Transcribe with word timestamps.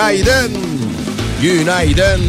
Günaydın. 0.00 0.52
Günaydın. 1.42 2.20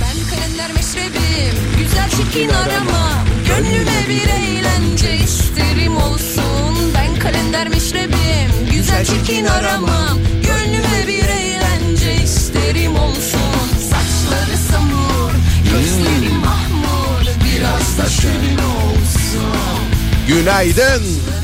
Ben 0.00 0.36
kalender 0.36 0.72
meşrebim 0.74 1.54
Güzel 1.78 2.10
çirkin 2.10 2.48
aramam 2.48 3.26
Gönlüme 3.48 4.08
bir 4.08 4.28
eğlence 4.28 5.16
isterim 5.24 5.96
olsun 5.96 6.92
Ben 6.94 7.18
kalender 7.18 7.68
meşrebim 7.68 8.70
Güzel 8.72 9.04
çirkin 9.04 9.44
aramam 9.44 10.18
Gönlüme 10.42 11.06
bir 11.08 11.28
eğlence 11.28 12.14
isterim 12.24 12.96
olsun 12.96 13.68
Saçları 13.90 14.56
samur 14.72 15.30
Gözleri 15.64 16.34
mahmur 16.34 17.26
Biraz 17.44 17.98
da 17.98 18.10
şirin 18.10 18.58
olsun 18.58 19.78
Günaydın. 20.28 21.35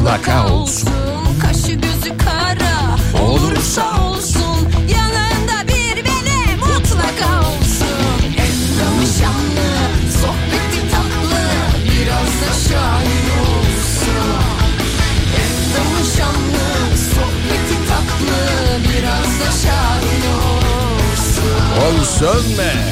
Mutlaka 0.00 0.52
olsun. 0.52 0.90
Kaşı 1.42 1.72
gözü 1.72 2.18
kara 2.18 2.96
olursa 3.22 4.00
olsun 4.00 4.68
Yanında 4.88 5.68
bir 5.68 6.04
benim 6.04 6.58
mutlaka 6.58 7.40
olsun 7.40 8.22
Endamı 8.24 9.06
şanlı 9.18 9.70
sohbeti 10.20 10.90
tatlı 10.90 11.42
Biraz 11.84 12.32
da 12.40 12.68
şahin 12.68 13.26
olsun 13.40 14.40
Endamı 15.42 16.04
şanlı 16.16 16.96
sohbeti 17.14 17.88
tatlı 17.88 18.40
Biraz 18.88 19.40
da 19.40 19.50
şahin 19.62 20.22
olsun 20.32 21.98
Olsun 21.98 22.58
be. 22.58 22.89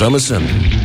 Orada 0.00 0.79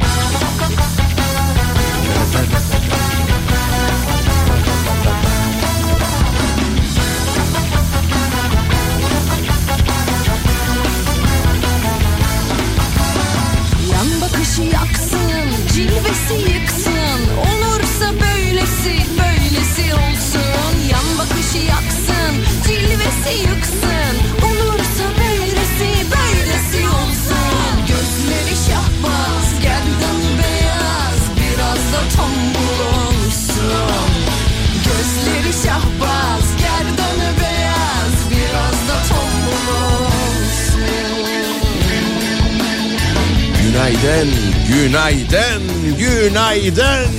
günaydın, 44.95 45.63
günaydın. 45.99 47.11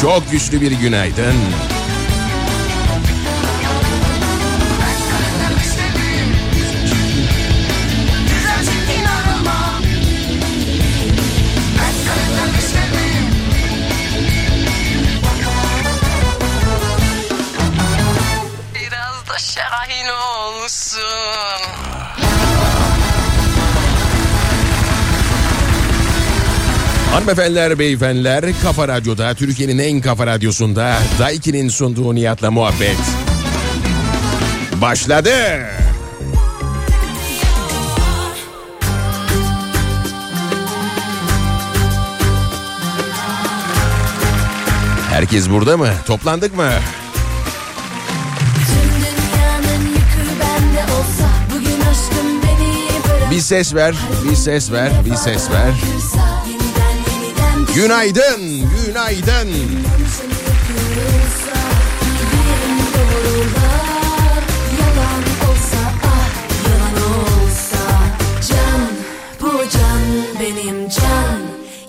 Çok 0.00 0.30
güçlü 0.30 0.60
bir 0.60 0.72
günaydın. 0.72 1.34
Hanımefendiler, 27.24 27.78
beyefendiler, 27.78 28.44
Kafa 28.62 28.88
Radyo'da, 28.88 29.34
Türkiye'nin 29.34 29.78
en 29.78 30.00
kafa 30.00 30.26
radyosunda 30.26 30.96
Daiki'nin 31.18 31.68
sunduğu 31.68 32.14
Nihat'la 32.14 32.50
muhabbet. 32.50 32.96
Başladı. 34.80 35.30
Herkes 45.10 45.50
burada 45.50 45.76
mı? 45.76 45.88
Toplandık 46.06 46.56
mı? 46.56 46.70
Aşkım 51.90 52.42
beni 52.42 52.88
bırak 53.08 53.30
Bir 53.30 53.40
ses 53.40 53.74
ver, 53.74 53.94
bir 54.30 54.36
ses 54.36 54.72
ver, 54.72 54.92
bir 55.04 55.14
ses 55.14 55.50
ver. 55.50 55.74
Günaydın, 57.74 58.70
günaydın. 58.86 59.48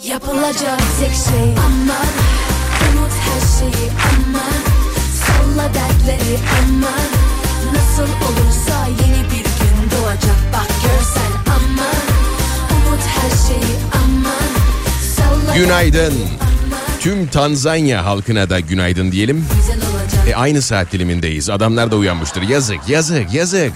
Yapılacak 0.04 0.80
tek 1.00 1.12
şey 1.12 1.54
aman 1.66 2.12
Unut 2.86 3.12
her 3.12 3.42
şeyi 3.60 3.90
aman 4.12 4.62
Salla 5.22 5.74
dertleri 5.74 6.38
aman 6.60 7.10
Nasıl 7.74 8.14
olursa 8.14 8.88
yeni 8.88 9.24
bir 9.24 9.44
gün 9.44 9.92
doğacak 9.92 10.40
Bak 10.54 10.68
görsen 10.84 11.54
aman 11.56 12.06
Unut 12.72 13.02
her 13.02 13.48
şeyi 13.48 13.76
aman 13.94 14.65
Günaydın. 15.56 16.14
tüm 17.00 17.28
Tanzanya 17.28 18.06
halkına 18.06 18.50
da 18.50 18.60
günaydın 18.60 19.12
diyelim. 19.12 19.46
E 20.30 20.36
aynı 20.36 20.62
saat 20.62 20.92
dilimindeyiz. 20.92 21.50
Adamlar 21.50 21.92
da 21.92 21.96
uyanmıştır. 21.96 22.42
Yazık, 22.42 22.90
yazık, 22.90 23.34
yazık. 23.34 23.74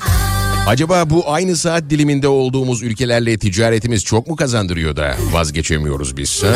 Acaba 0.68 1.09
bu 1.09 1.31
aynı 1.31 1.56
saat 1.57 1.89
diliminde 1.89 2.27
olduğumuz 2.27 2.83
ülkelerle 2.83 3.38
ticaretimiz 3.38 4.03
çok 4.03 4.27
mu 4.27 4.36
kazandırıyor 4.36 4.95
da 4.95 5.15
vazgeçemiyoruz 5.31 6.18
biz? 6.18 6.44
Ha? 6.44 6.47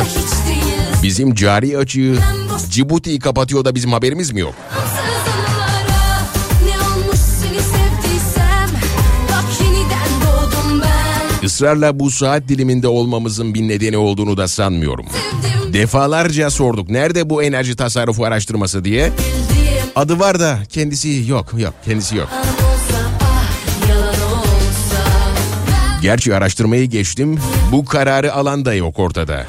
Bizim 1.03 1.35
cari 1.35 1.77
açığı 1.77 2.15
Cibuti'yi 2.69 3.19
kapatıyor 3.19 3.65
da 3.65 3.75
bizim 3.75 3.91
haberimiz 3.93 4.31
mi 4.31 4.39
yok? 4.39 4.53
Ben 11.63 11.73
Israrla 11.73 11.99
bu 11.99 12.11
saat 12.11 12.47
diliminde 12.47 12.87
olmamızın 12.87 13.53
bir 13.53 13.61
nedeni 13.67 13.97
olduğunu 13.97 14.37
da 14.37 14.47
sanmıyorum. 14.47 15.05
Defalarca 15.73 16.49
sorduk 16.49 16.89
nerede 16.89 17.29
bu 17.29 17.43
enerji 17.43 17.75
tasarrufu 17.75 18.25
araştırması 18.25 18.85
diye. 18.85 19.11
Adı 19.95 20.19
var 20.19 20.39
da 20.39 20.59
kendisi 20.69 21.23
yok 21.27 21.53
yok 21.57 21.73
kendisi 21.85 22.15
yok. 22.17 22.29
Gerçi 26.01 26.35
araştırmayı 26.35 26.85
geçtim 26.89 27.39
bu 27.71 27.85
kararı 27.85 28.33
alan 28.33 28.65
da 28.65 28.73
yok 28.73 28.99
ortada. 28.99 29.45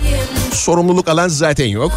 Sorumluluk 0.53 1.09
alan 1.09 1.29
zaten 1.29 1.67
yok. 1.67 1.93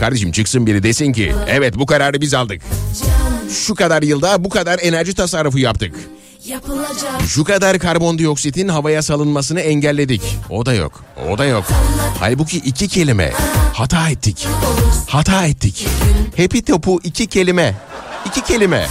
Kardeşim 0.00 0.32
çıksın 0.32 0.66
biri 0.66 0.82
desin 0.82 1.12
ki 1.12 1.32
evet 1.48 1.78
bu 1.78 1.86
kararı 1.86 2.20
biz 2.20 2.34
aldık. 2.34 2.62
Şu 3.66 3.74
kadar 3.74 4.02
yılda 4.02 4.44
bu 4.44 4.48
kadar 4.48 4.78
enerji 4.82 5.14
tasarrufu 5.14 5.58
yaptık. 5.58 5.94
Yapılacak 6.48 7.22
Şu 7.28 7.44
kadar 7.44 7.78
karbondioksitin 7.78 8.68
havaya 8.68 9.02
salınmasını 9.02 9.60
engelledik. 9.60 10.22
O 10.50 10.66
da 10.66 10.74
yok. 10.74 11.04
O 11.30 11.38
da 11.38 11.44
yok. 11.44 11.64
Halbuki 12.20 12.58
iki 12.58 12.88
kelime. 12.88 13.32
Hata 13.72 14.10
ettik. 14.10 14.46
Hata 15.08 15.46
ettik. 15.46 15.86
Hepi 16.36 16.62
topu 16.62 17.00
iki 17.04 17.26
kelime. 17.26 17.74
İki 18.26 18.44
kelime. 18.44 18.86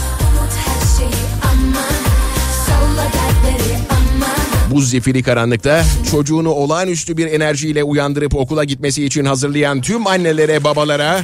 Bu 4.71 4.81
zifiri 4.81 5.23
karanlıkta 5.23 5.83
çocuğunu 6.11 6.49
olağanüstü 6.49 7.17
bir 7.17 7.27
enerjiyle 7.27 7.83
uyandırıp 7.83 8.35
okula 8.35 8.63
gitmesi 8.63 9.05
için 9.05 9.25
hazırlayan 9.25 9.81
tüm 9.81 10.07
annelere, 10.07 10.63
babalara, 10.63 11.21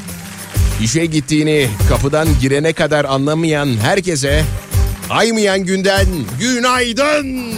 işe 0.84 1.06
gittiğini 1.06 1.68
kapıdan 1.90 2.28
girene 2.42 2.74
kadar 2.74 3.06
anlamayan 3.06 3.78
herkese 3.82 4.44
aymayan 5.10 5.64
günden 5.64 6.06
günaydın. 6.40 7.54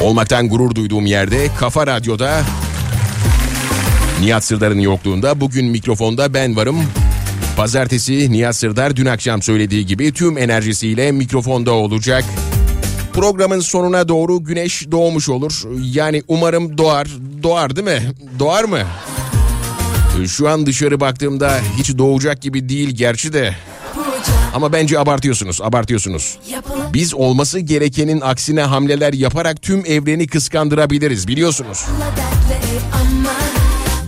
Olmaktan 0.00 0.48
gurur 0.48 0.74
duyduğum 0.74 1.06
yerde 1.06 1.48
Kafa 1.58 1.86
Radyo'da 1.86 2.42
Nihat 4.20 4.44
Sırdar'ın 4.44 4.78
yokluğunda 4.78 5.40
bugün 5.40 5.66
mikrofonda 5.66 6.34
ben 6.34 6.56
varım. 6.56 6.76
Pazartesi 7.56 8.32
Nihat 8.32 8.56
Sırdar 8.56 8.96
dün 8.96 9.06
akşam 9.06 9.42
söylediği 9.42 9.86
gibi 9.86 10.12
tüm 10.12 10.38
enerjisiyle 10.38 11.12
mikrofonda 11.12 11.72
olacak. 11.72 12.24
Programın 13.12 13.60
sonuna 13.60 14.08
doğru 14.08 14.44
güneş 14.44 14.90
doğmuş 14.90 15.28
olur. 15.28 15.62
Yani 15.80 16.22
umarım 16.28 16.78
doğar. 16.78 17.08
Doğar 17.42 17.76
değil 17.76 17.86
mi? 17.86 18.02
Doğar 18.38 18.64
mı? 18.64 18.78
Şu 20.24 20.48
an 20.48 20.66
dışarı 20.66 21.00
baktığımda 21.00 21.60
hiç 21.76 21.98
doğacak 21.98 22.42
gibi 22.42 22.68
değil 22.68 22.90
gerçi 22.90 23.32
de. 23.32 23.54
Ama 24.54 24.72
bence 24.72 24.98
abartıyorsunuz, 24.98 25.60
abartıyorsunuz. 25.62 26.38
Biz 26.92 27.14
olması 27.14 27.58
gerekenin 27.58 28.20
aksine 28.20 28.62
hamleler 28.62 29.12
yaparak 29.12 29.62
tüm 29.62 29.86
evreni 29.86 30.26
kıskandırabiliriz 30.26 31.28
biliyorsunuz. 31.28 31.84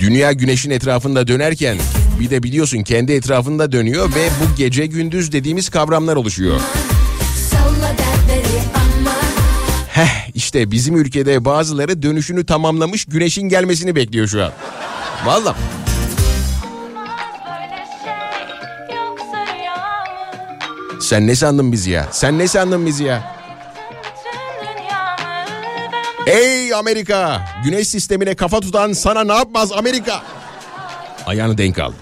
Dünya 0.01 0.33
güneşin 0.33 0.71
etrafında 0.71 1.29
dönerken 1.29 1.79
bir 2.21 2.31
de 2.31 2.43
biliyorsun 2.43 2.83
kendi 2.83 3.13
etrafında 3.13 3.73
dönüyor 3.73 4.15
ve 4.15 4.29
bu 4.41 4.57
gece 4.57 4.87
gündüz 4.87 5.33
dediğimiz 5.33 5.69
kavramlar 5.69 6.17
oluşuyor. 6.17 6.61
Heh 9.89 10.31
işte 10.35 10.71
bizim 10.71 10.97
ülkede 10.97 11.45
bazıları 11.45 12.03
dönüşünü 12.03 12.47
tamamlamış 12.47 13.05
güneşin 13.05 13.49
gelmesini 13.49 13.97
bekliyor 13.97 14.27
şu 14.27 14.45
an. 14.45 14.53
Vallahi 15.27 15.57
sen 21.01 21.27
ne 21.27 21.35
sandın 21.35 21.73
bizi 21.73 21.91
ya? 21.91 22.09
Sen 22.11 22.39
ne 22.39 22.49
sandın 22.49 22.87
bizi 22.87 23.05
ya? 23.05 23.35
Ey 26.27 26.75
Amerika! 26.75 27.43
Güneş 27.65 27.89
sistemine 27.89 28.35
kafa 28.35 28.61
tutan 28.61 28.93
sana 28.93 29.25
ne 29.25 29.33
yapmaz 29.33 29.73
Amerika? 29.73 30.23
Ayağını 31.27 31.59
denk 31.59 31.79
al. 31.79 31.93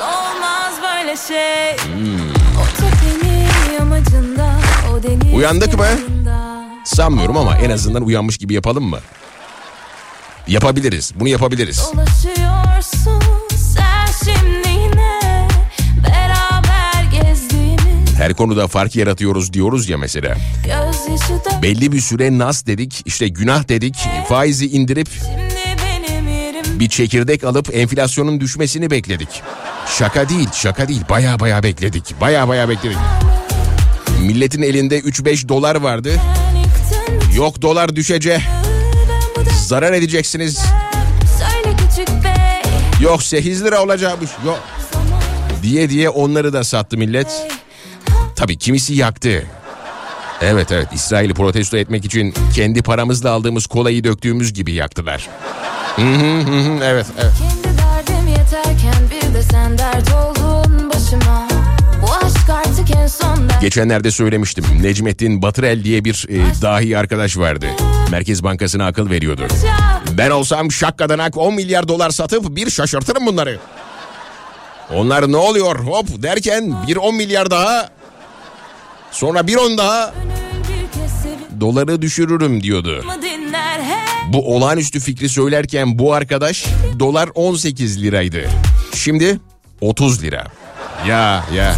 Olmaz 0.00 0.74
böyle 0.82 1.16
şey 1.16 1.76
deniz 5.04 5.34
Uyandık 5.34 5.78
mı? 5.78 5.86
Sanmıyorum 6.84 7.36
ama 7.36 7.56
en 7.56 7.70
azından 7.70 8.02
uyanmış 8.02 8.38
gibi 8.38 8.54
yapalım 8.54 8.84
mı? 8.84 8.98
Yapabiliriz. 10.46 11.12
Bunu 11.14 11.28
yapabiliriz. 11.28 11.90
Dolaşıyorsun 11.94 13.22
sen 13.56 14.06
şimdi 14.24 14.63
Her 18.24 18.34
konuda 18.34 18.68
fark 18.68 18.96
yaratıyoruz 18.96 19.52
diyoruz 19.52 19.88
ya 19.88 19.98
mesela. 19.98 20.36
Belli 21.62 21.92
bir 21.92 22.00
süre 22.00 22.38
nas 22.38 22.66
dedik, 22.66 23.02
işte 23.04 23.28
günah 23.28 23.68
dedik, 23.68 23.96
faizi 24.28 24.66
indirip 24.66 25.08
bir 26.80 26.88
çekirdek 26.88 27.44
alıp 27.44 27.74
enflasyonun 27.74 28.40
düşmesini 28.40 28.90
bekledik. 28.90 29.28
Şaka 29.98 30.28
değil, 30.28 30.48
şaka 30.52 30.88
değil. 30.88 31.02
Baya 31.10 31.40
baya 31.40 31.62
bekledik. 31.62 32.20
Baya 32.20 32.48
baya 32.48 32.68
bekledik. 32.68 32.96
Milletin 34.20 34.62
elinde 34.62 35.00
3-5 35.00 35.48
dolar 35.48 35.76
vardı. 35.76 36.12
Yok 37.36 37.62
dolar 37.62 37.96
da 37.96 38.40
Zarar 39.66 39.92
edeceksiniz. 39.92 40.64
Yok 43.00 43.22
8 43.22 43.64
lira 43.64 43.82
olacakmış. 43.82 44.30
Yok. 44.46 44.60
Diye 45.62 45.90
diye 45.90 46.08
onları 46.08 46.52
da 46.52 46.64
sattı 46.64 46.98
millet. 46.98 47.46
Tabii 48.36 48.58
kimisi 48.58 48.94
yaktı. 48.94 49.46
Evet 50.40 50.72
evet 50.72 50.88
İsrail'i 50.94 51.34
protesto 51.34 51.76
etmek 51.76 52.04
için 52.04 52.34
kendi 52.54 52.82
paramızla 52.82 53.30
aldığımız 53.30 53.66
kolayı 53.66 54.04
döktüğümüz 54.04 54.52
gibi 54.52 54.72
yaktılar. 54.72 55.28
Hı 55.96 56.02
hı 56.02 56.38
hı 56.40 56.60
hı, 56.60 56.84
evet 56.84 57.06
evet. 57.18 57.32
Kendi 57.38 57.78
derdim 57.78 58.28
yeterken 58.28 59.02
bir 59.10 59.34
de 59.34 59.42
sen 59.42 59.78
dert 59.78 60.14
oldun 60.14 60.90
başıma 60.90 61.48
Geçenlerde 63.60 64.10
söylemiştim. 64.10 64.64
Necmettin 64.82 65.42
Batırel 65.42 65.84
diye 65.84 66.04
bir 66.04 66.26
e, 66.28 66.62
dahi 66.62 66.98
arkadaş 66.98 67.36
vardı. 67.38 67.66
Merkez 68.10 68.44
Bankası'na 68.44 68.86
akıl 68.86 69.10
veriyordu. 69.10 69.42
Ben 70.18 70.30
olsam 70.30 70.72
şakkadanak 70.72 71.36
10 71.36 71.54
milyar 71.54 71.88
dolar 71.88 72.10
satıp 72.10 72.56
bir 72.56 72.70
şaşırtırım 72.70 73.26
bunları. 73.26 73.58
Onlar 74.94 75.32
ne 75.32 75.36
oluyor 75.36 75.78
hop 75.78 76.22
derken 76.22 76.74
bir 76.88 76.96
10 76.96 77.14
milyar 77.14 77.50
daha 77.50 77.88
sonra 79.14 79.46
bir 79.46 79.56
10 79.56 79.78
daha 79.78 80.14
doları 81.60 82.02
düşürürüm 82.02 82.62
diyordu. 82.62 83.04
Bu 84.28 84.54
olağanüstü 84.56 85.00
fikri 85.00 85.28
söylerken 85.28 85.98
bu 85.98 86.14
arkadaş 86.14 86.64
dolar 86.98 87.28
18 87.34 88.02
liraydı. 88.02 88.48
Şimdi 88.94 89.40
30 89.80 90.22
lira. 90.22 90.44
Ya 91.08 91.44
ya 91.54 91.76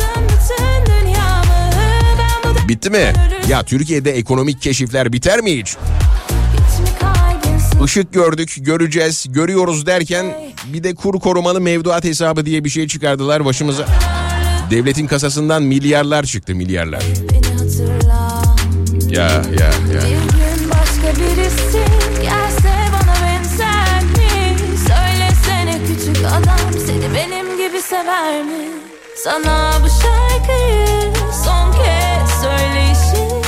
bitti 2.69 2.91
mi? 2.91 3.13
Ya 3.49 3.63
Türkiye'de 3.63 4.13
ekonomik 4.13 4.63
keşifler 4.63 5.13
biter 5.13 5.41
mi 5.41 5.59
hiç? 5.59 5.77
Işık 7.85 8.13
gördük, 8.13 8.57
göreceğiz, 8.59 9.27
görüyoruz 9.29 9.87
derken 9.87 10.27
bir 10.67 10.85
de 10.85 10.95
kur 10.95 11.21
korumalı 11.21 11.61
mevduat 11.61 12.05
hesabı 12.05 12.47
diye 12.47 12.65
bir 12.65 12.71
şey 12.71 12.89
çıkardılar 12.89 13.45
başımıza. 13.45 13.87
Devletin 14.71 15.07
kasasından 15.07 15.63
milyarlar 15.63 16.25
çıktı 16.25 16.55
milyarlar. 16.55 17.03
Ya 19.09 19.23
ya 19.29 19.71
ya. 19.93 20.01
Bir 20.03 20.11
gün 20.11 20.71
başka 20.71 21.21
birisi 21.21 21.85
gelse 22.23 22.75
bana 22.93 23.15
benzer 23.27 24.03
mi? 24.03 24.57
Söylesene 24.79 25.79
küçük 25.87 26.25
adam 26.25 26.73
seni 26.87 27.15
benim 27.15 27.57
gibi 27.57 27.83
sever 27.83 28.43
mi? 28.45 28.69
Sana 29.25 29.73
bu 29.83 29.89
şarkıyı 29.89 31.13
son 31.45 31.73
kez 31.73 32.31
söyleyişim 32.43 33.43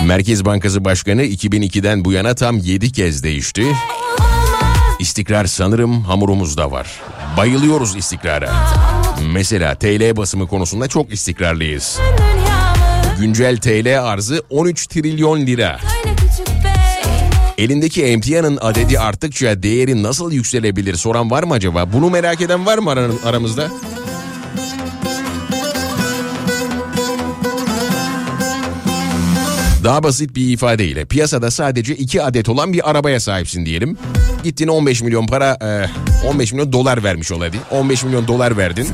de 0.00 0.06
Merkez 0.06 0.44
Bankası 0.44 0.84
Başkanı 0.84 1.22
2002'den 1.22 2.04
bu 2.04 2.12
yana 2.12 2.34
tam 2.34 2.58
7 2.58 2.92
kez 2.92 3.22
değişti. 3.22 3.64
İstikrar 4.98 5.44
sanırım 5.46 6.02
hamurumuzda 6.04 6.70
var. 6.70 7.00
Bayılıyoruz 7.36 7.96
istikrara. 7.96 8.50
Mesela 9.32 9.74
TL 9.74 10.16
basımı 10.16 10.48
konusunda 10.48 10.88
çok 10.88 11.12
istikrarlıyız. 11.12 11.98
dünyamı 12.18 12.55
Güncel 13.20 13.56
TL 13.56 14.02
arzı 14.02 14.42
13 14.50 14.86
trilyon 14.86 15.40
lira. 15.46 15.80
Elindeki 17.58 18.04
emtianın 18.04 18.58
adedi 18.60 18.98
arttıkça 18.98 19.62
değeri 19.62 20.02
nasıl 20.02 20.32
yükselebilir 20.32 20.94
soran 20.94 21.30
var 21.30 21.42
mı 21.42 21.54
acaba? 21.54 21.92
Bunu 21.92 22.10
merak 22.10 22.40
eden 22.40 22.66
var 22.66 22.78
mı 22.78 22.90
aramızda? 23.24 23.68
Daha 29.84 30.02
basit 30.02 30.36
bir 30.36 30.52
ifadeyle 30.52 31.04
piyasada 31.04 31.50
sadece 31.50 31.96
iki 31.96 32.22
adet 32.22 32.48
olan 32.48 32.72
bir 32.72 32.90
arabaya 32.90 33.20
sahipsin 33.20 33.66
diyelim. 33.66 33.98
Gittin 34.44 34.68
15 34.68 35.02
milyon 35.02 35.26
para, 35.26 35.58
e, 36.24 36.26
15 36.28 36.52
milyon 36.52 36.72
dolar 36.72 37.04
vermiş 37.04 37.32
ol 37.32 37.40
hadi. 37.40 37.56
15 37.70 38.04
milyon 38.04 38.28
dolar 38.28 38.56
verdin. 38.56 38.86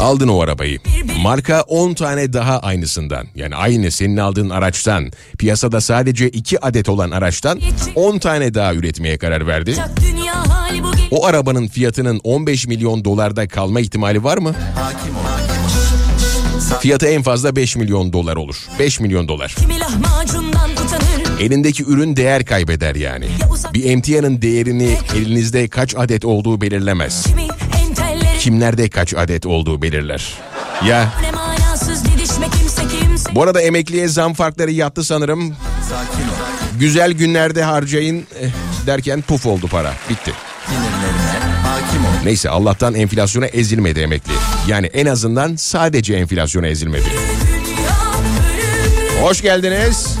Aldın 0.00 0.28
o 0.28 0.40
arabayı. 0.40 0.78
Marka 1.22 1.60
10 1.62 1.94
tane 1.94 2.32
daha 2.32 2.58
aynısından 2.58 3.26
yani 3.34 3.56
aynı 3.56 3.90
senin 3.90 4.16
aldığın 4.16 4.50
araçtan 4.50 5.10
piyasada 5.38 5.80
sadece 5.80 6.28
2 6.28 6.64
adet 6.64 6.88
olan 6.88 7.10
araçtan 7.10 7.60
10 7.94 8.18
tane 8.18 8.54
daha 8.54 8.74
üretmeye 8.74 9.18
karar 9.18 9.46
verdi. 9.46 9.74
O 11.10 11.26
arabanın 11.26 11.68
fiyatının 11.68 12.20
15 12.24 12.66
milyon 12.66 13.04
dolarda 13.04 13.48
kalma 13.48 13.80
ihtimali 13.80 14.24
var 14.24 14.38
mı? 14.38 14.54
Fiyatı 16.80 17.06
en 17.06 17.22
fazla 17.22 17.56
5 17.56 17.76
milyon 17.76 18.12
dolar 18.12 18.36
olur. 18.36 18.56
5 18.78 19.00
milyon 19.00 19.28
dolar. 19.28 19.54
Elindeki 21.40 21.84
ürün 21.84 22.16
değer 22.16 22.44
kaybeder 22.44 22.94
yani. 22.94 23.26
Bir 23.74 23.84
emtianın 23.84 24.42
değerini 24.42 24.96
elinizde 25.16 25.68
kaç 25.68 25.94
adet 25.96 26.24
olduğu 26.24 26.60
belirlemez. 26.60 27.22
Kimi 27.26 27.47
Kimlerde 28.38 28.88
kaç 28.88 29.14
adet 29.14 29.46
olduğu 29.46 29.82
belirler. 29.82 30.34
Ya 30.86 31.12
Bu 33.34 33.42
arada 33.42 33.60
emekliye 33.60 34.08
zam 34.08 34.34
farkları 34.34 34.70
yattı 34.70 35.04
sanırım. 35.04 35.56
Güzel 36.80 37.12
günlerde 37.12 37.62
harcayın 37.62 38.26
eh, 38.40 38.48
derken 38.86 39.22
puf 39.22 39.46
oldu 39.46 39.68
para. 39.68 39.92
Bitti. 40.10 40.32
Neyse 42.24 42.50
Allah'tan 42.50 42.94
enflasyona 42.94 43.46
ezilmedi 43.46 44.00
emekli. 44.00 44.32
Yani 44.68 44.86
en 44.86 45.06
azından 45.06 45.56
sadece 45.56 46.14
enflasyona 46.14 46.66
ezilmedi. 46.66 47.04
Hoş 49.22 49.42
geldiniz. 49.42 50.18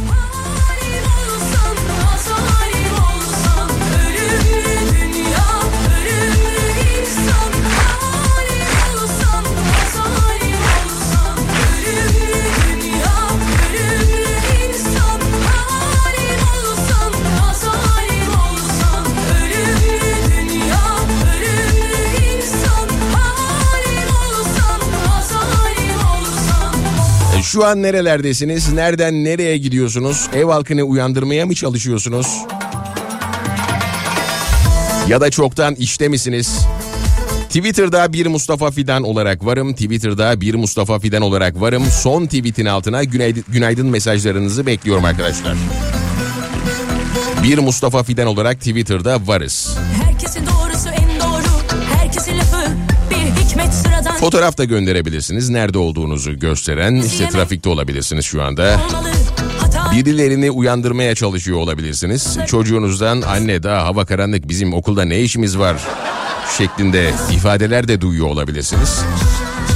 Şu 27.52 27.66
an 27.66 27.82
nerelerdesiniz? 27.82 28.72
Nereden 28.72 29.24
nereye 29.24 29.58
gidiyorsunuz? 29.58 30.28
Ev 30.34 30.44
halkını 30.44 30.82
uyandırmaya 30.82 31.46
mı 31.46 31.54
çalışıyorsunuz? 31.54 32.26
Ya 35.08 35.20
da 35.20 35.30
çoktan 35.30 35.74
işte 35.74 36.08
misiniz? 36.08 36.66
Twitter'da 37.46 38.12
bir 38.12 38.26
Mustafa 38.26 38.70
Fidan 38.70 39.02
olarak 39.02 39.46
varım. 39.46 39.72
Twitter'da 39.72 40.40
bir 40.40 40.54
Mustafa 40.54 40.98
Fidan 40.98 41.22
olarak 41.22 41.60
varım. 41.60 41.84
Son 42.02 42.24
tweetin 42.24 42.66
altına 42.66 43.04
günaydın, 43.04 43.44
günaydın 43.48 43.86
mesajlarınızı 43.86 44.66
bekliyorum 44.66 45.04
arkadaşlar. 45.04 45.54
Bir 47.42 47.58
Mustafa 47.58 48.02
Fidan 48.02 48.26
olarak 48.26 48.58
Twitter'da 48.58 49.26
varız. 49.26 49.76
Herkesin 50.04 50.46
Fotoğraf 54.20 54.58
da 54.58 54.64
gönderebilirsiniz. 54.64 55.48
Nerede 55.48 55.78
olduğunuzu 55.78 56.38
gösteren. 56.38 56.94
işte 56.94 57.28
trafikte 57.28 57.68
olabilirsiniz 57.68 58.24
şu 58.24 58.42
anda. 58.42 58.80
Birilerini 59.92 60.50
uyandırmaya 60.50 61.14
çalışıyor 61.14 61.58
olabilirsiniz. 61.58 62.38
Çocuğunuzdan 62.46 63.22
anne 63.22 63.62
daha 63.62 63.84
hava 63.84 64.04
karanlık 64.04 64.48
bizim 64.48 64.74
okulda 64.74 65.04
ne 65.04 65.20
işimiz 65.20 65.58
var 65.58 65.76
şeklinde 66.58 67.10
ifadeler 67.32 67.88
de 67.88 68.00
duyuyor 68.00 68.26
olabilirsiniz. 68.26 69.00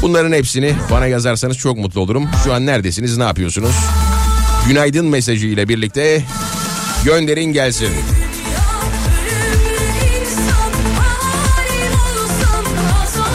Bunların 0.03 0.33
hepsini 0.33 0.75
bana 0.91 1.07
yazarsanız 1.07 1.59
çok 1.59 1.77
mutlu 1.79 2.01
olurum. 2.01 2.29
Şu 2.45 2.55
an 2.55 2.67
neredesiniz 2.67 3.17
ne 3.17 3.25
yapıyorsunuz? 3.25 3.75
Günaydın 4.69 5.07
mesajı 5.07 5.47
ile 5.47 5.69
birlikte 5.69 6.25
gönderin 7.05 7.53
gelsin. 7.53 7.89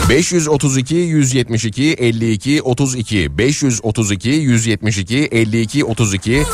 532 0.08 0.94
172 0.94 1.96
52 1.98 2.62
32 2.62 3.38
532 3.38 4.28
172 4.28 5.28
52 5.32 5.84
32 5.84 6.44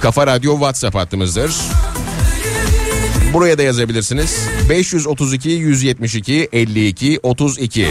Kafa 0.00 0.26
Radyo 0.26 0.52
WhatsApp 0.52 0.94
hattımızdır. 0.94 1.54
Buraya 3.32 3.58
da 3.58 3.62
yazabilirsiniz. 3.62 4.48
532 4.70 5.50
172 5.50 6.48
52 6.52 7.20
32 7.22 7.86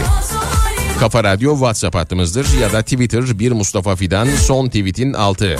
Kafa 1.00 1.24
Radyo 1.24 1.52
WhatsApp 1.52 1.94
hattımızdır 1.94 2.46
ya 2.60 2.72
da 2.72 2.82
Twitter 2.82 3.38
bir 3.38 3.52
Mustafa 3.52 3.96
Fidan 3.96 4.28
son 4.46 4.66
tweetin 4.66 5.12
altı. 5.12 5.56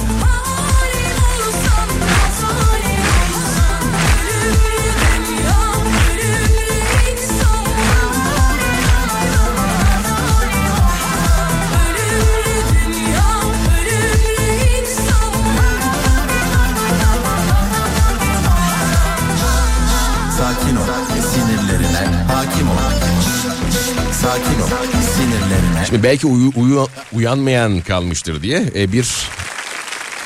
Şimdi 25.92 26.04
belki 26.04 26.26
uyu, 26.26 26.52
uyu- 26.56 26.88
uyanmayan 27.12 27.80
kalmıştır 27.80 28.42
diye 28.42 28.72
e, 28.74 28.92
bir 28.92 29.08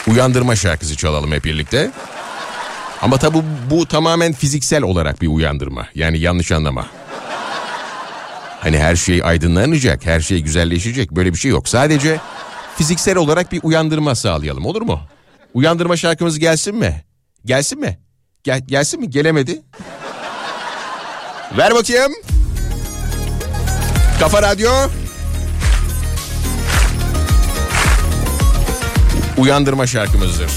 uyandırma 0.09 0.57
şarkısı 0.57 0.97
çalalım 0.97 1.33
hep 1.33 1.45
birlikte. 1.45 1.91
Ama 3.03 3.19
tabi 3.19 3.39
bu, 3.71 3.87
tamamen 3.87 4.33
fiziksel 4.33 4.83
olarak 4.83 5.23
bir 5.23 5.29
uyandırma. 5.29 5.89
Yani 5.95 6.19
yanlış 6.19 6.53
anlama. 6.53 6.87
Hani 8.61 8.79
her 8.79 8.97
şey 8.97 9.21
aydınlanacak, 9.25 10.07
her 10.07 10.21
şey 10.21 10.41
güzelleşecek 10.41 11.11
böyle 11.11 11.33
bir 11.33 11.39
şey 11.39 11.51
yok. 11.51 11.69
Sadece 11.69 12.21
fiziksel 12.77 13.17
olarak 13.17 13.53
bir 13.53 13.61
uyandırma 13.63 14.15
sağlayalım 14.15 14.67
olur 14.67 14.83
mu? 14.83 15.01
Uyandırma 15.55 15.97
şarkımız 15.97 16.39
gelsin 16.39 16.77
mi? 16.77 17.05
Gelsin 17.45 17.81
mi? 17.81 17.99
Gel, 18.45 18.61
gelsin 18.67 19.01
mi? 19.01 19.11
Gelemedi. 19.11 19.63
Ver 21.59 21.75
bakayım. 21.75 22.13
Kafa 24.21 24.43
Radyo. 24.43 24.71
Uyandırma 29.39 29.87
şarkımızdır. 29.87 30.51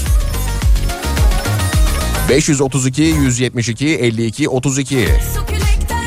532 2.28 3.02
172 3.02 3.86
52 3.86 4.48
32 4.48 5.08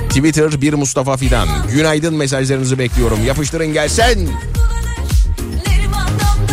Twitter 0.09 0.61
bir 0.61 0.73
Mustafa 0.73 1.17
Fidan. 1.17 1.49
Günaydın 1.73 2.15
mesajlarınızı 2.15 2.79
bekliyorum. 2.79 3.25
Yapıştırın 3.25 3.73
gelsin. 3.73 4.31
Neriman'dan 5.67 6.43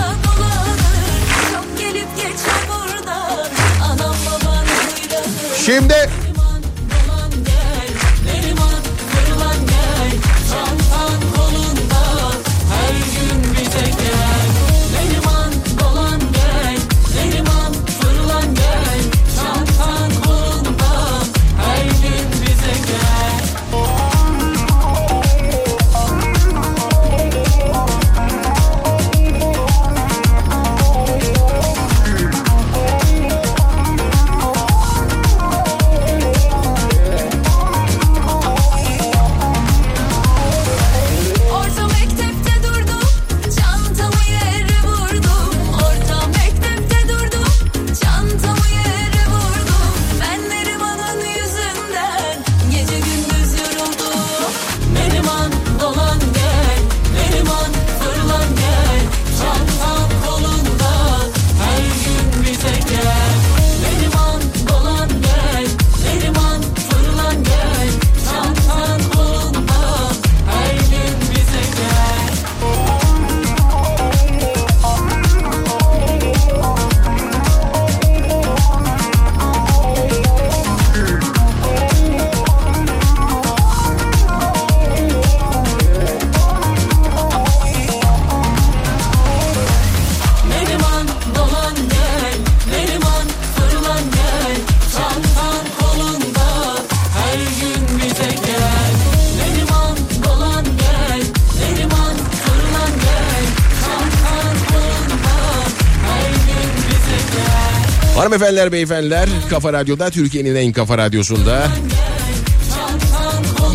Hanımefendiler, 108.30 108.72
beyefendiler, 108.72 109.28
Kafa 109.50 109.72
Radyo'da, 109.72 110.10
Türkiye'nin 110.10 110.54
en 110.54 110.72
kafa 110.72 110.98
radyosunda 110.98 111.68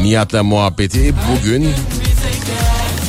Nihat'la 0.01 0.43
muhabbeti 0.43 1.13
bugün 1.31 1.67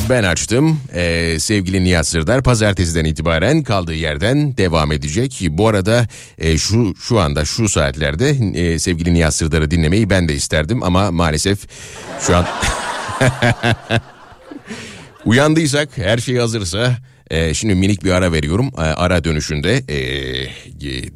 ben 0.09 0.23
açtım. 0.23 0.79
Ee, 0.93 1.37
sevgili 1.39 1.83
Nihat 1.83 2.07
Sırdar 2.07 2.43
pazartesiden 2.43 3.05
itibaren 3.05 3.63
kaldığı 3.63 3.93
yerden 3.93 4.57
devam 4.57 4.91
edecek. 4.91 5.41
Bu 5.49 5.67
arada 5.67 6.07
e, 6.37 6.57
şu 6.57 6.95
şu 6.99 7.19
anda 7.19 7.45
şu 7.45 7.69
saatlerde 7.69 8.29
e, 8.53 8.79
sevgili 8.79 9.13
Nihat 9.13 9.33
Sırdar'ı 9.33 9.71
dinlemeyi 9.71 10.09
ben 10.09 10.29
de 10.29 10.35
isterdim 10.35 10.83
ama 10.83 11.11
maalesef 11.11 11.59
şu 12.21 12.35
an 12.35 12.45
uyandıysak 15.25 15.97
her 15.97 16.17
şey 16.17 16.37
hazırsa 16.37 16.97
e, 17.29 17.53
şimdi 17.53 17.75
minik 17.75 18.03
bir 18.03 18.11
ara 18.11 18.31
veriyorum. 18.31 18.71
E, 18.77 18.81
ara 18.81 19.23
dönüşünde 19.23 19.77
e, 19.77 19.97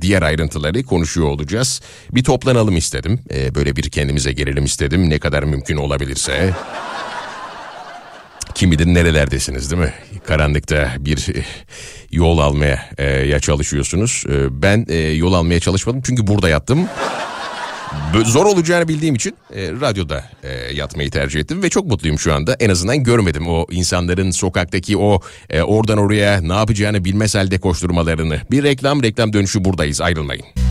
diğer 0.01 0.21
ayrıntıları 0.21 0.83
konuşuyor 0.83 1.27
olacağız. 1.27 1.81
Bir 2.11 2.23
toplanalım 2.23 2.77
istedim. 2.77 3.19
E, 3.33 3.55
böyle 3.55 3.75
bir 3.75 3.89
kendimize 3.89 4.31
gelelim 4.31 4.65
istedim. 4.65 5.09
Ne 5.09 5.19
kadar 5.19 5.43
mümkün 5.43 5.77
olabilirse. 5.77 6.53
Kim 8.55 8.71
bilir 8.71 8.85
nerelerdesiniz 8.85 9.71
değil 9.71 9.81
mi? 9.81 9.93
Karanlıkta 10.27 10.91
bir 10.99 11.35
e, 11.35 11.43
yol 12.11 12.37
almaya 12.37 12.89
e, 12.97 13.05
ya 13.05 13.39
çalışıyorsunuz. 13.39 14.23
Ben 14.51 14.85
e, 14.89 14.97
yol 14.97 15.33
almaya 15.33 15.59
çalışmadım 15.59 16.01
çünkü 16.05 16.27
burada 16.27 16.49
yattım. 16.49 16.87
Zor 18.25 18.45
olacağını 18.45 18.87
bildiğim 18.87 19.15
için 19.15 19.35
e, 19.53 19.71
radyoda 19.71 20.23
e, 20.43 20.73
yatmayı 20.73 21.11
tercih 21.11 21.39
ettim 21.39 21.63
ve 21.63 21.69
çok 21.69 21.85
mutluyum 21.85 22.19
şu 22.19 22.33
anda. 22.33 22.55
En 22.59 22.69
azından 22.69 23.03
görmedim 23.03 23.47
o 23.47 23.65
insanların 23.71 24.31
sokaktaki 24.31 24.97
o 24.97 25.19
e, 25.49 25.61
oradan 25.61 25.97
oraya 25.97 26.41
ne 26.41 26.53
yapacağını 26.53 27.05
bilmez 27.05 27.35
halde 27.35 27.59
koşturmalarını. 27.59 28.41
Bir 28.51 28.63
reklam 28.63 29.03
reklam 29.03 29.33
dönüşü 29.33 29.65
buradayız 29.65 30.01
ayrılmayın. 30.01 30.70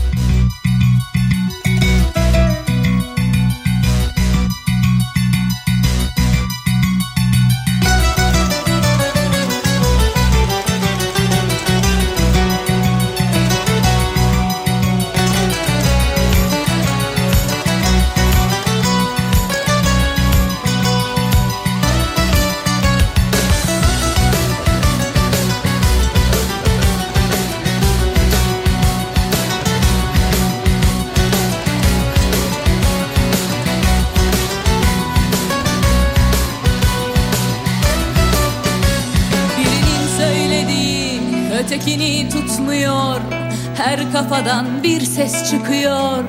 Her 43.91 44.11
kafadan 44.11 44.83
bir 44.83 45.01
ses 45.01 45.51
çıkıyor. 45.51 46.23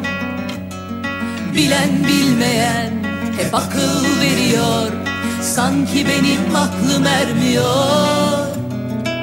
Bilen 1.54 1.90
bilmeyen 2.08 2.90
hep 3.36 3.54
akıl 3.54 4.20
veriyor. 4.20 4.92
Sanki 5.42 6.06
benim 6.08 6.56
aklım 6.56 7.06
ermiyor. 7.06 8.46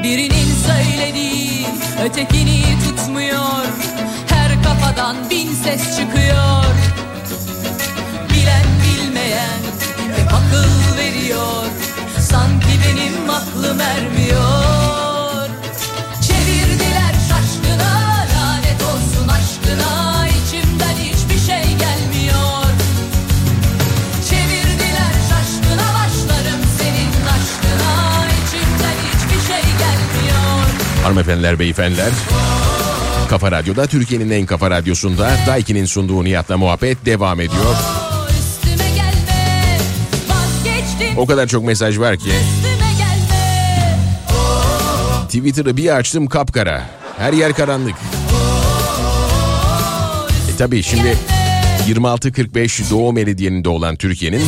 Birinin 0.03 0.49
söylediği 0.67 1.65
ötekini 2.05 2.63
tutmuyor. 2.83 3.65
Her 4.29 4.63
kafadan 4.63 5.15
bin 5.29 5.53
ses 5.53 5.97
çıkıyor. 5.97 6.65
Bilen 8.33 8.67
bilmeyen 8.83 9.61
hep 10.17 10.33
akıl 10.33 10.97
veriyor. 10.97 11.65
Sanki 12.19 12.79
benim 12.85 13.29
aklım 13.29 13.81
ermiyor 13.81 14.78
Hanımefendiler, 31.03 31.59
beyefendiler. 31.59 32.09
Kafa 33.29 33.51
Radyo'da 33.51 33.87
Türkiye'nin 33.87 34.29
en 34.29 34.45
kafa 34.45 34.71
radyosunda 34.71 35.31
Daiki'nin 35.47 35.85
sunduğu 35.85 36.23
Nihat'la 36.23 36.57
muhabbet 36.57 37.05
devam 37.05 37.39
ediyor. 37.39 37.75
O 41.17 41.25
kadar 41.25 41.47
çok 41.47 41.63
mesaj 41.63 41.99
var 41.99 42.17
ki 42.17 42.31
Twitter'ı 45.25 45.77
bir 45.77 45.95
açtım 45.95 46.27
kapkara. 46.27 46.83
Her 47.17 47.33
yer 47.33 47.53
karanlık. 47.53 47.95
E 50.53 50.57
tabii 50.57 50.83
şimdi 50.83 51.17
26.45 51.89 52.91
Doğu 52.91 53.13
Meridyeninde 53.13 53.69
olan 53.69 53.95
Türkiye'nin 53.95 54.41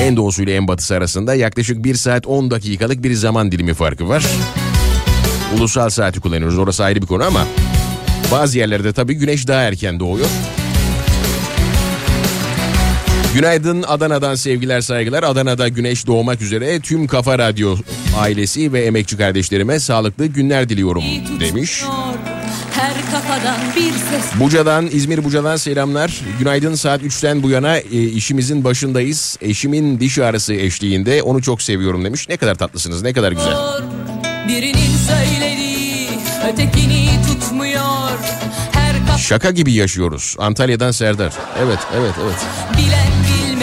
en 0.00 0.16
doğusuyla 0.16 0.52
en 0.52 0.68
batısı 0.68 0.94
arasında 0.94 1.34
yaklaşık 1.34 1.84
1 1.84 1.94
saat 1.94 2.26
10 2.26 2.50
dakikalık 2.50 3.02
bir 3.02 3.14
zaman 3.14 3.52
dilimi 3.52 3.74
farkı 3.74 4.08
var. 4.08 4.24
Ulusal 5.58 5.90
saati 5.90 6.20
kullanıyoruz 6.20 6.58
orası 6.58 6.84
ayrı 6.84 7.02
bir 7.02 7.06
konu 7.06 7.24
ama 7.24 7.46
bazı 8.32 8.58
yerlerde 8.58 8.92
tabii 8.92 9.14
güneş 9.14 9.48
daha 9.48 9.60
erken 9.60 10.00
doğuyor. 10.00 10.28
Günaydın 13.34 13.84
Adana'dan 13.88 14.34
sevgiler 14.34 14.80
saygılar. 14.80 15.22
Adana'da 15.22 15.68
güneş 15.68 16.06
doğmak 16.06 16.42
üzere 16.42 16.80
tüm 16.80 17.06
Kafa 17.06 17.38
Radyo 17.38 17.76
ailesi 18.18 18.72
ve 18.72 18.84
emekçi 18.84 19.16
kardeşlerime 19.16 19.80
sağlıklı 19.80 20.26
günler 20.26 20.68
diliyorum 20.68 21.04
demiş. 21.40 21.80
tutmuyor 21.80 22.14
Her 22.74 22.92
kafadan 23.12 23.56
bir 23.76 23.92
ses 23.92 24.40
Buca'dan, 24.40 24.86
İzmir 24.92 25.24
Buca'dan 25.24 25.56
selamlar. 25.56 26.20
Günaydın 26.38 26.74
saat 26.74 27.02
3'ten 27.02 27.42
bu 27.42 27.50
yana 27.50 27.78
e, 27.78 28.02
işimizin 28.02 28.64
başındayız. 28.64 29.38
Eşimin 29.40 30.00
diş 30.00 30.18
ağrısı 30.18 30.54
eşliğinde 30.54 31.22
onu 31.22 31.42
çok 31.42 31.62
seviyorum 31.62 32.04
demiş. 32.04 32.28
Ne 32.28 32.36
kadar 32.36 32.54
tatlısınız, 32.54 33.02
ne 33.02 33.12
kadar 33.12 33.32
güzel. 33.32 33.54
Birinin 34.48 34.83
söylediği 35.06 36.08
ötekini 36.52 37.08
tutmuyor 37.26 38.18
Şaka 39.18 39.50
gibi 39.50 39.72
yaşıyoruz. 39.72 40.36
Antalya'dan 40.38 40.90
Serdar. 40.90 41.32
Evet, 41.58 41.78
evet, 41.96 42.14
evet. 42.24 42.36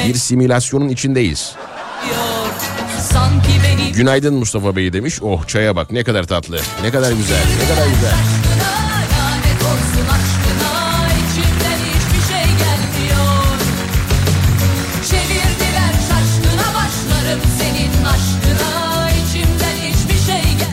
Bir 0.08 0.14
simülasyonun 0.14 0.90
içindeyiz. 0.90 1.56
Günaydın 3.96 4.34
Mustafa 4.34 4.76
Bey 4.76 4.94
demiş. 4.94 5.20
Oh 5.22 5.48
çaya 5.48 5.76
bak 5.76 5.92
ne 5.92 6.04
kadar 6.04 6.24
tatlı. 6.24 6.60
Ne 6.84 6.92
kadar 6.92 7.12
güzel, 7.12 7.42
ne 7.62 7.76
kadar 7.76 7.88
güzel. 7.88 8.14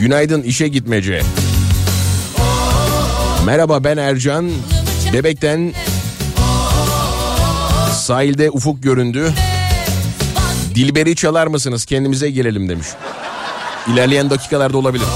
Günaydın 0.09 0.42
işe 0.42 0.68
gitmece. 0.68 1.23
Merhaba 3.47 3.85
ben 3.85 3.97
Ercan. 3.97 4.51
Bebekten 5.12 5.73
sahilde 7.92 8.51
ufuk 8.51 8.83
göründü. 8.83 9.33
Dilberi 10.75 11.16
çalar 11.16 11.47
mısınız 11.47 11.85
kendimize 11.85 12.31
gelelim 12.31 12.68
demiş. 12.68 12.87
İlerleyen 13.92 14.31
dakikalarda 14.31 14.79
olabilir. 14.79 15.07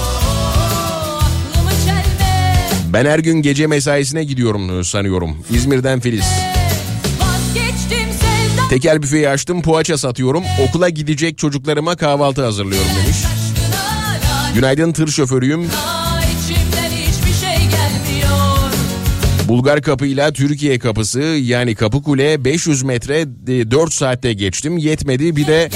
Ben 2.92 3.06
her 3.06 3.18
gün 3.18 3.42
gece 3.42 3.66
mesaisine 3.66 4.24
gidiyorum 4.24 4.84
sanıyorum. 4.84 5.36
İzmir'den 5.50 6.00
Filiz. 6.00 6.26
Tekel 8.70 9.02
büfeyi 9.02 9.28
açtım 9.28 9.62
poğaça 9.62 9.98
satıyorum. 9.98 10.44
Okula 10.68 10.88
gidecek 10.88 11.38
çocuklarıma 11.38 11.96
kahvaltı 11.96 12.44
hazırlıyorum 12.44 12.90
demiş. 13.02 13.31
Günaydın 14.54 14.92
tır 14.92 15.08
şoförüyüm. 15.08 15.70
şey 17.40 17.56
Bulgar 19.48 19.82
kapıyla 19.82 20.32
Türkiye 20.32 20.78
kapısı 20.78 21.20
yani 21.20 21.74
Kapıkule 21.74 22.44
500 22.44 22.82
metre 22.82 23.26
4 23.70 23.92
saatte 23.92 24.32
geçtim. 24.32 24.78
Yetmedi 24.78 25.36
bir 25.36 25.46
de 25.46 25.70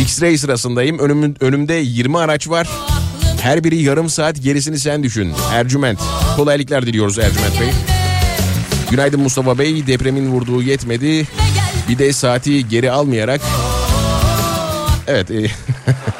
X-ray 0.00 0.38
sırasındayım. 0.38 0.98
Önümün, 0.98 1.36
önümde 1.40 1.74
20 1.74 2.18
araç 2.18 2.48
var. 2.48 2.68
Her 3.42 3.64
biri 3.64 3.82
yarım 3.82 4.08
saat 4.08 4.42
gerisini 4.42 4.78
sen 4.78 5.02
düşün. 5.02 5.32
Ercüment. 5.52 6.00
Kolaylıklar 6.36 6.86
diliyoruz 6.86 7.18
Ercüment 7.18 7.60
Bey. 7.60 7.68
Günaydın 8.90 9.20
Mustafa 9.20 9.58
Bey. 9.58 9.86
Depremin 9.86 10.30
vurduğu 10.30 10.62
yetmedi. 10.62 11.26
Bir 11.88 11.98
de 11.98 12.12
saati 12.12 12.68
geri 12.68 12.90
almayarak... 12.90 13.40
Evet. 15.06 15.30
e, 15.30 15.46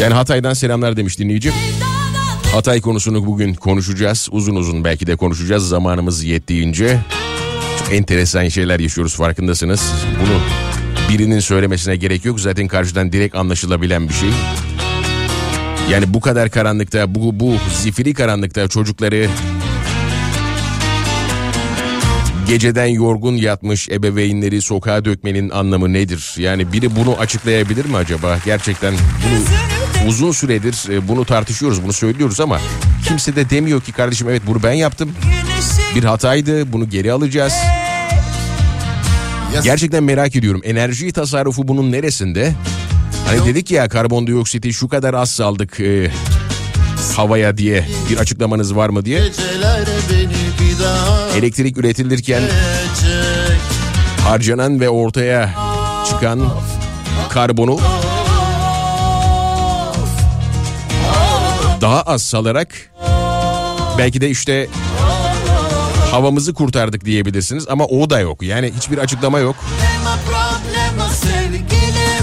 Yani 0.00 0.14
Hatay'dan 0.14 0.52
selamlar 0.52 0.96
demiş 0.96 1.18
dinleyici. 1.18 1.52
Hatay 2.52 2.80
konusunu 2.80 3.26
bugün 3.26 3.54
konuşacağız. 3.54 4.28
Uzun 4.32 4.54
uzun 4.54 4.84
belki 4.84 5.06
de 5.06 5.16
konuşacağız 5.16 5.68
zamanımız 5.68 6.24
yettiğince. 6.24 7.00
Çok 7.78 7.94
enteresan 7.94 8.48
şeyler 8.48 8.80
yaşıyoruz 8.80 9.16
farkındasınız. 9.16 9.92
Bunu 10.20 10.38
birinin 11.08 11.40
söylemesine 11.40 11.96
gerek 11.96 12.24
yok. 12.24 12.40
Zaten 12.40 12.68
karşıdan 12.68 13.12
direkt 13.12 13.34
anlaşılabilen 13.34 14.08
bir 14.08 14.14
şey. 14.14 14.28
Yani 15.90 16.14
bu 16.14 16.20
kadar 16.20 16.50
karanlıkta, 16.50 17.14
bu, 17.14 17.40
bu 17.40 17.54
zifiri 17.82 18.14
karanlıkta 18.14 18.68
çocukları 18.68 19.28
geceden 22.48 22.86
yorgun 22.86 23.36
yatmış 23.36 23.88
ebeveynleri 23.88 24.62
sokağa 24.62 25.04
dökmenin 25.04 25.50
anlamı 25.50 25.92
nedir? 25.92 26.34
Yani 26.38 26.72
biri 26.72 26.96
bunu 26.96 27.16
açıklayabilir 27.18 27.84
mi 27.84 27.96
acaba? 27.96 28.38
Gerçekten 28.44 28.94
bunu 28.94 29.73
uzun 30.08 30.32
süredir 30.32 30.90
e, 30.90 31.08
bunu 31.08 31.24
tartışıyoruz, 31.24 31.82
bunu 31.82 31.92
söylüyoruz 31.92 32.40
ama 32.40 32.60
kimse 33.08 33.36
de 33.36 33.50
demiyor 33.50 33.80
ki 33.80 33.92
kardeşim 33.92 34.28
evet 34.28 34.42
bunu 34.46 34.62
ben 34.62 34.72
yaptım. 34.72 35.12
Bir 35.94 36.04
hataydı, 36.04 36.72
bunu 36.72 36.90
geri 36.90 37.12
alacağız. 37.12 37.54
Gerçekten 39.62 40.04
merak 40.04 40.36
ediyorum. 40.36 40.60
Enerji 40.64 41.12
tasarrufu 41.12 41.68
bunun 41.68 41.92
neresinde? 41.92 42.54
Hani 43.26 43.46
dedik 43.46 43.70
ya 43.70 43.88
karbondioksiti 43.88 44.72
şu 44.72 44.88
kadar 44.88 45.14
az 45.14 45.30
saldık 45.30 45.80
e, 45.80 46.10
havaya 47.16 47.56
diye 47.56 47.88
bir 48.10 48.16
açıklamanız 48.16 48.76
var 48.76 48.88
mı 48.88 49.04
diye. 49.04 49.22
Elektrik 51.36 51.78
üretilirken 51.78 52.42
harcanan 54.24 54.80
ve 54.80 54.88
ortaya 54.88 55.54
çıkan 56.10 56.40
karbonu 57.30 57.80
daha 61.84 62.02
az 62.02 62.22
salarak 62.22 62.68
belki 63.98 64.20
de 64.20 64.30
işte 64.30 64.68
havamızı 66.10 66.54
kurtardık 66.54 67.04
diyebilirsiniz 67.04 67.68
ama 67.68 67.86
o 67.86 68.10
da 68.10 68.20
yok. 68.20 68.42
Yani 68.42 68.72
hiçbir 68.76 68.98
açıklama 68.98 69.38
yok. 69.38 69.56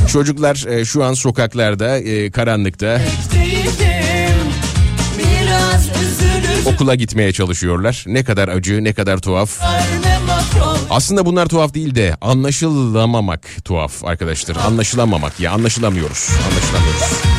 Çocuklar 0.08 0.65
e, 0.67 0.86
şu 0.86 1.04
an 1.04 1.13
sokaklarda, 1.13 1.97
e, 1.97 2.32
karanlıkta 2.32 3.02
okula 6.65 6.95
gitmeye 6.95 7.34
çalışıyorlar. 7.34 8.04
Ne 8.08 8.24
kadar 8.24 8.47
acı, 8.47 8.84
ne 8.84 8.93
kadar 8.93 9.17
tuhaf. 9.17 9.60
Aslında 10.89 11.26
bunlar 11.26 11.45
tuhaf 11.45 11.74
değil 11.74 11.95
de 11.95 12.17
anlaşılamamak 12.21 13.41
tuhaf 13.65 14.06
arkadaşlar. 14.06 14.56
Anlaşılamamak 14.56 15.39
ya 15.39 15.52
anlaşılamıyoruz. 15.52 16.30
Anlaşılamıyoruz. 16.50 17.30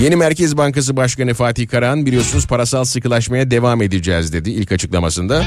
Yeni 0.00 0.16
Merkez 0.16 0.56
Bankası 0.56 0.96
Başkanı 0.96 1.34
Fatih 1.34 1.68
Karahan 1.68 2.06
biliyorsunuz 2.06 2.46
parasal 2.46 2.84
sıkılaşmaya 2.84 3.50
devam 3.50 3.82
edeceğiz 3.82 4.32
dedi 4.32 4.50
ilk 4.50 4.72
açıklamasında. 4.72 5.44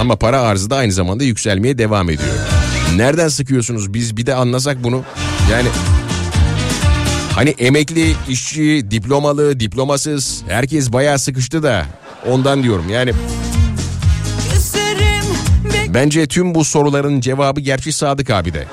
Ama 0.00 0.16
para 0.16 0.40
arzı 0.40 0.70
da 0.70 0.76
aynı 0.76 0.92
zamanda 0.92 1.24
yükselmeye 1.24 1.78
devam 1.78 2.10
ediyor. 2.10 2.34
Nereden 2.96 3.28
sıkıyorsunuz 3.28 3.94
biz 3.94 4.16
bir 4.16 4.26
de 4.26 4.34
anlasak 4.34 4.84
bunu. 4.84 5.04
Yani 5.52 5.68
hani 7.32 7.50
emekli, 7.50 8.14
işçi, 8.28 8.86
diplomalı, 8.90 9.60
diplomasız 9.60 10.42
herkes 10.48 10.92
bayağı 10.92 11.18
sıkıştı 11.18 11.62
da 11.62 11.86
ondan 12.30 12.62
diyorum. 12.62 12.88
Yani 12.88 13.12
Bence 15.88 16.26
tüm 16.26 16.54
bu 16.54 16.64
soruların 16.64 17.20
cevabı 17.20 17.60
gerçi 17.60 17.92
Sadık 17.92 18.30
abi 18.30 18.54
de. 18.54 18.64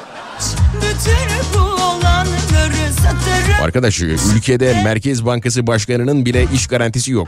Arkadaş 3.64 4.02
ülkede 4.02 4.82
Merkez 4.84 5.26
Bankası 5.26 5.68
Başkanı'nın 5.68 6.26
bile 6.26 6.48
iş 6.54 6.68
garantisi 6.68 7.12
yok. 7.12 7.28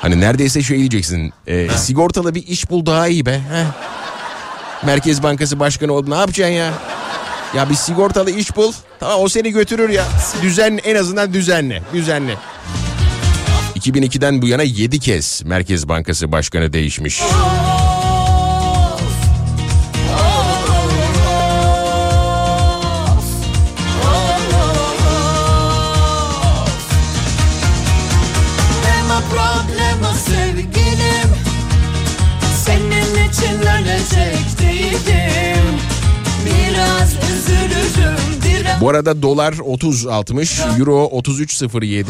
Hani 0.00 0.20
neredeyse 0.20 0.62
şey 0.62 0.78
diyeceksin. 0.78 1.32
e, 1.46 1.68
sigortalı 1.70 2.34
bir 2.34 2.46
iş 2.46 2.70
bul 2.70 2.86
daha 2.86 3.08
iyi 3.08 3.26
be. 3.26 3.32
heh. 3.34 3.64
Merkez 4.86 5.22
Bankası 5.22 5.60
Başkanı 5.60 5.92
oldu 5.92 6.10
ne 6.10 6.14
yapacaksın 6.14 6.54
ya? 6.54 6.72
Ya 7.56 7.70
bir 7.70 7.74
sigortalı 7.74 8.30
iş 8.30 8.56
bul. 8.56 8.72
Tamam 9.00 9.20
o 9.20 9.28
seni 9.28 9.50
götürür 9.50 9.88
ya. 9.88 10.04
Düzen 10.42 10.80
en 10.84 10.96
azından 10.96 11.32
düzenli. 11.34 11.82
Düzenli. 11.92 12.36
2002'den 13.76 14.42
bu 14.42 14.46
yana 14.46 14.62
7 14.62 15.00
kez 15.00 15.42
Merkez 15.44 15.88
Bankası 15.88 16.32
Başkanı 16.32 16.72
değişmiş. 16.72 17.20
Problema, 17.20 17.79
Bu 38.80 38.88
arada 38.88 39.22
dolar 39.22 39.52
30.60, 39.52 40.78
euro 40.78 41.10
33.07. 41.12 42.04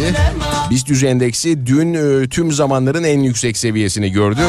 BIST 0.71 1.05
endeksi 1.05 1.67
dün 1.67 1.95
e, 1.95 2.29
tüm 2.29 2.53
zamanların 2.53 3.05
en 3.05 3.21
yüksek 3.21 3.57
seviyesini 3.57 4.13
gördü. 4.13 4.41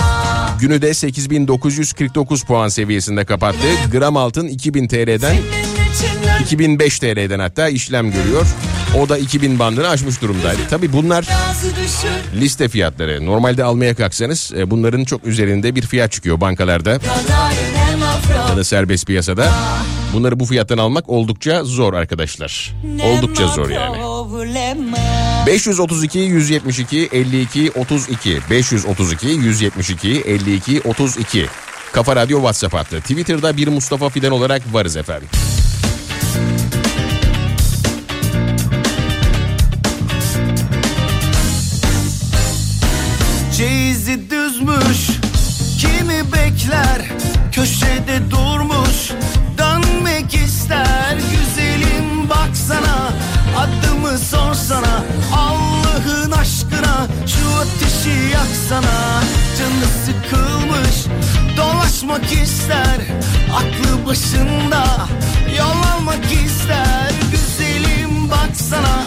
Günü 0.60 0.82
de 0.82 0.94
8949 0.94 2.44
puan 2.44 2.68
seviyesinde 2.68 3.26
kapattı. 3.26 3.68
Gram 3.92 4.18
altın 4.18 4.48
2000 4.48 4.88
TL'den 4.88 5.18
Senin 5.20 5.40
için 5.94 6.18
ölecek 6.20 6.42
2005 6.42 7.00
TL'den 7.00 7.40
hatta 7.40 7.70
işlem 7.70 8.12
görüyor. 8.12 8.46
O 9.00 9.10
da 9.10 9.18
2000 9.18 9.60
bandını 9.60 9.88
aşmış 9.88 10.22
durumdaydı. 10.22 10.60
Tabi 10.70 10.94
bunlar 10.94 11.28
liste 12.36 12.70
fiyatları. 12.70 13.26
Normalde 13.26 13.64
almaya 13.64 13.96
kalksanız 13.96 14.52
e, 14.58 14.72
bunların 14.72 15.04
çok 15.04 15.26
üzerinde 15.26 15.76
bir 15.76 15.82
fiyat 15.82 16.12
çıkıyor 16.12 16.42
bankalarda 16.42 17.00
ya 18.50 18.58
da 18.58 18.64
serbest 18.64 19.08
piyasada. 19.08 19.52
Bunları 20.14 20.40
bu 20.40 20.46
fiyattan 20.46 20.78
almak 20.78 21.10
oldukça 21.10 21.64
zor 21.64 21.94
arkadaşlar. 21.94 22.76
Oldukça 23.04 23.48
zor 23.48 23.70
yani. 23.70 23.98
532 25.48 26.20
172 26.20 27.10
52 27.12 27.72
32 27.72 28.40
532 28.50 29.28
172 29.28 30.10
52 30.10 30.82
32 30.82 31.48
Kafa 31.94 32.16
Radyo 32.16 32.38
WhatsApp 32.38 32.74
hattı. 32.74 33.02
Twitter'da 33.02 33.58
bir 33.58 33.68
Mustafa 33.68 34.10
Fidan 34.10 34.32
olarak 34.32 34.74
varız 34.74 34.98
efendim. 34.98 35.28
Çeyizi 43.58 44.30
düzmüş 44.30 45.08
Kimi 45.80 46.34
bekler 46.34 47.02
Köşede 48.12 48.32
durmuş. 48.32 49.12
Dönmek 49.58 50.34
ister 50.34 51.16
Güzelim 51.16 52.30
baksana. 52.30 53.12
Adımı 53.58 54.18
sorsana 54.18 55.04
Allah'ın 55.36 56.32
aşkına. 56.32 57.08
Şu 57.28 57.56
ateşi 57.56 58.34
yaksana 58.34 59.22
Canı 59.58 59.88
sıkılmış. 60.06 61.22
Dolaşmak 61.58 62.32
ister 62.32 63.02
Aklı 63.56 64.06
başında. 64.06 65.08
Yol 65.58 65.84
almak 65.96 66.26
ister 66.46 67.12
Güzelim 67.32 68.32
baksana 68.32 69.06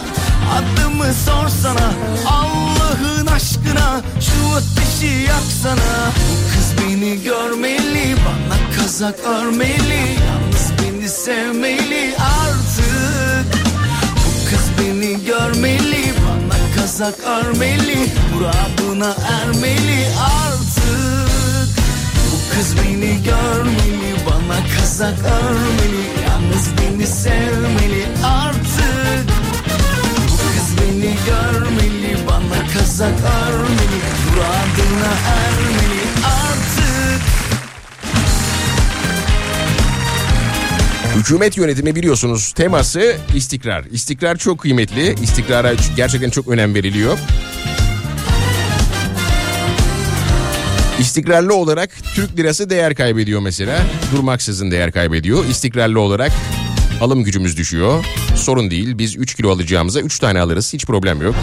Adımı 0.53 1.13
sorsana 1.13 1.93
Allah'ın 2.27 3.25
aşkına 3.27 4.01
Şu 4.19 4.55
ateşi 4.55 5.13
yaksana 5.27 6.11
Bu 6.15 6.51
kız 6.53 6.73
beni 6.77 7.23
görmeli 7.23 8.15
Bana 8.25 8.77
kazak 8.77 9.19
örmeli 9.19 10.17
Yalnız 10.27 10.71
beni 10.81 11.09
sevmeli 11.09 12.15
artık. 12.17 13.63
Bu 14.15 14.49
kız 14.49 14.65
beni 14.79 15.25
görmeli 15.25 16.13
Bana 16.27 16.57
kazak 16.75 17.15
örmeli 17.19 18.09
Muradına 18.33 19.15
ermeli 19.29 20.07
artık. 20.17 21.69
Bu 22.31 22.55
kız 22.55 22.75
beni 22.77 23.23
görmeli 23.23 24.15
Bana 24.25 24.79
kazak 24.79 25.19
örmeli 25.19 26.05
Yalnız 26.27 26.69
beni 26.77 27.07
sevmeli 27.07 27.84
Kazak 33.05 33.19
örmeli 33.53 34.01
Muradına 34.25 35.13
ermeli 35.27 36.01
artık 36.25 37.21
Hükümet 41.15 41.57
yönetimi 41.57 41.95
biliyorsunuz 41.95 42.51
teması 42.51 43.17
istikrar. 43.35 43.85
İstikrar 43.91 44.35
çok 44.35 44.59
kıymetli. 44.59 45.15
İstikrara 45.23 45.73
gerçekten 45.95 46.29
çok 46.29 46.47
önem 46.47 46.75
veriliyor. 46.75 47.17
İstikrarlı 50.99 51.53
olarak 51.53 51.89
Türk 52.15 52.37
lirası 52.37 52.69
değer 52.69 52.95
kaybediyor 52.95 53.41
mesela. 53.41 53.81
Durmaksızın 54.15 54.71
değer 54.71 54.91
kaybediyor. 54.91 55.45
İstikrarlı 55.45 55.99
olarak 55.99 56.31
alım 57.01 57.23
gücümüz 57.23 57.57
düşüyor. 57.57 58.05
Sorun 58.35 58.71
değil 58.71 58.97
biz 58.97 59.15
3 59.17 59.35
kilo 59.35 59.51
alacağımıza 59.51 60.01
3 60.01 60.19
tane 60.19 60.41
alırız 60.41 60.73
hiç 60.73 60.85
problem 60.85 61.21
yok. 61.21 61.35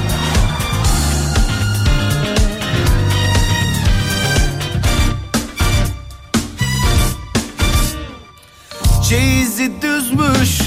Çeyizi 9.13 9.73
düzmüş 9.83 10.59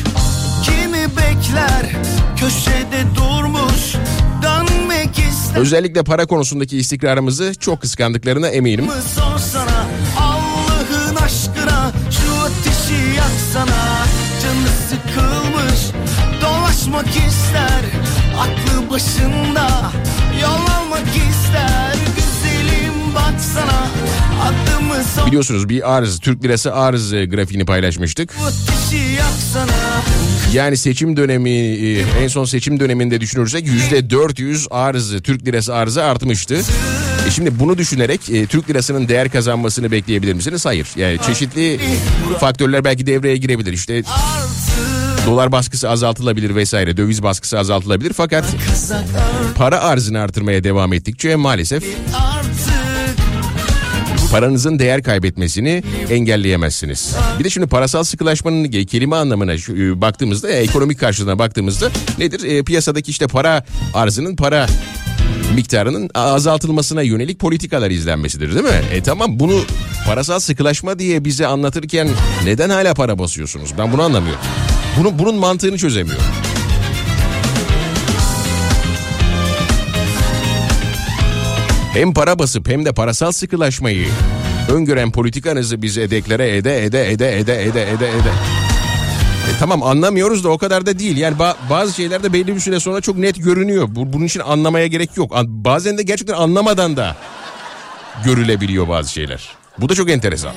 Kimi 0.64 1.18
bekler 1.18 1.96
Köşede 2.38 3.16
durmuş 3.16 3.96
Dönmek 4.44 5.20
ister. 5.20 5.62
Özellikle 5.62 6.04
para 6.04 6.26
konusundaki 6.26 6.78
istikrarımızı 6.78 7.56
çok 7.60 7.82
kıskandıklarına 7.82 8.48
eminim. 8.48 8.88
sorsana 9.16 9.86
Allah'ın 10.20 11.16
aşkına 11.16 11.92
Şu 12.12 12.42
ateşi 12.42 13.18
yaksana. 13.18 14.06
Canı 14.44 14.68
sıkılmış 14.90 15.80
Dolaşmak 16.42 17.08
ister. 17.08 17.82
Aklı 18.40 18.90
başında 18.90 19.92
Yol 20.42 20.50
almak 20.52 21.08
ister 21.08 21.95
Biliyorsunuz 25.28 25.70
bir 25.70 25.96
arz 25.96 26.20
Türk 26.20 26.44
lirası 26.44 26.74
arz 26.74 27.14
e, 27.14 27.26
grafiğini 27.26 27.66
paylaşmıştık. 27.66 28.36
Yani 30.54 30.78
seçim 30.78 31.18
dönemi 31.18 31.50
e, 31.50 32.00
en 32.24 32.28
son 32.28 32.46
seçim 32.46 32.80
döneminde 32.80 33.22
düşünürsek 33.22 33.68
yüzde 33.68 34.10
400 34.10 34.68
arz 34.72 35.22
Türk 35.22 35.46
lirası 35.46 35.76
arzı 35.76 36.04
artmıştı. 36.04 36.62
E 37.28 37.32
şimdi 37.32 37.60
bunu 37.60 37.78
düşünerek 37.78 38.30
e, 38.30 38.46
Türk 38.46 38.70
lirasının 38.70 39.08
değer 39.08 39.30
kazanmasını 39.30 39.92
bekleyebilir 39.92 40.34
misiniz? 40.34 40.66
Hayır. 40.66 40.88
Yani 40.96 41.18
çeşitli 41.26 41.80
faktörler 42.40 42.84
belki 42.84 43.08
devreye 43.08 43.38
girebilir. 43.38 43.74
İşte 43.74 44.04
dolar 45.26 45.52
baskısı 45.52 45.90
azaltılabilir 45.90 46.56
vesaire, 46.56 46.98
döviz 46.98 47.24
baskısı 47.24 47.60
azaltılabilir 47.60 48.14
fakat 48.14 48.46
para 49.56 49.80
arzını 49.80 50.20
artırmaya 50.20 50.64
devam 50.64 50.94
ettikçe 50.94 51.36
maalesef 51.36 51.84
paranızın 54.36 54.80
değer 54.80 55.04
kaybetmesini 55.04 55.84
engelleyemezsiniz. 56.10 57.16
Bir 57.40 57.44
de 57.44 57.50
şimdi 57.50 57.68
parasal 57.68 58.04
sıkılaşmanın 58.04 58.72
kelime 58.86 59.16
anlamına 59.16 59.54
e, 59.54 60.02
baktığımızda, 60.02 60.50
e, 60.50 60.54
ekonomik 60.54 61.00
karşılığına 61.00 61.40
baktığımızda 61.40 61.90
nedir? 62.18 62.44
E, 62.44 62.64
piyasadaki 62.64 63.12
işte 63.12 63.28
para 63.28 63.66
arzının 63.94 64.36
para 64.36 64.68
miktarının 65.56 66.10
azaltılmasına 66.14 67.02
yönelik 67.02 67.40
politikalar 67.40 67.92
izlenmesidir 67.92 68.54
değil 68.54 68.66
mi? 68.66 68.82
E 68.94 69.04
tamam 69.04 69.40
bunu 69.40 69.62
parasal 70.06 70.40
sıkılaşma 70.40 71.00
diye 71.00 71.26
bize 71.26 71.48
anlatırken 71.48 72.08
neden 72.46 72.70
hala 72.70 72.94
para 72.94 73.20
basıyorsunuz? 73.20 73.70
Ben 73.78 73.94
bunu 73.94 74.02
anlamıyorum. 74.02 74.42
Bunu, 75.00 75.20
bunun 75.20 75.36
mantığını 75.36 75.78
çözemiyorum. 75.78 76.45
Hem 81.96 82.14
para 82.14 82.40
basıp 82.40 82.70
hem 82.70 82.86
de 82.86 82.92
parasal 82.94 83.32
sıkılaşmayı 83.32 84.08
öngören 84.72 85.12
politikanızı 85.12 85.82
bize 85.82 86.10
deklare 86.12 86.58
ede 86.58 86.86
ede 86.86 87.12
ede 87.12 87.40
ede 87.40 87.64
ede 87.64 87.82
ede 87.92 88.10
ede. 88.10 88.32
E 89.50 89.58
tamam 89.60 89.84
anlamıyoruz 89.84 90.44
da 90.44 90.50
o 90.50 90.58
kadar 90.58 90.86
da 90.86 91.00
değil. 91.00 91.18
Yani 91.18 91.38
ba- 91.38 91.56
bazı 91.70 91.94
şeyler 91.94 92.24
de 92.24 92.34
belli 92.34 92.56
bir 92.56 92.60
süre 92.60 92.80
sonra 92.80 93.02
çok 93.02 93.18
net 93.18 93.44
görünüyor. 93.44 93.88
Bu- 93.92 94.14
bunun 94.14 94.26
için 94.26 94.40
anlamaya 94.40 94.88
gerek 94.88 95.18
yok. 95.18 95.32
An- 95.36 95.66
bazen 95.66 95.98
de 95.98 96.04
gerçekten 96.04 96.34
anlamadan 96.34 96.98
da 96.98 97.16
görülebiliyor 98.26 98.88
bazı 98.90 99.12
şeyler. 99.12 99.50
Bu 99.78 99.90
da 99.90 99.96
çok 99.96 100.10
enteresan. 100.10 100.54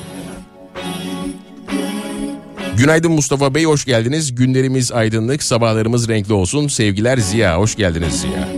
Günaydın 2.76 3.12
Mustafa 3.12 3.54
Bey 3.54 3.64
hoş 3.64 3.84
geldiniz. 3.84 4.34
Günlerimiz 4.34 4.92
aydınlık, 4.92 5.42
sabahlarımız 5.42 6.08
renkli 6.08 6.32
olsun. 6.34 6.68
Sevgiler 6.68 7.18
Ziya, 7.18 7.58
hoş 7.58 7.76
geldiniz 7.76 8.20
Ziya. 8.20 8.48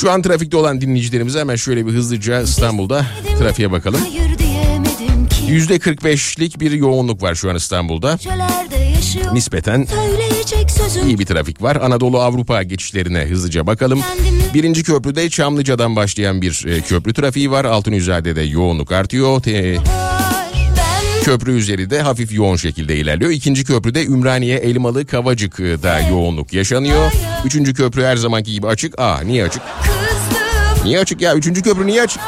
Şu 0.00 0.10
an 0.10 0.22
trafikte 0.22 0.56
olan 0.56 0.80
dinleyicilerimize 0.80 1.40
hemen 1.40 1.56
şöyle 1.56 1.86
bir 1.86 1.92
hızlıca 1.92 2.40
İstanbul'da 2.40 3.06
trafiğe 3.38 3.70
bakalım. 3.70 4.00
Hayır 4.00 4.38
diyemedim 4.38 5.28
ki 5.28 5.74
%45'lik 5.74 6.60
bir 6.60 6.70
yoğunluk 6.70 7.22
var 7.22 7.34
şu 7.34 7.50
an 7.50 7.56
İstanbul'da. 7.56 8.18
Nispeten 9.32 9.86
iyi 11.06 11.18
bir 11.18 11.26
trafik 11.26 11.62
var. 11.62 11.76
Anadolu 11.76 12.20
Avrupa 12.20 12.62
geçişlerine 12.62 13.24
hızlıca 13.24 13.66
bakalım. 13.66 14.00
Birinci 14.54 14.82
köprüde 14.82 15.30
Çamlıca'dan 15.30 15.96
başlayan 15.96 16.42
bir 16.42 16.64
e, 16.68 16.80
köprü 16.80 17.14
trafiği 17.14 17.50
var. 17.50 17.64
Altınüzade'de 17.64 18.42
yoğunluk 18.42 18.92
artıyor. 18.92 19.42
Te- 19.42 19.78
köprü 21.28 21.52
üzeri 21.52 21.90
de 21.90 22.00
hafif 22.02 22.32
yoğun 22.32 22.56
şekilde 22.56 22.96
ilerliyor. 22.96 23.30
İkinci 23.30 23.64
köprüde 23.64 24.04
Ümraniye, 24.04 24.56
Elmalı, 24.56 25.06
Kavacık'da 25.06 26.00
yoğunluk 26.00 26.52
yaşanıyor. 26.52 27.12
Üçüncü 27.44 27.74
köprü 27.74 28.04
her 28.04 28.16
zamanki 28.16 28.52
gibi 28.52 28.66
açık. 28.66 28.98
Aa 29.00 29.20
niye 29.20 29.44
açık? 29.44 29.62
Niye 30.84 31.00
açık 31.00 31.20
ya? 31.20 31.34
Üçüncü 31.34 31.62
köprü 31.62 31.86
niye 31.86 32.02
açık? 32.02 32.22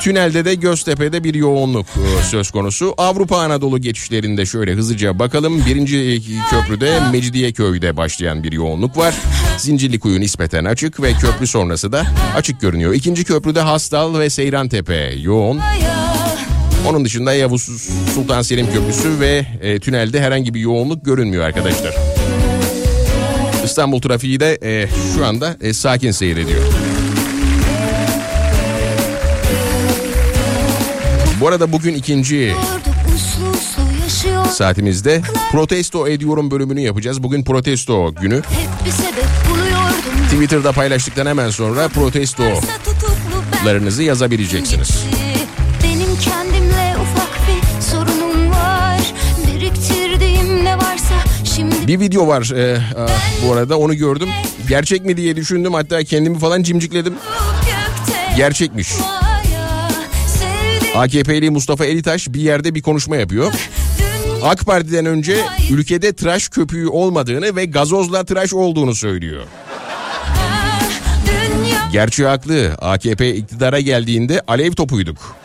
Tünelde 0.00 0.44
de 0.44 0.54
Göztepe'de 0.54 1.24
bir 1.24 1.34
yoğunluk 1.34 1.86
e, 1.86 2.22
söz 2.22 2.50
konusu. 2.50 2.94
Avrupa 2.98 3.38
Anadolu 3.38 3.78
geçişlerinde 3.78 4.46
şöyle 4.46 4.72
hızlıca 4.74 5.18
bakalım. 5.18 5.66
Birinci 5.66 6.22
köprüde 6.50 7.00
Mecidiyeköy'de 7.12 7.96
başlayan 7.96 8.42
bir 8.42 8.52
yoğunluk 8.52 8.96
var. 8.96 9.14
Zincirlikuyu 9.58 10.20
nispeten 10.20 10.64
açık 10.64 11.02
ve 11.02 11.12
köprü 11.12 11.46
sonrası 11.46 11.92
da 11.92 12.06
açık 12.36 12.60
görünüyor. 12.60 12.94
İkinci 12.94 13.24
köprüde 13.24 13.60
Hastal 13.60 14.18
ve 14.18 14.30
Seyrantepe 14.30 15.14
yoğun. 15.18 15.60
Onun 16.88 17.04
dışında 17.04 17.34
Yavuz 17.34 17.62
Sultan 18.14 18.42
Selim 18.42 18.72
Köprüsü 18.72 19.20
ve 19.20 19.46
e, 19.60 19.78
tünelde 19.78 20.20
herhangi 20.20 20.54
bir 20.54 20.60
yoğunluk 20.60 21.04
görünmüyor 21.04 21.44
arkadaşlar. 21.44 21.94
İstanbul 23.64 24.00
trafiği 24.00 24.40
de 24.40 24.58
e, 24.62 24.88
şu 25.16 25.26
anda 25.26 25.56
e, 25.60 25.72
sakin 25.72 26.10
seyrediyor. 26.10 26.62
Bu 31.40 31.48
arada 31.48 31.72
bugün 31.72 31.94
ikinci 31.94 32.52
saatimizde 34.50 35.22
protesto 35.52 36.08
ediyorum 36.08 36.50
bölümünü 36.50 36.80
yapacağız. 36.80 37.22
Bugün 37.22 37.44
protesto 37.44 38.14
günü. 38.14 38.42
Twitter'da 40.30 40.72
paylaştıktan 40.72 41.26
hemen 41.26 41.50
sonra 41.50 41.88
protestolarınızı 41.88 44.02
yazabileceksiniz. 44.02 45.04
Bir 51.86 52.00
video 52.00 52.26
var 52.28 52.50
e, 52.56 52.76
a, 52.76 53.06
bu 53.46 53.52
arada 53.52 53.78
onu 53.78 53.94
gördüm. 53.94 54.28
Gerçek 54.68 55.04
mi 55.04 55.16
diye 55.16 55.36
düşündüm 55.36 55.74
hatta 55.74 56.04
kendimi 56.04 56.38
falan 56.38 56.62
cimcikledim. 56.62 57.14
Gerçekmiş. 58.36 58.88
AKP'li 60.96 61.50
Mustafa 61.50 61.84
Elitaş 61.84 62.28
bir 62.28 62.40
yerde 62.40 62.74
bir 62.74 62.82
konuşma 62.82 63.16
yapıyor. 63.16 63.52
AK 64.42 64.66
Parti'den 64.66 65.06
önce 65.06 65.36
ülkede 65.70 66.12
tıraş 66.12 66.48
köpüğü 66.48 66.88
olmadığını 66.88 67.56
ve 67.56 67.64
gazozla 67.64 68.24
tıraş 68.24 68.52
olduğunu 68.52 68.94
söylüyor. 68.94 69.44
Gerçi 71.92 72.26
haklı. 72.26 72.74
AKP 72.80 73.34
iktidara 73.34 73.80
geldiğinde 73.80 74.40
alev 74.46 74.72
topuyduk. 74.72 75.36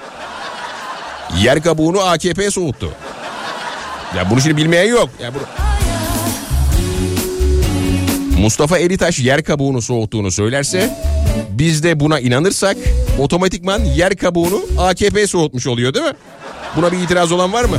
Yer 1.43 1.63
kabuğunu 1.63 2.01
AKP 2.01 2.51
soğuttu. 2.51 2.91
Ya 4.17 4.29
bunu 4.29 4.41
şimdi 4.41 4.57
bilmeyen 4.57 4.87
yok. 4.87 5.09
Ya 5.23 5.33
bunu... 5.33 5.68
Mustafa 8.39 8.77
Elitaş 8.77 9.19
yer 9.19 9.43
kabuğunu 9.43 9.81
soğuttuğunu 9.81 10.31
söylerse 10.31 10.97
biz 11.49 11.83
de 11.83 11.99
buna 11.99 12.19
inanırsak 12.19 12.77
otomatikman 13.19 13.79
yer 13.79 14.15
kabuğunu 14.15 14.61
AKP 14.77 15.27
soğutmuş 15.27 15.67
oluyor 15.67 15.93
değil 15.93 16.05
mi? 16.05 16.13
Buna 16.75 16.91
bir 16.91 16.97
itiraz 16.97 17.31
olan 17.31 17.53
var 17.53 17.63
mı? 17.63 17.77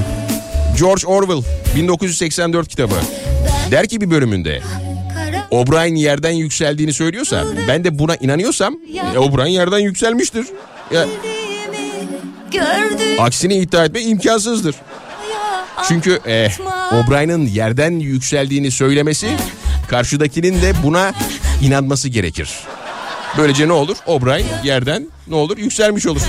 George 0.78 1.06
Orwell 1.06 1.42
1984 1.76 2.68
kitabı. 2.68 2.94
Der 3.70 3.88
ki 3.88 4.00
bir 4.00 4.10
bölümünde 4.10 4.60
O'Brien 5.50 5.94
yerden 5.94 6.30
yükseldiğini 6.32 6.92
söylüyorsa 6.92 7.44
ben 7.68 7.84
de 7.84 7.98
buna 7.98 8.16
inanıyorsam 8.16 8.76
e, 9.14 9.18
O'Brien 9.18 9.46
yerden 9.46 9.78
yükselmiştir. 9.78 10.46
Ya, 10.94 11.06
aksini 13.18 13.54
iddia 13.54 13.84
etme 13.84 14.00
imkansızdır. 14.00 14.74
Çünkü 15.88 16.20
e, 16.26 16.48
O'Brien'in 16.92 17.46
yerden 17.46 17.92
yükseldiğini 17.92 18.70
söylemesi 18.70 19.28
Karşıdakinin 19.90 20.62
de 20.62 20.72
buna 20.82 21.12
inanması 21.62 22.08
gerekir. 22.08 22.50
Böylece 23.38 23.68
ne 23.68 23.72
olur? 23.72 23.96
O'Brien 24.06 24.46
yerden 24.64 25.08
ne 25.28 25.34
olur? 25.34 25.58
Yükselmiş 25.58 26.06
olur. 26.06 26.20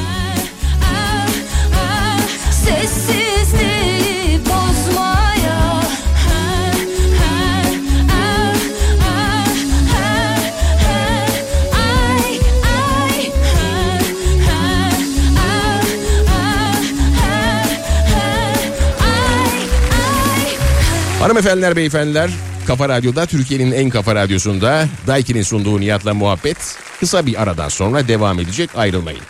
Hanımefendiler, 21.19 21.75
beyefendiler 21.75 22.29
Kafa 22.67 22.89
Radyo'da 22.89 23.25
Türkiye'nin 23.25 23.71
en 23.71 23.89
kafa 23.89 24.15
radyosunda 24.15 24.87
Daiki'nin 25.07 25.43
sunduğu 25.43 25.79
Nihat'la 25.79 26.13
muhabbet 26.13 26.57
kısa 26.99 27.25
bir 27.25 27.41
aradan 27.41 27.69
sonra 27.69 28.07
devam 28.07 28.39
edecek 28.39 28.69
ayrılmayın. 28.75 29.21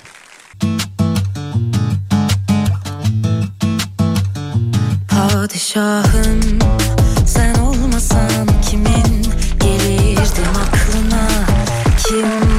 Padişahım 5.09 6.59
sen 7.25 7.55
olmasan 7.55 8.47
kimin 8.69 9.25
gelirdim 9.59 10.51
aklına 10.61 11.27
Kim 12.07 12.50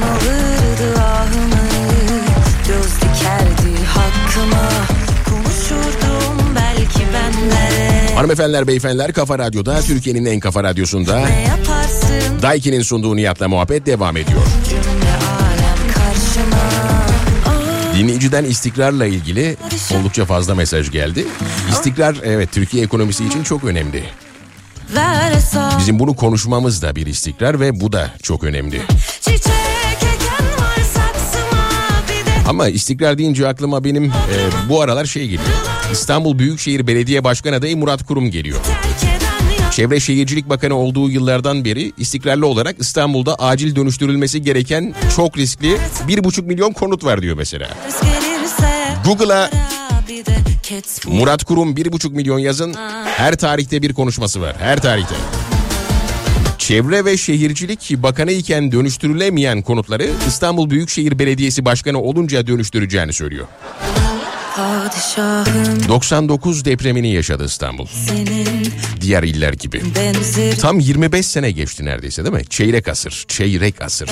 Hanımefendiler, 8.23 8.67
beyefendiler, 8.67 9.13
Kafa 9.13 9.39
Radyo'da 9.39 9.81
Türkiye'nin 9.81 10.25
en 10.25 10.41
kafa 10.41 10.65
radyosunda 10.65 11.29
Daiki'nin 12.43 12.83
sunduğu 12.83 13.17
Nihat'la 13.17 13.49
muhabbet 13.49 13.87
devam 13.87 14.17
ediyor. 14.17 14.43
karşıma 15.95 16.57
Dinleyiciden 17.99 18.45
istikrarla 18.45 19.07
ilgili 19.07 19.57
oldukça 19.95 20.25
fazla 20.25 20.55
mesaj 20.55 20.91
geldi. 20.91 21.25
İstikrar 21.71 22.17
evet 22.25 22.53
Türkiye 22.53 22.85
ekonomisi 22.85 23.25
için 23.25 23.43
çok 23.43 23.65
önemli. 23.65 24.05
Bizim 25.79 25.99
bunu 25.99 26.17
konuşmamız 26.17 26.83
da 26.83 26.97
bir 26.97 27.07
istikrar 27.07 27.61
ve 27.61 27.81
bu 27.81 27.93
da 27.93 28.11
çok 28.23 28.45
önemli. 28.45 28.81
Çiçek 29.21 29.72
Ama 32.53 32.69
istikrar 32.69 33.19
deyince 33.19 33.49
aklıma 33.49 33.85
benim 33.85 34.05
e, 34.05 34.11
bu 34.69 34.83
aralar 34.83 35.05
şey 35.05 35.23
geliyor. 35.25 35.43
İstanbul 35.93 36.39
Büyükşehir 36.39 36.87
Belediye 36.87 37.25
Başkan 37.25 37.53
adayı 37.53 37.77
Murat 37.77 38.07
Kurum 38.07 38.31
geliyor. 38.31 38.61
Çevre 39.71 40.01
Şehircilik 40.01 40.49
Bakanı 40.49 40.75
olduğu 40.75 41.11
yıllardan 41.11 41.65
beri 41.65 41.93
istikrarlı 41.99 42.47
olarak 42.47 42.77
İstanbul'da 42.79 43.35
acil 43.35 43.77
dönüştürülmesi 43.77 44.43
gereken 44.43 44.95
çok 45.17 45.39
riskli 45.39 45.77
1,5 46.09 46.43
milyon 46.43 46.73
konut 46.73 47.05
var 47.05 47.23
diyor 47.23 47.37
mesela. 47.37 47.69
Google'a 49.05 49.51
Murat 51.07 51.45
Kurum 51.45 51.75
1,5 51.75 52.11
milyon 52.13 52.39
yazın 52.39 52.75
her 53.05 53.37
tarihte 53.37 53.83
bir 53.83 53.93
konuşması 53.93 54.41
var. 54.41 54.57
Her 54.59 54.83
tarihte. 54.83 55.15
Çevre 56.63 57.05
ve 57.05 57.17
Şehircilik 57.17 57.95
Bakanı 57.97 58.33
iken 58.33 58.73
dönüştürülemeyen 58.73 59.63
konutları 59.63 60.11
İstanbul 60.29 60.71
Büyükşehir 60.71 61.19
Belediyesi 61.19 61.65
Başkanı 61.65 62.01
olunca 62.01 62.47
dönüştüreceğini 62.47 63.13
söylüyor. 63.13 63.47
Padişahım 64.57 65.89
99 65.89 66.65
depremini 66.65 67.13
yaşadı 67.13 67.45
İstanbul. 67.45 67.87
Diğer 69.01 69.23
iller 69.23 69.53
gibi. 69.53 69.83
Tam 70.61 70.81
25 70.81 71.27
sene 71.27 71.51
geçti 71.51 71.85
neredeyse 71.85 72.25
değil 72.25 72.35
mi? 72.35 72.45
Çeyrek 72.51 72.89
asır, 72.89 73.25
çeyrek 73.29 73.83
asır. 73.83 74.11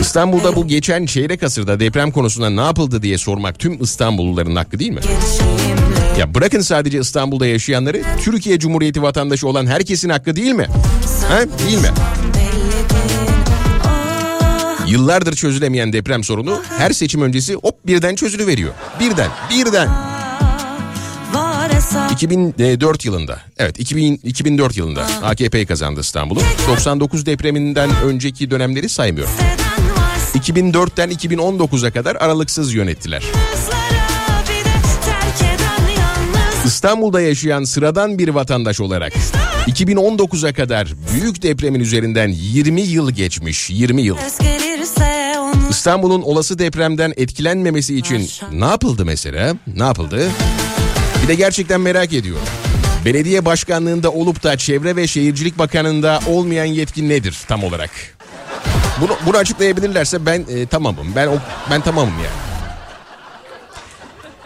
İstanbul'da 0.00 0.56
bu 0.56 0.66
geçen 0.68 1.06
çeyrek 1.06 1.42
asırda 1.42 1.80
deprem 1.80 2.10
konusunda 2.10 2.50
ne 2.50 2.60
yapıldı 2.60 3.02
diye 3.02 3.18
sormak 3.18 3.58
tüm 3.58 3.82
İstanbulluların 3.82 4.56
hakkı 4.56 4.78
değil 4.78 4.90
mi? 4.90 5.00
gençliğimle 5.00 5.69
Ya 6.20 6.34
bırakın 6.34 6.60
sadece 6.60 6.98
İstanbul'da 7.00 7.46
yaşayanları, 7.46 8.02
Türkiye 8.22 8.58
Cumhuriyeti 8.58 9.02
vatandaşı 9.02 9.48
olan 9.48 9.66
herkesin 9.66 10.08
hakkı 10.08 10.36
değil 10.36 10.52
mi? 10.52 10.66
Ha, 11.28 11.38
değil 11.66 11.78
mi? 11.78 11.88
Yıllardır 14.86 15.36
çözülemeyen 15.36 15.92
deprem 15.92 16.24
sorunu 16.24 16.62
her 16.78 16.90
seçim 16.90 17.22
öncesi 17.22 17.54
hop 17.54 17.86
birden 17.86 18.14
çözülüveriyor. 18.14 18.72
Birden, 19.00 19.30
birden. 19.50 19.88
var 21.34 21.74
hesap 21.74 22.12
2004 22.12 23.04
yılında, 23.04 23.40
evet 23.58 23.80
2000, 23.80 24.20
2004 24.24 24.76
yılında 24.76 25.06
AKP 25.22 25.66
kazandı 25.66 26.00
İstanbul'u. 26.00 26.40
99 26.68 27.26
depreminden 27.26 27.90
önceki 28.04 28.50
dönemleri 28.50 28.88
saymıyorum. 28.88 29.34
eden 29.34 29.96
var 29.96 30.16
2004'ten 30.34 31.10
2019'a 31.10 31.90
kadar 31.90 32.16
aralıksız 32.16 32.74
yönettiler. 32.74 33.22
İstanbul'da 36.70 37.20
yaşayan 37.20 37.64
sıradan 37.64 38.18
bir 38.18 38.28
vatandaş 38.28 38.80
olarak 38.80 39.12
2019'a 39.66 40.52
kadar 40.52 40.88
büyük 41.12 41.42
depremin 41.42 41.80
üzerinden 41.80 42.28
20 42.28 42.80
yıl 42.80 43.10
geçmiş, 43.10 43.70
20 43.70 44.02
yıl. 44.02 44.16
İstanbul'un 45.70 46.22
olası 46.22 46.58
depremden 46.58 47.12
etkilenmemesi 47.16 47.96
için 47.98 48.30
ne 48.52 48.64
yapıldı 48.64 49.04
mesela? 49.04 49.54
Ne 49.76 49.82
yapıldı? 49.82 50.30
Bir 51.22 51.28
de 51.28 51.34
gerçekten 51.34 51.80
merak 51.80 52.12
ediyorum. 52.12 52.46
Belediye 53.04 53.44
başkanlığında 53.44 54.10
olup 54.10 54.42
da 54.42 54.56
Çevre 54.56 54.96
ve 54.96 55.06
Şehircilik 55.06 55.58
Bakanlığında 55.58 56.20
olmayan 56.26 56.64
yetki 56.64 57.08
nedir 57.08 57.38
tam 57.48 57.64
olarak? 57.64 57.90
Bunu, 59.00 59.16
bunu 59.26 59.36
açıklayabilirlerse 59.36 60.26
ben 60.26 60.44
e, 60.48 60.66
tamamım. 60.66 61.06
Ben 61.16 61.26
o, 61.26 61.38
ben 61.70 61.80
tamamım 61.80 62.14
yani. 62.14 62.49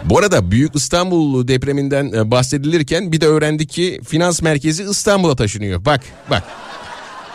Bu 0.05 0.19
arada 0.19 0.51
Büyük 0.51 0.77
İstanbul 0.77 1.49
depreminden 1.49 2.13
e, 2.13 2.31
bahsedilirken 2.31 3.13
bir 3.13 3.21
de 3.21 3.27
öğrendik 3.27 3.71
ki 3.71 4.01
finans 4.09 4.43
merkezi 4.43 4.83
İstanbul'a 4.83 5.37
taşınıyor. 5.37 5.85
Bak 5.85 6.01
bak. 6.31 6.43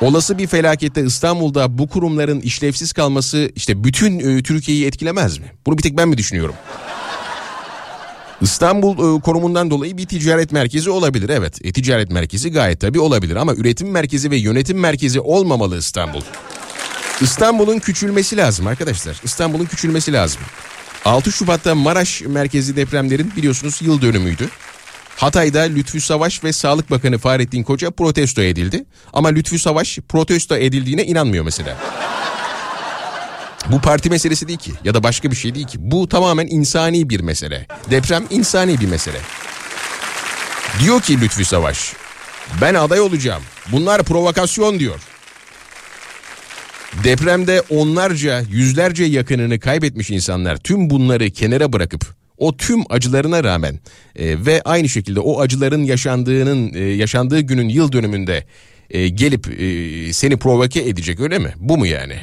Olası 0.02 0.38
bir 0.38 0.48
felakette 0.48 1.04
İstanbul'da 1.04 1.78
bu 1.78 1.88
kurumların 1.88 2.42
işlevsiz 2.42 2.94
kalması 2.94 3.52
işte 3.56 3.84
bütün 3.84 4.20
e, 4.20 4.44
Türkiye'yi 4.44 4.86
etkilemez 4.86 5.38
mi? 5.38 5.46
Bunu 5.66 5.78
bir 5.78 5.84
tek 5.84 5.98
ben 5.98 6.10
mi 6.10 6.18
düşünüyorum? 6.18 6.56
İstanbul 8.42 9.18
e, 9.18 9.22
konumundan 9.22 9.72
dolayı 9.72 9.98
bir 9.98 10.06
ticaret 10.06 10.52
merkezi 10.52 10.90
olabilir 10.90 11.30
evet. 11.30 11.66
E, 11.66 11.72
ticaret 11.74 12.12
merkezi 12.12 12.52
gayet 12.52 12.82
tabii 12.82 13.00
olabilir 13.00 13.36
ama 13.36 13.54
üretim 13.54 13.92
merkezi 13.92 14.32
ve 14.32 14.38
yönetim 14.38 14.80
merkezi 14.80 15.20
olmamalı 15.20 15.78
İstanbul. 15.78 16.22
İstanbul'un 17.22 17.80
küçülmesi 17.80 18.38
lazım 18.38 18.68
arkadaşlar. 18.68 19.22
İstanbul'un 19.24 19.66
küçülmesi 19.66 20.14
lazım. 20.14 20.42
6 21.06 21.32
Şubat'ta 21.32 21.76
Maraş 21.76 22.22
merkezi 22.22 22.76
depremlerin 22.76 23.32
biliyorsunuz 23.36 23.82
yıl 23.82 24.02
dönümüydü. 24.02 24.50
Hatay'da 25.16 25.60
Lütfü 25.60 26.02
Savaş 26.02 26.44
ve 26.44 26.54
Sağlık 26.54 26.92
Bakanı 26.92 27.18
Fahrettin 27.18 27.64
Koca 27.64 27.92
protesto 27.92 28.42
edildi. 28.42 28.86
Ama 29.14 29.30
Lütfü 29.30 29.60
Savaş 29.60 30.00
protesto 30.10 30.56
edildiğine 30.56 31.04
inanmıyor 31.04 31.46
mesela. 31.46 31.78
Bu 33.72 33.82
parti 33.82 34.10
meselesi 34.10 34.48
değil 34.48 34.60
ki 34.60 34.72
ya 34.84 34.94
da 34.94 35.04
başka 35.04 35.32
bir 35.32 35.36
şey 35.36 35.56
değil 35.56 35.68
ki. 35.68 35.78
Bu 35.82 36.10
tamamen 36.10 36.48
insani 36.48 37.10
bir 37.10 37.20
mesele. 37.20 37.68
Deprem 37.92 38.26
insani 38.30 38.80
bir 38.80 38.88
mesele. 38.88 39.18
Diyor 40.84 41.02
ki 41.02 41.22
Lütfü 41.22 41.46
Savaş, 41.46 41.94
ben 42.62 42.74
aday 42.74 43.00
olacağım. 43.00 43.44
Bunlar 43.72 44.04
provokasyon 44.04 44.80
diyor. 44.80 45.00
Depremde 47.04 47.62
onlarca, 47.70 48.42
yüzlerce 48.52 49.04
yakınını 49.04 49.60
kaybetmiş 49.60 50.10
insanlar 50.10 50.58
tüm 50.58 50.90
bunları 50.90 51.30
kenara 51.30 51.74
bırakıp 51.74 52.06
o 52.38 52.58
tüm 52.58 52.84
acılarına 52.90 53.44
rağmen 53.44 53.80
e, 54.16 54.46
ve 54.46 54.62
aynı 54.66 54.90
şekilde 54.90 55.20
o 55.20 55.42
acıların 55.42 55.84
yaşandığının 55.84 56.74
e, 56.74 56.80
yaşandığı 56.80 57.40
günün 57.40 57.70
yıl 57.70 57.92
dönümünde 57.92 58.46
e, 58.90 59.10
gelip 59.10 59.62
e, 59.62 60.14
seni 60.14 60.38
provoke 60.38 60.80
edecek 60.80 61.20
öyle 61.20 61.40
mi? 61.40 61.54
Bu 61.58 61.78
mu 61.78 61.86
yani? 61.86 62.18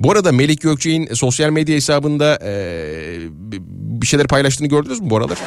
Bu 0.00 0.12
arada 0.12 0.32
Melik 0.32 0.60
Gökçe'nin 0.60 1.14
sosyal 1.14 1.50
medya 1.50 1.76
hesabında 1.76 2.38
e, 2.44 2.52
bir 4.02 4.06
şeyler 4.06 4.26
paylaştığını 4.26 4.68
gördünüz 4.68 5.00
mü 5.00 5.10
bu 5.10 5.16
aralar? 5.16 5.38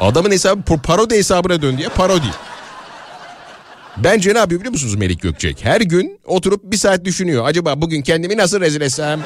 Adamın 0.00 0.30
hesabı 0.30 0.82
parodi 0.82 1.14
hesabına 1.14 1.62
döndü 1.62 1.82
ya 1.82 1.88
parodi. 1.88 2.26
Bence 3.96 4.34
ne 4.34 4.38
yapıyor 4.38 4.60
biliyor 4.60 4.72
musunuz 4.72 4.94
Melik 4.94 5.22
Gökçek? 5.22 5.64
Her 5.64 5.80
gün 5.80 6.20
oturup 6.26 6.62
bir 6.64 6.76
saat 6.76 7.04
düşünüyor. 7.04 7.44
Acaba 7.46 7.80
bugün 7.80 8.02
kendimi 8.02 8.36
nasıl 8.36 8.60
rezil 8.60 8.80
etsem? 8.80 9.20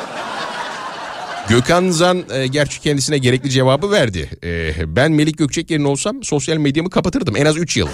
Gökhan 1.49 1.91
Zan 1.91 2.25
e, 2.33 2.47
gerçi 2.47 2.81
kendisine 2.81 3.19
gerekli 3.19 3.51
cevabı 3.51 3.91
verdi. 3.91 4.31
E, 4.45 4.97
ben 4.97 5.13
Melik 5.13 5.39
Gökçek 5.39 5.71
yerine 5.71 5.89
olsam 5.89 6.23
sosyal 6.23 6.57
medyamı 6.57 6.91
kapatırdım 6.91 7.37
en 7.37 7.47
az 7.47 7.57
3 7.57 7.77
yıl. 7.77 7.89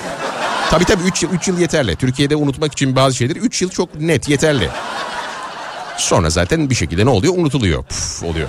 Tabii 0.71 0.85
tabii 0.85 1.03
3 1.03 1.23
yıl, 1.23 1.31
3 1.33 1.49
yıl 1.49 1.59
yeterli. 1.59 1.97
Türkiye'de 1.97 2.37
unutmak 2.37 2.73
için 2.73 2.97
bazı 2.97 3.17
şeyleri 3.17 3.39
3 3.39 3.63
yıl 3.63 3.71
çok 3.71 4.01
net 4.01 4.29
yeterli. 4.29 4.69
Sonra 5.97 6.31
zaten 6.31 6.71
bir 6.71 6.75
şekilde 6.75 7.05
ne 7.05 7.11
oluyor? 7.11 7.35
Unutuluyor. 7.37 7.85
Puf, 7.85 8.23
oluyor. 8.23 8.49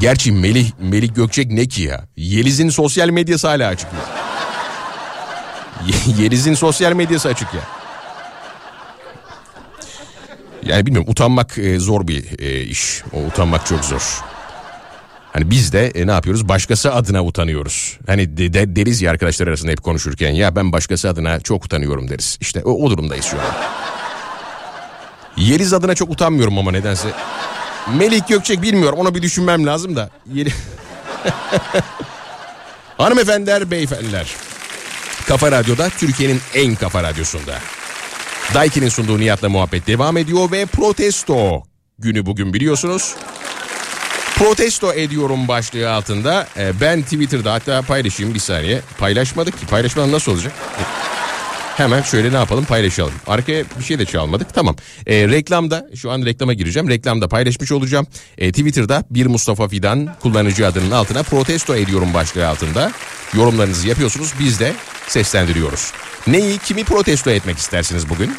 Gerçi 0.00 0.32
Melih, 0.32 0.70
Melik 0.78 1.16
Gökçek 1.16 1.50
ne 1.50 1.68
ki 1.68 1.82
ya? 1.82 2.04
Yeliz'in 2.16 2.68
sosyal 2.68 3.08
medyası 3.08 3.48
hala 3.48 3.68
açık. 3.68 3.88
ya. 5.86 5.96
Ye- 6.16 6.22
Yeliz'in 6.24 6.54
sosyal 6.54 6.92
medyası 6.92 7.28
açık 7.28 7.54
ya. 7.54 7.60
Yani 10.62 10.86
bilmiyorum 10.86 11.10
utanmak 11.10 11.58
e, 11.58 11.78
zor 11.78 12.08
bir 12.08 12.38
e, 12.38 12.60
iş. 12.60 13.02
O 13.12 13.18
utanmak 13.18 13.66
çok 13.66 13.84
zor. 13.84 14.20
Hani 15.32 15.50
biz 15.50 15.72
de 15.72 15.86
e, 15.86 16.06
ne 16.06 16.10
yapıyoruz? 16.12 16.48
Başkası 16.48 16.94
adına 16.94 17.24
utanıyoruz. 17.24 17.98
Hani 18.06 18.36
de, 18.36 18.52
de- 18.52 18.76
deriz 18.76 19.02
ya 19.02 19.10
arkadaşlar 19.10 19.46
arasında 19.48 19.70
hep 19.72 19.82
konuşurken 19.82 20.30
ya 20.30 20.56
ben 20.56 20.72
başkası 20.72 21.08
adına 21.08 21.40
çok 21.40 21.64
utanıyorum 21.64 22.08
deriz. 22.08 22.38
İşte 22.40 22.62
o, 22.64 22.70
o 22.86 22.90
durumdayız 22.90 23.24
şu 23.24 23.36
an. 23.36 23.42
Yeliz 25.36 25.72
adına 25.72 25.94
çok 25.94 26.10
utanmıyorum 26.10 26.58
ama 26.58 26.70
nedense. 26.70 27.08
Melik 27.96 28.28
Gökçek 28.28 28.62
bilmiyorum 28.62 28.98
onu 28.98 29.14
bir 29.14 29.22
düşünmem 29.22 29.66
lazım 29.66 29.96
da. 29.96 30.10
Yeli... 30.32 30.50
Hanımefendiler, 32.98 33.70
beyefendiler. 33.70 34.34
Kafa 35.30 35.52
Radyo'da 35.52 35.88
Türkiye'nin 35.88 36.40
en 36.54 36.74
kafa 36.74 37.02
radyosunda. 37.02 37.58
Daiki'nin 38.54 38.88
sunduğu 38.88 39.20
Nihat'la 39.20 39.48
muhabbet 39.48 39.86
devam 39.86 40.16
ediyor 40.16 40.52
ve 40.52 40.66
protesto 40.66 41.62
günü 41.98 42.26
bugün 42.26 42.52
biliyorsunuz. 42.54 43.14
Protesto 44.36 44.92
ediyorum 44.92 45.48
başlığı 45.48 45.90
altında. 45.90 46.48
Ee, 46.56 46.80
ben 46.80 47.02
Twitter'da 47.02 47.52
hatta 47.52 47.82
paylaşayım 47.82 48.34
bir 48.34 48.38
saniye. 48.38 48.80
Paylaşmadık 48.98 49.60
ki. 49.60 49.66
Paylaşmadan 49.66 50.12
nasıl 50.12 50.32
olacak? 50.32 50.52
Hemen 51.80 52.02
şöyle 52.02 52.32
ne 52.32 52.36
yapalım 52.36 52.64
paylaşalım. 52.64 53.12
Arkaya 53.26 53.64
bir 53.78 53.84
şey 53.84 53.98
de 53.98 54.04
çalmadık. 54.04 54.54
Tamam. 54.54 54.76
Ee, 55.06 55.28
reklamda 55.28 55.88
şu 55.94 56.10
an 56.10 56.26
reklama 56.26 56.52
gireceğim. 56.52 56.88
Reklamda 56.88 57.28
paylaşmış 57.28 57.72
olacağım. 57.72 58.06
Ee, 58.38 58.52
Twitter'da 58.52 59.04
bir 59.10 59.26
Mustafa 59.26 59.68
Fidan 59.68 60.16
kullanıcı 60.22 60.66
adının 60.66 60.90
altına 60.90 61.22
protesto 61.22 61.76
ediyorum 61.76 62.14
başlığı 62.14 62.48
altında. 62.48 62.92
Yorumlarınızı 63.34 63.88
yapıyorsunuz. 63.88 64.34
Biz 64.40 64.60
de 64.60 64.72
seslendiriyoruz. 65.08 65.92
Neyi 66.26 66.58
kimi 66.58 66.84
protesto 66.84 67.30
etmek 67.30 67.58
istersiniz 67.58 68.08
bugün? 68.08 68.32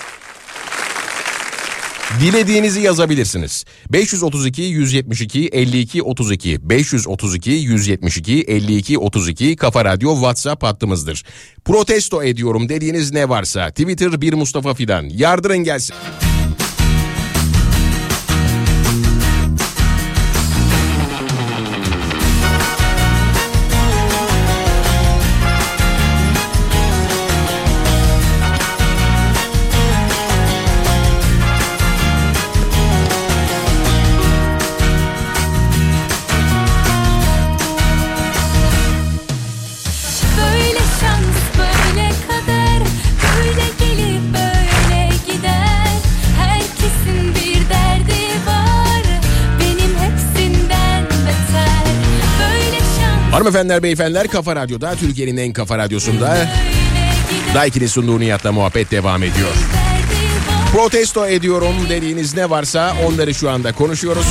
Dilediğinizi 2.19 2.81
yazabilirsiniz. 2.81 3.65
532 3.89 4.61
172 4.61 5.47
52 5.47 6.03
32 6.03 6.69
532 6.69 7.51
172 7.51 8.41
52 8.41 8.97
32 8.97 9.55
Kafa 9.55 9.85
Radyo 9.85 10.13
WhatsApp 10.13 10.63
hattımızdır. 10.63 11.23
Protesto 11.65 12.23
ediyorum 12.23 12.69
dediğiniz 12.69 13.11
ne 13.11 13.29
varsa 13.29 13.69
Twitter 13.69 14.21
bir 14.21 14.33
Mustafa 14.33 14.73
Fidan 14.73 15.09
yardırın 15.09 15.57
gelsin. 15.57 15.95
Hanımefendiler 53.41 53.83
beyefendiler 53.83 54.27
Kafa 54.27 54.55
Radyo'da 54.55 54.95
Türkiye'nin 54.95 55.37
en 55.37 55.53
kafa 55.53 55.77
radyosunda 55.77 56.47
Daiki'nin 57.53 57.87
sunduğu 57.87 58.19
Nihat'la 58.19 58.51
muhabbet 58.51 58.91
devam 58.91 59.23
ediyor. 59.23 59.55
Protesto 60.71 61.27
ediyorum 61.27 61.75
dediğiniz 61.89 62.35
ne 62.35 62.49
varsa 62.49 62.93
onları 63.07 63.33
şu 63.33 63.49
anda 63.49 63.73
konuşuyoruz. 63.73 64.25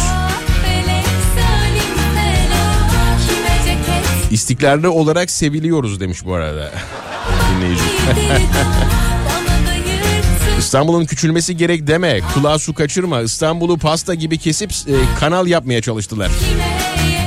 İstiklalli 4.31 4.89
olarak 4.89 5.31
seviliyoruz 5.31 6.01
demiş 6.01 6.25
bu 6.25 6.35
arada 6.35 6.73
dinleyici. 7.57 7.85
İstanbul'un 10.59 11.05
küçülmesi 11.05 11.57
gerek 11.57 11.87
deme. 11.87 12.21
Kulağa 12.35 12.59
su 12.59 12.75
kaçırma. 12.75 13.21
İstanbul'u 13.21 13.79
pasta 13.79 14.15
gibi 14.15 14.39
kesip 14.39 14.71
e, 14.71 14.95
kanal 15.21 15.47
yapmaya 15.47 15.83
çalıştılar. 15.83 16.29
Kime 16.29 16.81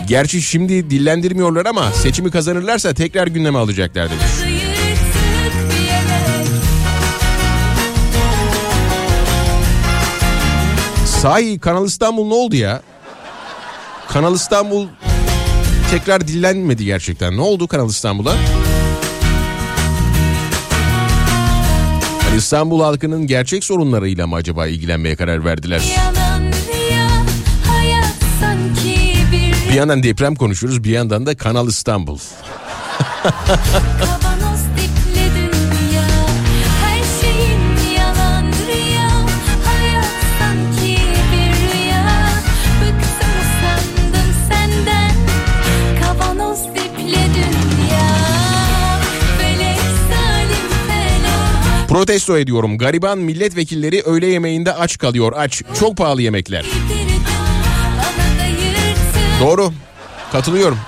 Gerçi 0.08 0.42
şimdi 0.42 0.90
dillendirmiyorlar 0.90 1.66
ama 1.66 1.92
seçimi 1.92 2.32
kazanırlarsa 2.32 2.94
tekrar 2.94 3.28
gündeme 3.28 3.60
alacaklar 3.60 4.10
demiş. 4.10 4.24
Sahi 11.06 11.60
Kanal 11.60 11.86
İstanbul 11.86 12.28
ne 12.28 12.34
oldu 12.34 12.56
ya? 12.56 12.82
Kanal 14.10 14.36
İstanbul 14.36 14.88
tekrar 15.92 16.28
dillenmedi 16.28 16.86
gerçekten. 16.86 17.38
Ne 17.38 17.42
oldu 17.42 17.68
Kanal 17.68 17.90
İstanbul'a? 17.90 18.36
Hani 22.24 22.38
İstanbul 22.38 22.82
halkının 22.82 23.28
gerçek 23.28 23.64
sorunlarıyla 23.64 24.28
mı 24.28 24.36
acaba 24.36 24.68
ilgilenmeye 24.68 25.16
karar 25.16 25.46
verdiler? 25.46 25.82
Bir 29.74 29.78
yandan 29.78 30.04
deprem 30.04 30.36
konuşuyoruz 30.36 30.84
bir 30.84 30.90
yandan 30.90 31.26
da 31.26 31.38
Kanal 31.38 31.68
İstanbul. 31.68 32.18
Protesto 51.88 52.38
ediyorum. 52.38 52.78
Gariban 52.78 53.18
milletvekilleri 53.18 54.02
öğle 54.02 54.28
yemeğinde 54.28 54.74
aç 54.74 54.98
kalıyor. 54.98 55.34
Aç. 55.36 55.62
Çok 55.80 55.98
pahalı 55.98 56.22
yemekler. 56.22 56.66
yırtık 56.66 57.13
Doğru. 59.42 59.74
Katılıyorum. 60.32 60.80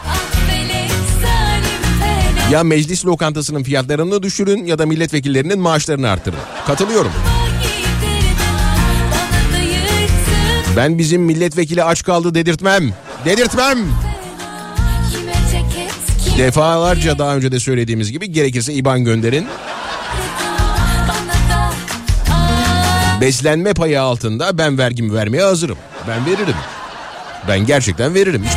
Ya 2.51 2.63
meclis 2.63 3.05
lokantasının 3.05 3.63
fiyatlarını 3.63 4.23
düşürün 4.23 4.65
ya 4.65 4.79
da 4.79 4.85
milletvekillerinin 4.85 5.59
maaşlarını 5.59 6.09
artırın. 6.09 6.39
Katılıyorum. 6.67 7.11
Ben 10.75 10.97
bizim 10.97 11.21
milletvekili 11.21 11.83
aç 11.83 12.03
kaldı 12.03 12.35
dedirtmem. 12.35 12.93
Dedirtmem. 13.25 13.77
Defalarca 16.37 17.17
daha 17.17 17.35
önce 17.35 17.51
de 17.51 17.59
söylediğimiz 17.59 18.11
gibi 18.11 18.31
gerekirse 18.31 18.73
IBAN 18.73 19.03
gönderin. 19.03 19.47
Beslenme 23.21 23.73
payı 23.73 24.01
altında 24.01 24.57
ben 24.57 24.77
vergimi 24.77 25.13
vermeye 25.13 25.43
hazırım. 25.43 25.77
Ben 26.07 26.25
veririm. 26.25 26.55
Ben 27.47 27.65
gerçekten 27.65 28.13
veririm. 28.13 28.43
Hiç- 28.45 28.55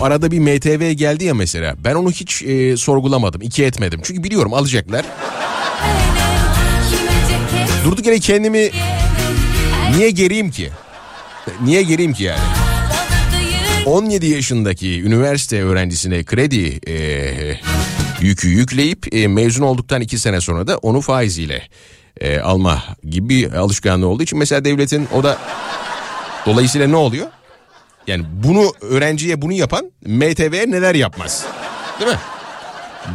Bu 0.00 0.04
arada 0.04 0.30
bir 0.30 0.38
MTV 0.38 0.92
geldi 0.92 1.24
ya 1.24 1.34
mesela. 1.34 1.74
Ben 1.84 1.94
onu 1.94 2.10
hiç 2.10 2.42
e, 2.42 2.76
sorgulamadım, 2.76 3.42
iki 3.42 3.64
etmedim. 3.64 4.00
Çünkü 4.04 4.22
biliyorum 4.24 4.54
alacaklar. 4.54 5.04
Durduk 7.84 8.06
yere 8.06 8.20
kendimi 8.20 8.70
niye 9.96 10.10
gereyim 10.10 10.50
ki? 10.50 10.70
Niye 11.64 11.82
gereyim 11.82 12.12
ki 12.12 12.22
yani? 12.24 12.38
bana 12.38 13.32
da 13.32 13.40
yırtık 13.42 13.86
17 13.88 14.26
yaşındaki 14.26 15.02
üniversite 15.02 15.62
öğrencisine 15.62 16.24
kredi 16.24 16.80
e, 16.90 16.96
yükü 18.20 18.48
yükleyip 18.48 19.14
e, 19.14 19.26
mezun 19.28 19.62
olduktan 19.62 20.00
2 20.00 20.18
sene 20.18 20.40
sonra 20.40 20.66
da 20.66 20.78
onu 20.78 21.00
faiziyle 21.00 21.62
e, 22.20 22.40
alma 22.40 22.82
gibi 23.08 23.50
alışkanlığı 23.56 24.06
olduğu 24.06 24.22
için 24.22 24.38
mesela 24.38 24.64
devletin 24.64 25.08
o 25.14 25.22
da 25.22 25.38
dolayısıyla 26.46 26.88
ne 26.88 26.96
oluyor? 26.96 27.26
Yani 28.06 28.24
bunu 28.44 28.72
öğrenciye 28.80 29.42
bunu 29.42 29.52
yapan 29.52 29.92
MTV'ye 30.06 30.70
neler 30.70 30.94
yapmaz? 30.94 31.44
Değil 32.00 32.10
mi? 32.10 32.18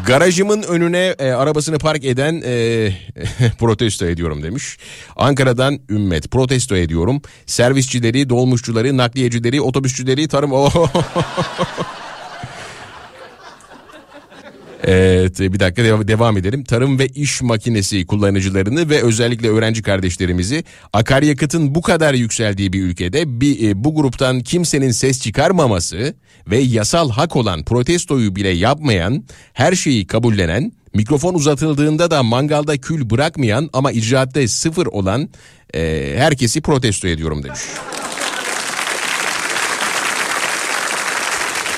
Garajımın 0.06 0.62
önüne 0.64 1.16
e, 1.20 1.32
arabasını 1.32 1.78
park 1.78 2.06
eden 2.06 2.42
e, 2.46 2.92
protesto 3.60 4.06
ediyorum 4.06 4.44
demiş. 4.44 4.78
Ankara'dan 5.16 5.80
Ümmet 5.90 6.32
protesto 6.32 6.76
ediyorum. 6.76 7.22
Servisçileri, 7.46 8.30
dolmuşçuları, 8.30 8.98
nakliyecileri, 8.98 9.62
otobüsçüleri, 9.62 10.28
tarım... 10.28 10.52
Evet 14.84 15.40
bir 15.40 15.60
dakika 15.60 15.82
dev- 15.84 16.08
devam 16.08 16.38
edelim. 16.38 16.64
Tarım 16.64 17.00
ve 17.00 17.08
iş 17.08 17.42
makinesi 17.42 18.06
kullanıcılarını 18.06 18.90
ve 18.90 19.02
özellikle 19.02 19.50
öğrenci 19.50 19.82
kardeşlerimizi 19.82 20.64
akaryakıtın 20.94 21.76
bu 21.76 21.82
kadar 21.82 22.14
yükseldiği 22.14 22.74
bir 22.74 22.82
ülkede 22.84 23.42
bir, 23.42 23.70
e, 23.70 23.84
bu 23.84 23.96
gruptan 23.96 24.40
kimsenin 24.40 24.92
ses 24.92 25.22
çıkarmaması 25.22 26.14
ve 26.48 26.58
yasal 26.58 27.10
hak 27.10 27.36
olan 27.36 27.64
protestoyu 27.64 28.36
bile 28.36 28.50
yapmayan, 28.50 29.24
her 29.54 29.74
şeyi 29.74 30.08
kabullenen, 30.08 30.72
mikrofon 30.94 31.34
uzatıldığında 31.34 32.12
da 32.12 32.24
mangalda 32.24 32.78
kül 32.78 33.10
bırakmayan 33.10 33.70
ama 33.74 33.92
icraatte 33.92 34.48
sıfır 34.48 34.86
olan 34.86 35.30
e, 35.74 36.14
herkesi 36.18 36.62
protesto 36.62 37.08
ediyorum 37.08 37.44
demiş. 37.44 37.60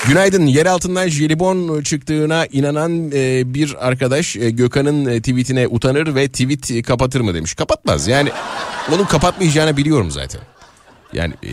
Günaydın. 0.08 0.46
Yer 0.46 0.66
altından 0.66 1.08
jelibon 1.08 1.82
çıktığına 1.82 2.46
inanan 2.46 3.10
e, 3.12 3.54
bir 3.54 3.88
arkadaş 3.88 4.36
e, 4.36 4.50
Gökhan'ın 4.50 5.06
e, 5.06 5.18
tweetine 5.18 5.66
utanır 5.68 6.14
ve 6.14 6.28
tweet 6.28 6.70
e, 6.70 6.82
kapatır 6.82 7.20
mı 7.20 7.34
demiş. 7.34 7.54
Kapatmaz. 7.54 8.08
Yani 8.08 8.30
onun 8.94 9.04
kapatmayacağını 9.04 9.76
biliyorum 9.76 10.10
zaten. 10.10 10.40
Yani 11.12 11.34
e, 11.42 11.48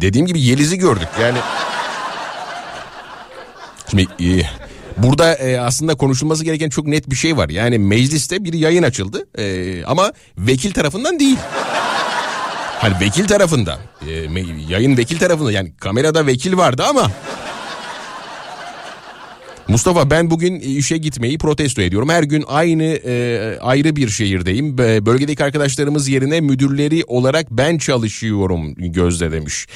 dediğim 0.00 0.26
gibi 0.26 0.40
Yeliz'i 0.40 0.78
gördük. 0.78 1.08
Yani 1.20 1.38
Şimdi 3.90 4.02
e, 4.02 4.42
burada 4.96 5.34
e, 5.34 5.60
aslında 5.60 5.94
konuşulması 5.94 6.44
gereken 6.44 6.68
çok 6.68 6.86
net 6.86 7.10
bir 7.10 7.16
şey 7.16 7.36
var. 7.36 7.48
Yani 7.48 7.78
mecliste 7.78 8.44
bir 8.44 8.52
yayın 8.52 8.82
açıldı 8.82 9.26
e, 9.38 9.84
ama 9.84 10.12
vekil 10.38 10.72
tarafından 10.72 11.20
değil. 11.20 11.38
Hani 12.78 13.00
vekil 13.00 13.28
tarafından. 13.28 13.78
E, 14.08 14.10
yayın 14.68 14.96
vekil 14.96 15.18
tarafından 15.18 15.50
yani 15.50 15.72
kamerada 15.76 16.26
vekil 16.26 16.56
vardı 16.56 16.84
ama 16.88 17.10
Mustafa 19.70 20.10
ben 20.10 20.30
bugün 20.30 20.60
işe 20.60 20.96
gitmeyi 20.96 21.38
protesto 21.38 21.82
ediyorum. 21.82 22.08
Her 22.08 22.22
gün 22.22 22.44
aynı 22.48 22.84
e, 22.84 23.58
ayrı 23.60 23.96
bir 23.96 24.08
şehirdeyim. 24.08 24.78
Bölgedeki 24.78 25.44
arkadaşlarımız 25.44 26.08
yerine 26.08 26.40
müdürleri 26.40 27.04
olarak 27.06 27.50
ben 27.50 27.78
çalışıyorum 27.78 28.74
Gözde 28.74 29.32
demiş. 29.32 29.66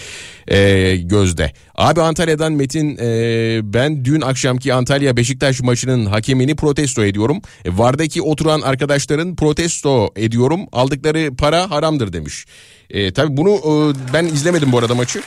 E, 0.48 0.96
Gözde. 0.96 1.52
Abi 1.74 2.00
Antalya'dan 2.00 2.52
Metin 2.52 2.98
e, 3.00 3.60
ben 3.62 4.04
dün 4.04 4.20
akşamki 4.20 4.74
Antalya 4.74 5.16
Beşiktaş 5.16 5.60
maçının 5.60 6.06
hakemini 6.06 6.56
protesto 6.56 7.04
ediyorum. 7.04 7.42
E, 7.64 7.78
Vardaki 7.78 8.22
oturan 8.22 8.60
arkadaşların 8.60 9.36
protesto 9.36 10.12
ediyorum. 10.16 10.60
Aldıkları 10.72 11.36
para 11.36 11.70
haramdır 11.70 12.12
demiş. 12.12 12.44
E, 12.90 13.12
tabii 13.12 13.36
bunu 13.36 13.50
e, 13.54 14.12
ben 14.12 14.24
izlemedim 14.24 14.72
bu 14.72 14.78
arada 14.78 14.94
maçı. 14.94 15.22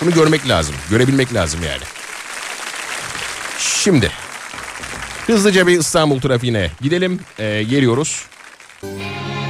Bunu 0.00 0.10
görmek 0.10 0.48
lazım. 0.48 0.74
Görebilmek 0.90 1.34
lazım 1.34 1.60
yani. 1.66 2.01
Şimdi 3.62 4.10
hızlıca 5.26 5.66
bir 5.66 5.78
İstanbul 5.78 6.20
trafiğine 6.20 6.70
gidelim. 6.80 7.20
Ee, 7.38 7.62
geliyoruz. 7.62 8.26
Uyusun 8.82 9.41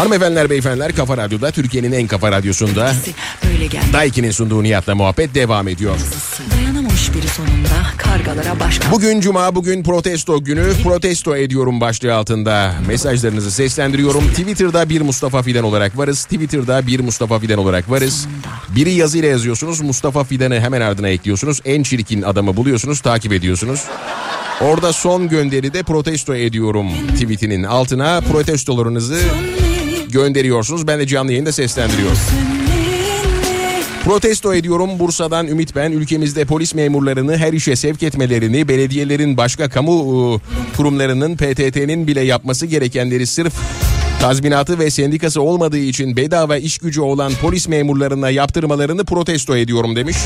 Hanımefendiler 0.00 0.50
beyefendiler 0.50 0.92
Kafa 0.92 1.16
Radyo'da 1.16 1.50
Türkiye'nin 1.50 1.92
en 1.92 2.06
kafa 2.06 2.32
radyosunda. 2.32 2.92
Daiki'nin 3.92 4.30
sunduğu 4.30 4.62
Nihat'la 4.62 4.94
muhabbet 4.94 5.34
devam 5.34 5.68
ediyor. 5.68 5.96
Dayanamamış 6.50 7.14
biri 7.14 7.28
sonunda 7.28 7.86
kargalara 7.96 8.60
başka. 8.60 8.90
Bugün 8.90 9.20
cuma 9.20 9.54
bugün 9.54 9.82
protesto 9.82 10.44
günü 10.44 10.72
protesto 10.82 11.36
ediyorum 11.36 11.80
başlığı 11.80 12.14
altında 12.14 12.74
mesajlarınızı 12.88 13.50
seslendiriyorum. 13.50 14.28
Twitter'da 14.28 14.88
bir 14.88 15.00
Mustafa 15.00 15.42
Fidan 15.42 15.64
olarak 15.64 15.98
varız. 15.98 16.24
Twitter'da 16.24 16.86
bir 16.86 17.00
Mustafa 17.00 17.38
Fidan 17.38 17.58
olarak 17.58 17.90
varız. 17.90 18.28
Biri 18.68 18.90
yazıyla 18.92 19.28
yazıyorsunuz 19.28 19.80
Mustafa 19.80 20.24
Fidan'ı 20.24 20.60
hemen 20.60 20.80
ardına 20.80 21.08
ekliyorsunuz. 21.08 21.60
En 21.64 21.82
çirkin 21.82 22.22
adamı 22.22 22.56
buluyorsunuz 22.56 23.00
takip 23.00 23.32
ediyorsunuz. 23.32 23.84
Orada 24.60 24.92
son 24.92 25.28
gönderide 25.28 25.82
protesto 25.82 26.34
ediyorum 26.34 26.88
tweetinin 27.14 27.62
altına 27.62 28.20
protestolarınızı 28.20 29.18
gönderiyorsunuz. 30.10 30.86
Ben 30.86 30.98
de 30.98 31.06
canlı 31.06 31.32
yayında 31.32 31.52
seslendiriyorum. 31.52 32.18
Protesto 34.04 34.54
ediyorum 34.54 34.98
Bursa'dan 34.98 35.46
Ümit 35.46 35.76
ben. 35.76 35.92
Ülkemizde 35.92 36.44
polis 36.44 36.74
memurlarını 36.74 37.36
her 37.36 37.52
işe 37.52 37.76
sevk 37.76 38.02
etmelerini, 38.02 38.68
belediyelerin 38.68 39.36
başka 39.36 39.68
kamu 39.68 40.32
ıı, 40.32 40.40
kurumlarının 40.76 41.36
PTT'nin 41.36 42.06
bile 42.06 42.20
yapması 42.20 42.66
gerekenleri 42.66 43.26
sırf 43.26 43.52
tazminatı 44.20 44.78
ve 44.78 44.90
sendikası 44.90 45.42
olmadığı 45.42 45.78
için 45.78 46.16
bedava 46.16 46.56
iş 46.56 46.78
gücü 46.78 47.00
olan 47.00 47.32
polis 47.42 47.68
memurlarına 47.68 48.30
yaptırmalarını 48.30 49.04
protesto 49.04 49.56
ediyorum 49.56 49.96
demiş. 49.96 50.16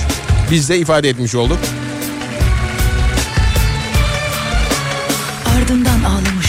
Biz 0.51 0.69
de 0.69 0.79
ifade 0.79 1.09
etmiş 1.09 1.35
olduk. 1.35 1.59
Ardından 5.57 6.05
ağlamış 6.05 6.44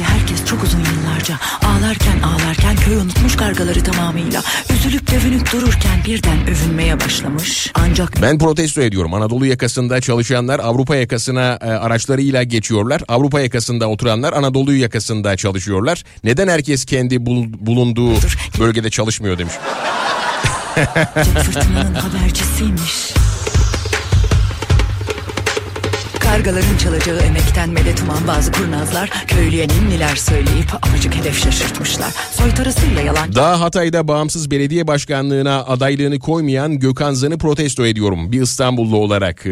köydeki 0.00 0.04
herkes 0.04 0.44
çok 0.44 0.62
uzun 0.64 0.78
yıllarca. 0.78 1.34
Ağlarken 1.64 2.20
ağlarken 2.22 2.76
köy 2.76 2.96
unutmuş 2.96 3.36
kargaları 3.36 3.82
tamamıyla. 3.84 4.42
Üzülüp 4.74 5.10
dövünüp 5.10 5.52
dururken 5.52 6.04
birden 6.06 6.38
övünmeye 6.48 7.00
başlamış. 7.00 7.72
Ancak 7.74 8.22
Ben 8.22 8.38
protesto 8.38 8.82
ediyorum. 8.82 9.14
Anadolu 9.14 9.46
yakasında 9.46 10.00
çalışanlar 10.00 10.58
Avrupa 10.60 10.96
yakasına 10.96 11.58
e, 11.62 11.64
araçlarıyla 11.66 12.42
geçiyorlar. 12.42 13.02
Avrupa 13.08 13.40
yakasında 13.40 13.88
oturanlar 13.88 14.32
Anadolu 14.32 14.74
yakasında 14.74 15.36
çalışıyorlar. 15.36 16.04
Neden 16.24 16.48
herkes 16.48 16.84
kendi 16.84 17.16
bul- 17.26 17.52
bulunduğu 17.66 18.14
bölgede 18.58 18.90
çalışmıyor 18.90 19.38
demiş. 19.38 19.54
fırtınanın 21.44 21.94
habercisiymiş. 21.94 23.19
Kargaların 26.30 26.76
çalacağı 26.76 27.20
emekten 27.20 27.70
medet 27.70 28.02
uman 28.02 28.26
bazı 28.28 28.52
kurnazlar 28.52 29.10
köylüye 29.26 29.68
ninniler 29.68 30.16
söyleyip 30.16 30.74
apacık 30.74 31.14
hedef 31.14 31.44
şaşırtmışlar. 31.44 32.12
Soytarısıyla 32.32 33.02
yalan 33.02 33.34
Daha 33.34 33.60
Hatay'da 33.60 34.08
bağımsız 34.08 34.50
belediye 34.50 34.86
başkanlığına 34.86 35.64
adaylığını 35.64 36.18
koymayan 36.18 36.78
Gökhan 36.78 37.12
Zan'ı 37.12 37.38
protesto 37.38 37.86
ediyorum. 37.86 38.32
Bir 38.32 38.42
İstanbullu 38.42 38.96
olarak. 38.96 39.46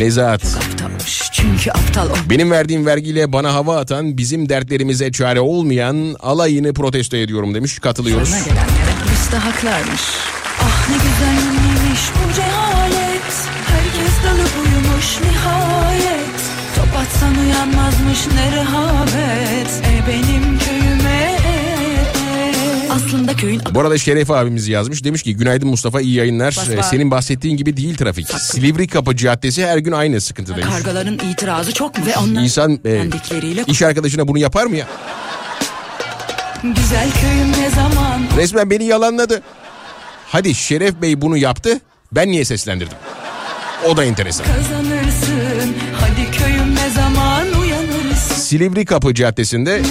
Nezahat. 0.00 0.42
Çünkü 1.32 1.70
aptal 1.70 2.06
o. 2.06 2.30
Benim 2.30 2.50
verdiğim 2.50 2.86
vergiyle 2.86 3.32
bana 3.32 3.54
hava 3.54 3.76
atan 3.76 4.18
bizim 4.18 4.48
dertlerimize 4.48 5.12
çare 5.12 5.40
olmayan 5.40 6.16
alayını 6.20 6.74
protesto 6.74 7.16
ediyorum 7.16 7.54
demiş. 7.54 7.78
Katılıyoruz. 7.78 8.32
Başlarına 8.32 8.44
gelenlere 8.44 8.90
hepsi 9.10 9.32
de 9.32 9.36
haklarmış. 9.36 10.02
Ah 10.60 10.88
ne 10.90 10.96
güzel 10.96 11.36
bu 12.14 12.34
cehalet. 12.34 13.22
Herkes 13.66 14.24
dalıp 14.24 14.50
uyumuş 14.64 15.20
nihayet. 15.20 15.35
Top 17.20 17.28
atsan 17.28 17.44
uyanmazmış 17.44 18.26
ne 18.34 18.56
rehavet. 18.56 19.68
E 19.86 20.08
benim 20.08 20.58
köyüme. 20.58 21.36
Aslında 22.90 23.36
köyün 23.36 23.60
Bu 23.70 23.80
arada 23.80 23.98
Şeref 23.98 24.30
abimiz 24.30 24.68
yazmış. 24.68 25.04
Demiş 25.04 25.22
ki 25.22 25.36
günaydın 25.36 25.68
Mustafa 25.68 26.00
iyi 26.00 26.14
yayınlar. 26.14 26.56
Bas 26.58 26.68
Ee. 26.68 26.82
Senin 26.82 27.10
bahsettiğin 27.10 27.56
gibi 27.56 27.76
değil 27.76 27.96
trafik. 27.96 28.28
Silivri 28.28 28.86
Kapı 28.88 29.16
Caddesi 29.16 29.66
her 29.66 29.78
gün 29.78 29.92
aynı 29.92 30.20
sıkıntı 30.20 30.56
demiş. 30.56 30.66
kargaların 30.74 31.18
itirazı 31.32 31.72
çok 31.72 31.98
mu? 31.98 32.06
Ve 32.06 32.16
onlar 32.16 32.42
İnsan 32.42 32.80
e, 32.86 33.04
iş 33.66 33.82
arkadaşına 33.82 34.28
bunu 34.28 34.38
yapar 34.38 34.66
mı 34.66 34.76
ya? 34.76 34.86
güzel 36.62 37.08
köyüm 37.20 37.52
ne 37.52 37.70
zaman 37.70 38.20
Resmen 38.36 38.70
beni 38.70 38.84
yalanladı. 38.84 39.42
Hadi 40.28 40.54
Şeref 40.54 40.94
Bey 41.02 41.20
bunu 41.20 41.36
yaptı. 41.36 41.80
Ben 42.12 42.28
niye 42.28 42.44
seslendirdim? 42.44 42.98
O 43.88 43.96
da 43.96 44.04
enteresan. 44.04 44.46
kazanırsın. 44.46 45.74
Hadi 46.00 46.38
köyüm 46.38 46.74
ne 46.74 46.90
zaman. 46.90 47.05
Silivri 48.46 48.84
Kapı 48.84 49.14
Caddesi'nde. 49.14 49.82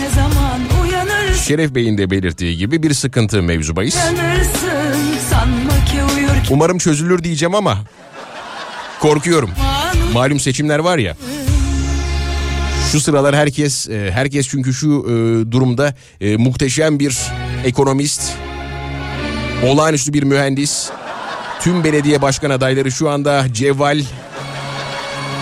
Şeref 1.48 1.76
Bey'in 1.76 1.98
de 1.98 2.12
belirttiği 2.12 2.58
gibi 2.58 2.84
bir 2.84 2.94
sıkıntı 2.94 3.44
mevzu 3.44 3.76
bahis. 3.76 3.98
Umarım 6.50 6.78
çözülür 6.78 7.24
diyeceğim 7.24 7.56
ama 7.56 7.78
korkuyorum. 9.00 9.50
Malum 10.14 10.40
seçimler 10.40 10.80
var 10.80 10.98
ya. 10.98 11.16
Şu 12.92 13.00
sıralar 13.00 13.36
herkes 13.36 13.90
e, 13.90 14.12
herkes 14.12 14.48
çünkü 14.48 14.74
şu 14.74 14.88
e, 14.88 15.12
durumda 15.52 15.94
e, 16.22 16.38
muhteşem 16.38 17.00
bir 17.00 17.18
ekonomist 17.66 18.34
Olağanüstü 19.66 20.14
bir 20.14 20.24
mühendis. 20.24 20.90
Tüm 21.62 21.84
belediye 21.84 22.22
başkan 22.22 22.50
adayları 22.50 22.92
şu 22.92 23.10
anda 23.10 23.54
cevval 23.54 24.02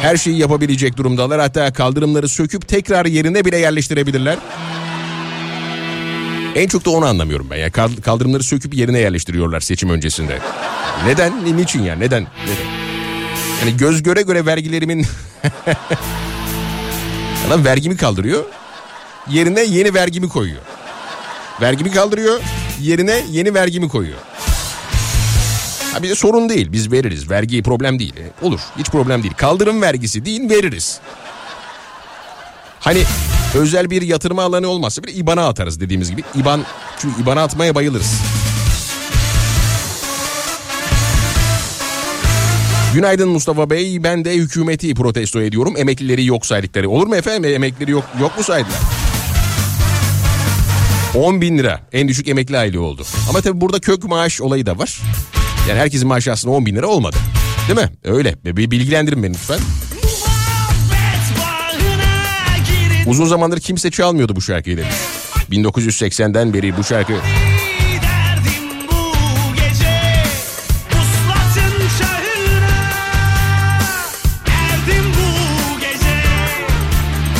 her 0.04 0.18
şeyi 0.18 0.38
yapabilecek 0.38 0.97
durumdalar. 0.97 1.39
Hatta 1.41 1.74
kaldırımları 1.74 2.30
söküp 2.30 2.68
tekrar 2.68 3.06
yerine 3.06 3.45
bile 3.45 3.58
yerleştirebilirler. 3.58 4.38
En 6.56 6.68
çok 6.68 6.86
da 6.86 6.89
onu 6.89 7.06
anlamıyorum 7.06 7.47
ben. 7.51 7.58
Yani 7.58 7.72
kal- 7.72 7.95
kaldırımları 8.06 8.43
söküp 8.43 8.74
yerine 8.74 8.99
yerleştiriyorlar 8.99 9.60
seçim 9.60 9.89
öncesinde. 9.89 10.39
Neden? 11.06 11.45
Ni- 11.45 11.58
Niçin 11.58 11.84
ya? 11.84 11.95
Neden? 11.95 12.28
Neden? 12.43 12.70
Yani 13.62 13.78
göz 13.78 14.04
göre 14.04 14.22
göre 14.22 14.45
vergilerimin... 14.45 15.06
Adam 17.47 17.66
vergimi 17.66 17.97
kaldırıyor. 17.97 18.43
Yerine 19.30 19.64
yeni 19.64 19.93
vergimi 19.93 20.30
koyuyor. 20.30 20.62
Vergimi 21.62 21.91
kaldırıyor. 21.91 22.39
Yerine 22.82 23.24
yeni 23.32 23.54
vergimi 23.54 23.89
koyuyor. 23.89 24.18
Ha 25.93 26.03
bir 26.03 26.09
de 26.09 26.15
sorun 26.15 26.49
değil. 26.49 26.71
Biz 26.71 26.91
veririz. 26.91 27.29
Vergi 27.29 27.63
problem 27.63 27.99
değil. 27.99 28.13
E, 28.17 28.45
olur. 28.45 28.59
Hiç 28.77 28.89
problem 28.89 29.23
değil. 29.23 29.33
Kaldırım 29.37 29.81
vergisi 29.81 30.25
değil 30.25 30.49
veririz. 30.49 30.99
Hani 32.79 33.03
özel 33.55 33.89
bir 33.89 34.01
yatırma 34.01 34.43
alanı 34.43 34.67
olmazsa 34.67 35.03
bir 35.03 35.15
IBAN'a 35.15 35.47
atarız 35.47 35.79
dediğimiz 35.79 36.09
gibi. 36.11 36.23
IBAN 36.35 36.61
çünkü 36.99 37.21
IBAN'a 37.21 37.43
atmaya 37.43 37.75
bayılırız. 37.75 38.13
Günaydın 42.93 43.29
Mustafa 43.29 43.69
Bey. 43.69 44.03
Ben 44.03 44.25
de 44.25 44.33
hükümeti 44.33 44.93
protesto 44.93 45.41
ediyorum. 45.41 45.73
Emeklileri 45.77 46.25
yok 46.25 46.45
saydıkları. 46.45 46.89
Olur 46.89 47.07
mu 47.07 47.15
efendim? 47.15 47.53
Emeklileri 47.53 47.91
yok, 47.91 48.03
yok 48.21 48.37
mu 48.37 48.43
saydılar? 48.43 48.79
10 51.15 51.41
bin 51.41 51.57
lira 51.57 51.79
en 51.91 52.07
düşük 52.07 52.27
emekli 52.27 52.57
aylığı 52.57 52.81
oldu. 52.81 53.05
Ama 53.29 53.41
tabii 53.41 53.61
burada 53.61 53.79
kök 53.79 54.03
maaş 54.03 54.41
olayı 54.41 54.65
da 54.65 54.77
var. 54.77 54.99
Yani 55.70 55.80
herkesin 55.80 56.07
maaşı 56.07 56.32
aslında 56.32 56.55
10 56.55 56.66
bin 56.66 56.76
lira 56.76 56.88
olmadı. 56.88 57.18
Değil 57.68 57.80
mi? 57.80 57.91
Öyle. 58.03 58.36
Bir 58.45 58.72
bilgilendirin 58.72 59.24
beni 59.24 59.34
lütfen. 59.34 59.59
Uzun 63.07 63.26
zamandır 63.26 63.59
kimse 63.59 63.91
çalmıyordu 63.91 64.36
bu 64.36 64.41
şarkıyı 64.41 64.78
demiş. 64.78 64.95
1980'den 65.51 66.53
beri 66.53 66.78
bu 66.78 66.84
şarkı 66.84 67.14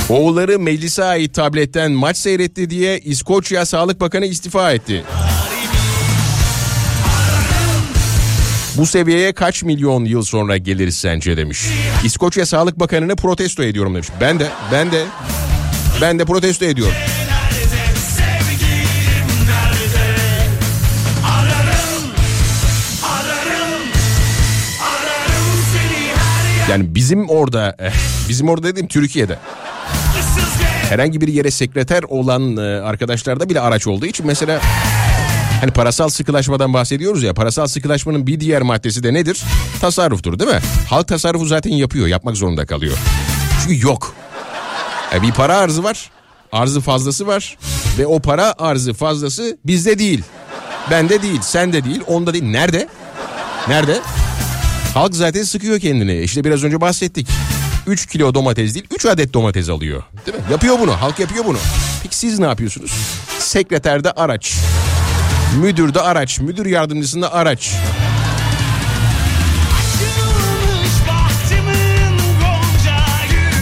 oğulları 0.10 0.60
meclise 0.60 1.04
ait 1.04 1.34
tabletten 1.34 1.92
maç 1.92 2.18
seyretti 2.18 2.70
diye 2.70 3.00
İskoçya 3.00 3.66
Sağlık 3.66 4.02
Bakanı 4.02 4.26
istifa 4.26 4.72
etti. 4.72 5.04
Bu 8.78 8.86
seviyeye 8.86 9.34
kaç 9.34 9.64
milyon 9.64 10.06
yıl 10.06 10.24
sonra 10.24 10.58
geliriz 10.58 10.98
sence 10.98 11.38
demiş. 11.38 11.66
İskoçya 12.04 12.46
Sağlık 12.46 12.80
Bakanı'nı 12.80 13.16
protesto 13.16 13.64
ediyorum 13.64 13.96
demiş. 13.96 14.08
Ben 14.22 14.40
de, 14.40 14.48
ben 14.72 14.92
de, 14.92 15.04
ben 16.02 16.20
de 16.20 16.26
protesto 16.26 16.66
ediyorum. 16.66 16.94
Yani 26.70 26.96
bizim 26.96 27.30
orada, 27.30 27.76
eh, 27.80 27.94
bizim 28.30 28.50
orada 28.50 28.68
dedim 28.68 28.88
Türkiye'de. 28.88 29.40
herhangi 30.90 31.22
bir 31.22 31.28
yere 31.28 31.52
sekreter 31.52 32.04
olan 32.04 32.58
e, 32.58 32.62
arkadaşlarda 32.62 33.50
bile 33.50 33.60
araç 33.60 33.88
olduğu 33.88 34.06
için 34.06 34.26
mesela 34.28 34.62
hani 35.64 35.72
parasal 35.72 36.10
sıkılaşmadan 36.10 36.74
bahsediyoruz 36.74 37.24
ya 37.24 37.34
parasal 37.34 37.68
sıkılaşmanın 37.68 38.28
bir 38.28 38.40
diğer 38.40 38.62
maddesi 38.62 39.04
de 39.04 39.14
nedir? 39.14 39.44
Tasarruftur 39.82 40.40
değil 40.40 40.52
mi? 40.52 40.60
Halk 40.90 41.08
tasarrufu 41.08 41.46
zaten 41.46 41.72
yapıyor 41.72 42.08
yapmak 42.08 42.38
zorunda 42.38 42.66
kalıyor. 42.66 42.98
Çünkü 43.62 43.88
yok. 43.88 44.16
E, 45.14 45.22
bir 45.22 45.32
para 45.32 45.58
arzı 45.58 45.84
var 45.84 46.10
arzı 46.52 46.82
fazlası 46.82 47.28
var 47.28 47.58
ve 48.00 48.08
o 48.08 48.20
para 48.20 48.54
arzı 48.58 48.94
fazlası 48.94 49.58
bizde 49.66 50.00
değil. 50.00 50.24
Bende 50.92 51.22
değil 51.22 51.42
sende 51.42 51.84
değil 51.84 52.02
onda 52.08 52.34
değil 52.34 52.44
nerede? 52.44 52.88
Nerede? 53.68 54.02
Halk 54.94 55.16
zaten 55.16 55.44
sıkıyor 55.44 55.80
kendini. 55.80 56.22
İşte 56.22 56.44
biraz 56.44 56.64
önce 56.64 56.82
bahsettik. 56.82 57.28
3 57.88 58.06
kilo 58.06 58.34
domates 58.34 58.74
değil 58.74 58.86
3 58.92 59.06
adet 59.06 59.34
domates 59.34 59.70
alıyor. 59.70 60.04
Değil 60.26 60.38
mi? 60.38 60.44
Yapıyor 60.52 60.80
bunu. 60.80 61.02
Halk 61.02 61.20
yapıyor 61.20 61.46
bunu. 61.46 61.58
Peki 62.04 62.18
siz 62.18 62.40
ne 62.40 62.46
yapıyorsunuz? 62.46 62.92
Sekreterde 63.40 64.12
araç. 64.12 64.56
Müdürde 65.62 66.02
araç. 66.02 66.40
Müdür 66.40 66.66
yardımcısında 66.66 67.34
araç. 67.34 67.72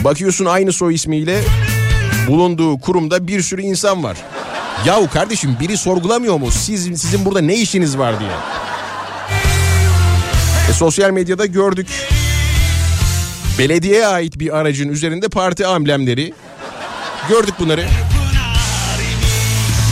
Bakıyorsun 0.03 0.45
aynı 0.45 0.73
soy 0.73 0.95
ismiyle 0.95 1.41
bulunduğu 2.27 2.79
kurumda 2.79 3.27
bir 3.27 3.41
sürü 3.41 3.61
insan 3.61 4.03
var. 4.03 4.17
Yahu 4.85 5.09
kardeşim 5.09 5.57
biri 5.59 5.77
sorgulamıyor 5.77 6.37
mu? 6.37 6.51
Siz, 6.51 7.01
sizin 7.01 7.25
burada 7.25 7.41
ne 7.41 7.55
işiniz 7.55 7.97
var 7.97 8.19
diye. 8.19 8.31
E, 10.69 10.73
sosyal 10.73 11.11
medyada 11.11 11.45
gördük. 11.45 11.87
Belediyeye 13.59 14.07
ait 14.07 14.39
bir 14.39 14.57
aracın 14.57 14.89
üzerinde 14.89 15.29
parti 15.29 15.67
amblemleri. 15.67 16.33
Gördük 17.29 17.53
bunları. 17.59 17.85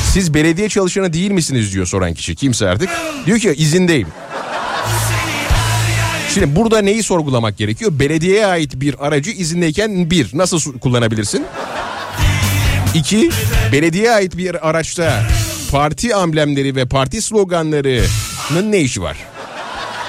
Siz 0.10 0.34
belediye 0.34 0.70
çalışanı 0.70 1.14
değil 1.14 1.32
misiniz 1.32 1.74
diyor 1.74 1.86
soran 1.86 2.14
kişi. 2.14 2.36
Kimse 2.36 2.70
artık. 2.70 2.89
Diyor 3.26 3.39
ki 3.39 3.53
izindeyim. 3.57 4.07
Şimdi 6.34 6.55
burada 6.55 6.82
neyi 6.82 7.03
sorgulamak 7.03 7.57
gerekiyor? 7.57 7.91
Belediyeye 7.99 8.45
ait 8.45 8.82
bir 8.82 9.07
aracı 9.07 9.32
izindeyken 9.32 10.12
bir 10.12 10.30
nasıl 10.34 10.80
kullanabilirsin? 10.80 11.45
İki, 12.93 13.30
belediyeye 13.72 14.12
ait 14.12 14.38
bir 14.38 14.70
araçta 14.70 15.24
parti 15.72 16.16
amblemleri 16.16 16.76
ve 16.76 16.86
parti 16.86 17.22
sloganlarının 17.22 18.72
ne 18.72 18.80
işi 18.80 19.01
var? 19.01 19.18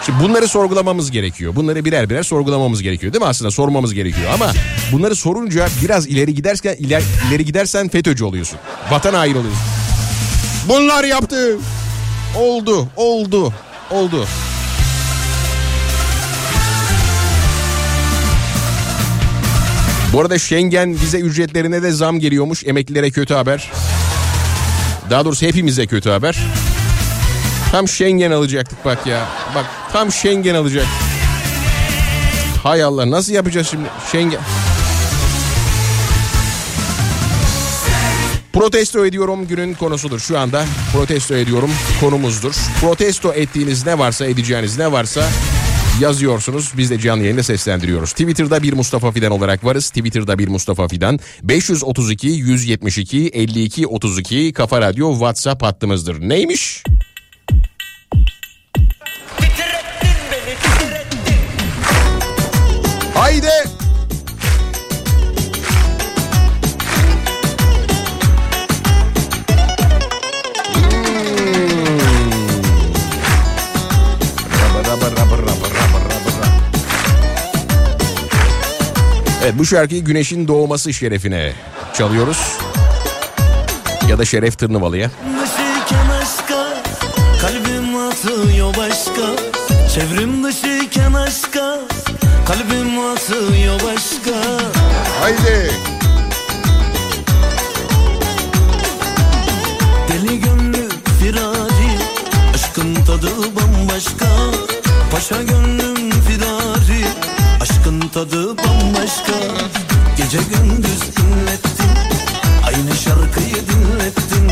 Şimdi 0.07 0.23
bunları 0.25 0.49
sorgulamamız 0.49 1.11
gerekiyor. 1.11 1.57
Bunları 1.57 1.85
birer 1.85 2.11
birer 2.11 2.23
sorgulamamız 2.23 2.83
gerekiyor 2.83 3.13
değil 3.13 3.23
mi? 3.23 3.29
Aslında 3.29 3.51
sormamız 3.51 3.95
gerekiyor 3.95 4.31
ama 4.35 4.53
bunları 4.93 5.17
sorunca 5.17 5.69
biraz 5.83 6.07
ileri 6.07 6.35
giderken 6.35 6.77
iler, 6.79 7.03
ileri 7.29 7.45
gidersen 7.45 7.89
FETÖ'cü 7.89 8.25
oluyorsun. 8.25 8.59
Vatan 8.91 9.15
haini 9.15 9.39
oluyorsun. 9.39 9.80
Bunlar 10.69 11.05
yaptı. 11.05 11.59
Oldu, 12.37 12.89
oldu, 12.97 13.53
oldu. 13.91 14.27
Bu 20.13 20.21
arada 20.21 20.39
Schengen 20.39 21.01
vize 21.01 21.19
ücretlerine 21.19 21.83
de 21.83 21.93
zam 21.93 22.21
geliyormuş. 22.21 22.65
Emeklilere 22.67 23.11
kötü 23.11 23.35
haber. 23.35 23.71
Daha 25.11 25.25
doğrusu 25.25 25.47
hepimize 25.47 25.87
kötü 25.87 26.11
haber. 26.11 26.39
Tam 27.73 27.89
Schengen 27.89 28.31
alacaktık 28.31 28.85
bak 28.85 29.07
ya. 29.07 29.27
Bak 29.55 29.67
tam 29.93 30.13
Schengen 30.13 30.55
alacak. 30.55 30.87
Hay 32.63 32.83
Allah 32.83 33.11
nasıl 33.11 33.33
yapacağız 33.33 33.69
şimdi 33.71 33.89
Schengen? 34.11 34.41
Protesto 38.53 39.07
ediyorum 39.07 39.47
günün 39.47 39.75
konusudur 39.75 40.19
şu 40.19 40.39
anda. 40.39 40.65
Protesto 40.93 41.35
ediyorum 41.35 41.71
konumuzdur. 42.01 42.55
Protesto 42.81 43.33
ettiğiniz 43.33 43.87
ne 43.87 43.99
varsa 43.99 44.27
edeceğiniz 44.27 44.79
ne 44.79 44.93
varsa 44.93 45.29
yazıyorsunuz. 46.01 46.73
Biz 46.77 46.91
de 46.91 46.99
canlı 46.99 47.23
yayında 47.23 47.43
seslendiriyoruz. 47.43 48.11
Twitter'da 48.11 48.63
bir 48.63 48.73
Mustafa 48.73 49.13
Fidan 49.13 49.33
olarak 49.33 49.65
varız. 49.65 49.89
Twitter'da 49.89 50.39
bir 50.39 50.49
Mustafa 50.49 50.89
Fidan. 50.89 51.19
532 51.43 52.27
172 52.29 53.29
52 53.29 53.87
32 53.87 54.53
Kafa 54.53 54.81
Radyo 54.81 55.13
WhatsApp 55.13 55.63
hattımızdır. 55.63 56.29
Neymiş? 56.29 56.83
Haydi. 63.15 63.80
Evet 79.51 79.59
bu 79.59 79.67
şarkıyı 79.67 80.05
güneşin 80.05 80.49
doğması 80.49 80.93
şerefine 80.93 81.53
çalıyoruz. 81.95 82.59
Ya 84.09 84.19
da 84.19 84.25
şeref 84.25 84.59
Tırnıvalı'ya. 84.59 85.11
Aşka, 86.23 86.83
kalbim 87.41 87.97
atıyor 87.97 88.77
başka. 88.77 89.23
Çevrim 89.95 90.45
dışıyken 90.45 91.13
aşka 91.13 91.79
Kalbim 92.47 92.99
atıyor 92.99 93.75
başka. 93.75 94.41
Haydi. 95.21 95.71
Deli 100.09 100.41
gönlü 100.41 100.89
firari 101.21 101.99
Aşkın 102.55 102.95
tadı 102.95 103.31
bambaşka. 103.57 104.27
Paşa 105.13 105.43
gönlüm 105.43 106.11
firari 106.11 106.80
tadı 108.15 108.59
bambaşka. 108.59 109.33
Gece 110.17 110.39
gündüz 110.39 111.03
inlettin 111.03 111.91
Aynı 112.67 112.97
şarkıyı 112.97 113.57
dinlettin. 113.69 114.51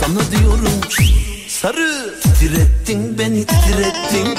Sana 0.00 0.30
diyorum 0.30 0.80
sarı 1.48 2.14
Titrettin 2.22 3.18
beni 3.18 3.44
titrettin. 3.46 4.38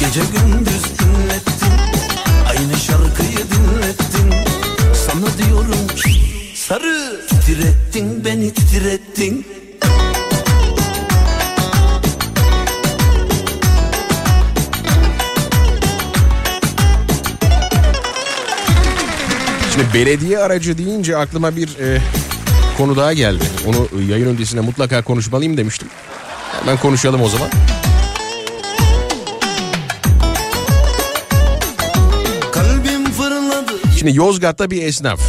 Gece 0.00 0.20
gündüz 0.20 0.84
inlettin 1.02 1.72
Aynı 2.48 2.76
şarkıyı 2.76 3.46
dinlettin. 3.50 4.34
Sana 5.06 5.38
diyorum 5.38 5.86
sarı 6.54 7.20
Titrettin 7.28 8.24
beni 8.24 8.54
titrettin. 8.54 9.51
Belediye 19.94 20.38
aracı 20.38 20.78
deyince 20.78 21.16
aklıma 21.16 21.56
bir 21.56 21.68
e, 21.78 21.98
konu 22.76 22.96
daha 22.96 23.12
geldi. 23.12 23.44
Onu 23.66 23.88
yayın 24.10 24.26
öncesinde 24.26 24.60
mutlaka 24.60 25.02
konuşmalıyım 25.02 25.56
demiştim. 25.56 25.88
Hemen 26.60 26.76
konuşalım 26.78 27.22
o 27.22 27.28
zaman. 27.28 27.48
Şimdi 33.98 34.16
Yozgat'ta 34.16 34.70
bir 34.70 34.82
esnaf 34.82 35.20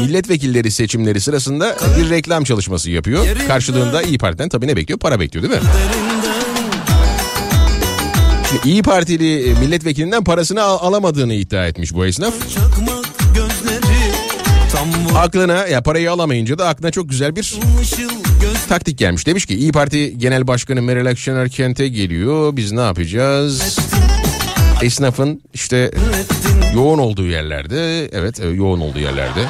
milletvekilleri 0.00 0.70
seçimleri 0.70 1.20
sırasında 1.20 1.76
bir 1.98 2.10
reklam 2.10 2.44
çalışması 2.44 2.90
yapıyor. 2.90 3.26
Karşılığında 3.48 4.02
İyi 4.02 4.18
Parti'den 4.18 4.48
tabii 4.48 4.66
ne 4.66 4.76
bekliyor? 4.76 4.98
Para 4.98 5.20
bekliyor 5.20 5.42
değil 5.50 5.62
mi? 5.62 5.68
Şimdi 8.50 8.68
İyi 8.68 8.82
Partili 8.82 9.50
e, 9.50 9.54
milletvekilinden 9.54 10.24
parasını 10.24 10.62
al- 10.62 10.78
alamadığını 10.88 11.34
iddia 11.34 11.66
etmiş 11.66 11.94
bu 11.94 12.06
esnaf. 12.06 12.34
Aklına 15.16 15.66
ya 15.66 15.82
parayı 15.82 16.12
alamayınca 16.12 16.58
da 16.58 16.68
aklına 16.68 16.90
çok 16.90 17.08
güzel 17.08 17.36
bir 17.36 17.54
taktik 18.68 18.98
gelmiş. 18.98 19.26
Demiş 19.26 19.46
ki 19.46 19.54
İyi 19.54 19.72
Parti 19.72 20.18
Genel 20.18 20.46
Başkanı 20.46 20.82
Meral 20.82 21.06
Akşener 21.06 21.48
kente 21.48 21.88
geliyor. 21.88 22.56
Biz 22.56 22.72
ne 22.72 22.80
yapacağız? 22.80 23.78
Esnafın 24.82 25.42
işte 25.54 25.90
yoğun 26.74 26.98
olduğu 26.98 27.26
yerlerde 27.26 28.08
evet 28.12 28.40
e, 28.40 28.48
yoğun 28.48 28.80
olduğu 28.80 28.98
yerlerde. 28.98 29.44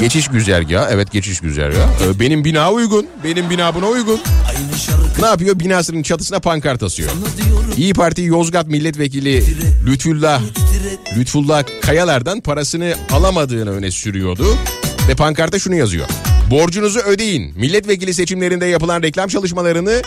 Geçiş 0.00 0.28
güzergahı 0.28 0.88
evet 0.92 1.12
geçiş 1.12 1.40
güzergahı. 1.40 2.04
E, 2.16 2.20
benim 2.20 2.44
bina 2.44 2.72
uygun 2.72 3.06
benim 3.24 3.50
bina 3.50 3.74
buna 3.74 3.86
uygun. 3.86 4.20
Ne 5.20 5.26
yapıyor? 5.26 5.58
Binasının 5.60 6.02
çatısına 6.02 6.38
pankart 6.40 6.82
asıyor. 6.82 7.10
İyi 7.76 7.92
Parti 7.94 8.22
Yozgat 8.22 8.66
Milletvekili 8.66 9.44
Lütfullah 9.86 10.40
Lütfullah 11.16 11.64
Kayalar'dan 11.82 12.40
parasını 12.40 12.94
alamadığını 13.12 13.70
öne 13.70 13.90
sürüyordu 13.90 14.56
ve 15.08 15.14
pankarta 15.14 15.58
şunu 15.58 15.74
yazıyor. 15.74 16.06
Borcunuzu 16.50 16.98
ödeyin. 16.98 17.52
Milletvekili 17.56 18.14
seçimlerinde 18.14 18.66
yapılan 18.66 19.02
reklam 19.02 19.28
çalışmalarını 19.28 20.02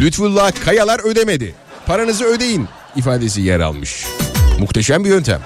Lütfullah 0.00 0.52
Kayalar 0.64 1.00
ödemedi. 1.10 1.54
Paranızı 1.86 2.24
ödeyin 2.24 2.68
ifadesi 2.96 3.40
yer 3.40 3.60
almış. 3.60 4.06
Muhteşem 4.60 5.04
bir 5.04 5.08
yöntem. 5.08 5.40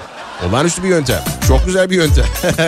Olağanüstü 0.48 0.82
bir 0.82 0.88
yöntem. 0.88 1.24
Çok 1.48 1.66
güzel 1.66 1.90
bir 1.90 1.96
yöntem. 1.96 2.24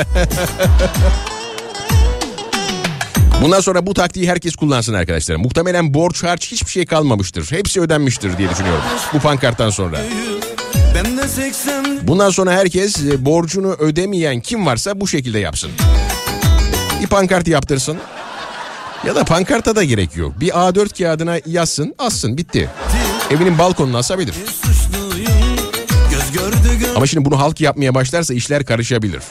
Bundan 3.43 3.61
sonra 3.61 3.87
bu 3.87 3.95
taktiği 3.95 4.29
herkes 4.29 4.57
kullansın 4.57 4.95
arkadaşlar. 4.95 5.37
Muhtemelen 5.37 5.95
borç 5.95 6.23
harç 6.23 6.53
hiçbir 6.53 6.71
şey 6.71 6.87
kalmamıştır. 6.87 7.51
Hepsi 7.51 7.81
ödenmiştir 7.81 8.39
diye 8.39 8.51
düşünüyorum. 8.51 8.83
Bu 9.13 9.19
pankarttan 9.19 9.71
sonra. 9.71 9.99
Ben 11.05 11.19
de 11.19 11.29
80 11.29 12.07
Bundan 12.07 12.31
sonra 12.31 12.53
herkes 12.53 13.05
e, 13.05 13.25
borcunu 13.25 13.73
ödemeyen 13.73 14.41
kim 14.41 14.67
varsa 14.67 15.01
bu 15.01 15.09
şekilde 15.09 15.39
yapsın. 15.39 15.71
Bir 17.03 17.07
pankart 17.07 17.49
yaptırsın. 17.49 17.99
Ya 19.07 19.15
da 19.15 19.25
pankarta 19.25 19.77
da 19.77 19.85
gerek 19.85 20.17
yok. 20.17 20.41
Bir 20.41 20.49
A4 20.49 20.99
kağıdına 20.99 21.37
yazsın, 21.47 21.95
assın, 21.99 22.39
bitti. 22.39 22.71
Evinin 23.31 23.59
balkonuna 23.59 23.99
asabilir. 23.99 24.35
Ama 26.97 27.07
şimdi 27.07 27.25
bunu 27.25 27.39
halk 27.39 27.61
yapmaya 27.61 27.95
başlarsa 27.95 28.35
işler 28.35 28.65
karışabilir. 28.65 29.23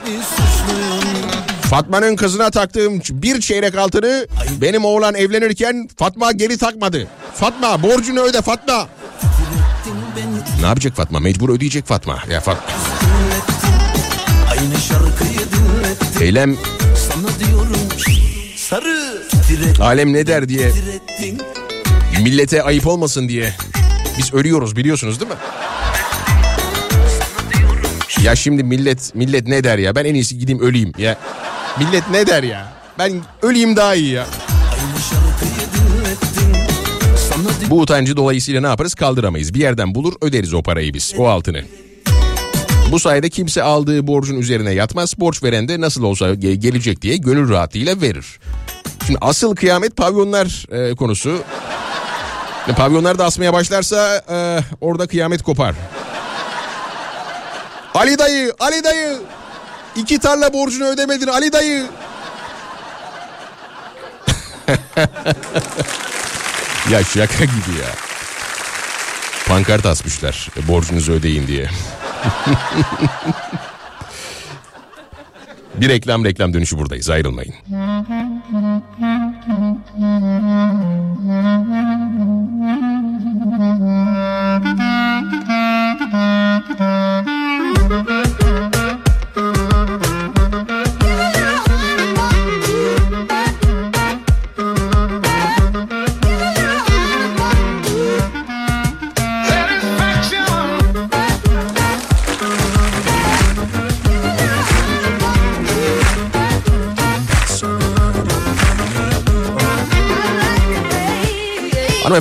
Fatma'nın 1.61 2.15
kızına 2.15 2.51
taktığım 2.51 3.01
bir 3.09 3.41
çeyrek 3.41 3.78
altını 3.78 4.28
benim 4.61 4.86
oğlan 4.86 5.15
evlenirken 5.15 5.89
Fatma 5.97 6.32
geri 6.32 6.57
takmadı. 6.57 7.07
Fatma 7.36 7.84
borcunu 7.84 8.19
öde 8.19 8.41
Fatma. 8.41 8.88
Ne 10.62 10.68
yapacak 10.68 10.95
Fatma? 10.95 11.20
Mecbur 11.20 11.49
ödeyecek 11.49 11.86
Fatma. 11.86 12.20
Ya 12.30 12.39
Fatma. 12.39 12.64
Eylem 16.22 16.57
Sarı 18.55 19.24
alem 19.80 20.14
ne 20.14 20.28
der 20.28 20.49
diye 20.49 20.72
millete 22.22 22.64
ayıp 22.64 22.88
olmasın 22.88 23.30
diye 23.30 23.53
biz 24.18 24.34
ölüyoruz 24.34 24.76
biliyorsunuz 24.76 25.20
değil 25.20 25.32
mi? 25.32 25.38
Ya 28.24 28.36
şimdi 28.36 28.64
millet 28.64 29.16
millet 29.16 29.47
ne 29.47 29.64
der 29.64 29.78
ya? 29.78 29.95
Ben 29.95 30.05
en 30.05 30.14
iyisi 30.14 30.39
gideyim 30.39 30.62
öleyim 30.62 30.91
ya. 30.97 31.18
Millet 31.80 32.09
ne 32.09 32.28
der 32.28 32.43
ya? 32.43 32.74
Ben 32.99 33.22
öleyim 33.41 33.76
daha 33.76 33.95
iyi 33.95 34.12
ya. 34.12 34.26
Bu 37.70 37.80
utancı 37.82 38.18
dolayısıyla 38.18 38.62
ne 38.62 38.68
yaparız? 38.68 38.93
Kaldıramayız. 38.95 39.53
Bir 39.53 39.59
yerden 39.59 39.95
bulur 39.95 40.14
öderiz 40.22 40.53
o 40.53 40.64
parayı 40.64 40.93
biz. 40.93 41.14
O 41.18 41.28
altını. 41.28 41.62
Bu 42.91 42.99
sayede 42.99 43.30
kimse 43.30 43.64
aldığı 43.64 44.07
borcun 44.07 44.36
üzerine 44.38 44.72
yatmaz. 44.72 45.20
Borç 45.20 45.43
veren 45.43 45.68
de 45.68 45.82
nasıl 45.82 46.03
olsa 46.03 46.26
ge- 46.30 46.53
gelecek 46.53 47.01
diye 47.01 47.18
gönül 47.18 47.49
rahatlığıyla 47.49 48.01
verir. 48.01 48.39
Şimdi 49.05 49.20
asıl 49.22 49.55
kıyamet 49.55 49.95
pavyonlar 49.95 50.66
e, 50.72 50.95
konusu. 50.95 51.43
E, 52.68 52.74
Pavyonlar 52.74 53.20
da 53.20 53.26
asmaya 53.26 53.53
başlarsa 53.53 54.24
e, 54.32 54.59
orada 54.82 55.07
kıyamet 55.07 55.43
kopar. 55.43 55.76
Ali 57.95 58.18
dayı, 58.18 58.53
Ali 58.59 58.84
dayı. 58.84 59.18
İki 59.95 60.20
tarla 60.20 60.53
borcunu 60.53 60.86
ödemedin 60.88 61.28
Ali 61.28 61.51
dayı. 61.53 61.86
Ya 66.92 67.04
şaka 67.04 67.46
gibi 67.46 67.78
ya. 67.82 67.89
Pankart 69.48 69.86
asmışlar 69.86 70.48
e, 70.58 70.68
borcunuzu 70.68 71.12
ödeyin 71.12 71.48
diye. 71.48 71.70
Bir 75.76 75.89
reklam 75.89 76.26
reklam 76.26 76.54
dönüşü 76.54 76.78
buradayız 76.78 77.10
ayrılmayın. 77.10 77.54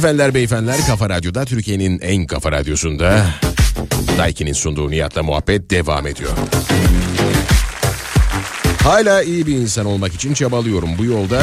Hanımefendiler 0.01 0.34
beyefendiler 0.34 0.76
Kafa 0.86 1.09
Radyo'da 1.09 1.44
Türkiye'nin 1.44 2.01
en 2.01 2.26
kafa 2.26 2.53
radyosunda 2.53 3.26
Daiki'nin 4.18 4.53
sunduğu 4.53 4.90
Nihat'la 4.90 5.22
muhabbet 5.22 5.70
devam 5.70 6.07
ediyor. 6.07 6.30
Hala 8.82 9.22
iyi 9.22 9.46
bir 9.46 9.57
insan 9.57 9.86
olmak 9.86 10.14
için 10.14 10.34
çabalıyorum 10.34 10.90
bu 10.98 11.05
yolda. 11.05 11.42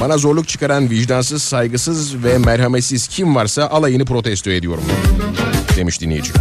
Bana 0.00 0.18
zorluk 0.18 0.48
çıkaran 0.48 0.90
vicdansız, 0.90 1.42
saygısız 1.42 2.24
ve 2.24 2.38
merhametsiz 2.38 3.08
kim 3.08 3.36
varsa 3.36 3.66
alayını 3.66 4.04
protesto 4.04 4.50
ediyorum. 4.50 4.84
Demiş 5.76 6.00
dinleyici. 6.00 6.32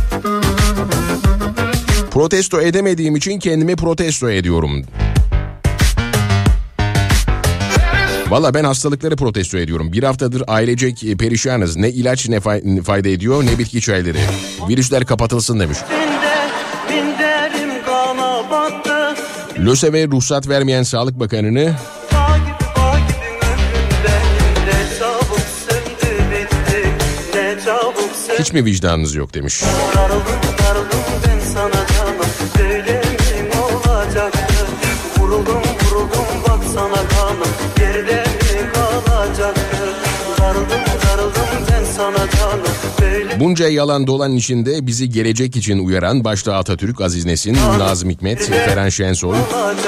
Protesto 2.12 2.62
edemediğim 2.62 3.16
için 3.16 3.40
kendimi 3.40 3.76
protesto 3.76 4.30
ediyorum. 4.30 4.86
Valla 8.36 8.54
ben 8.54 8.64
hastalıkları 8.64 9.16
protesto 9.16 9.58
ediyorum. 9.58 9.92
Bir 9.92 10.04
haftadır 10.04 10.44
ailecek 10.48 11.04
e, 11.04 11.18
perişanız. 11.18 11.76
Ne 11.76 11.90
ilaç 11.90 12.30
ne 12.30 12.36
fay- 12.36 12.82
fayda 12.82 13.10
ediyor 13.10 13.46
ne 13.46 13.60
bitki 13.60 13.82
çayları. 13.82 14.18
Virüsler 14.70 15.06
kapatılsın 15.06 15.60
demiş. 15.60 15.78
LÖSEV'e 19.60 20.08
ruhsat 20.08 20.50
vermeyen 20.50 20.84
Sağlık 20.84 21.20
Bakanı'nı 21.20 21.76
hiç 28.40 28.54
mi 28.54 28.66
vicdanınız 28.66 29.16
yok 29.16 29.34
demiş. 29.34 29.64
Bunca 43.40 43.68
yalan 43.68 44.08
dolan 44.08 44.36
içinde 44.36 44.88
bizi 44.88 45.10
gelecek 45.10 45.56
için 45.56 45.86
uyaran 45.86 46.24
başta 46.24 46.56
Atatürk, 46.56 47.02
Aziz 47.02 47.26
Nesin, 47.26 47.58
Nazım 47.80 48.10
Hikmet, 48.10 48.50
Ferhan 48.66 48.90
Şensoy 48.90 49.38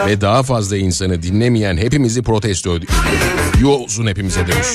ve 0.08 0.22
daha 0.22 0.44
fazla 0.44 0.78
insanı 0.78 1.24
dinlemeyen 1.24 1.78
hepimizi 1.78 2.22
protesto 2.24 2.76
ediyor. 2.76 2.94
Yuh 3.62 3.70
olsun 3.70 4.08
hepimize 4.08 4.48
demiş. 4.48 4.68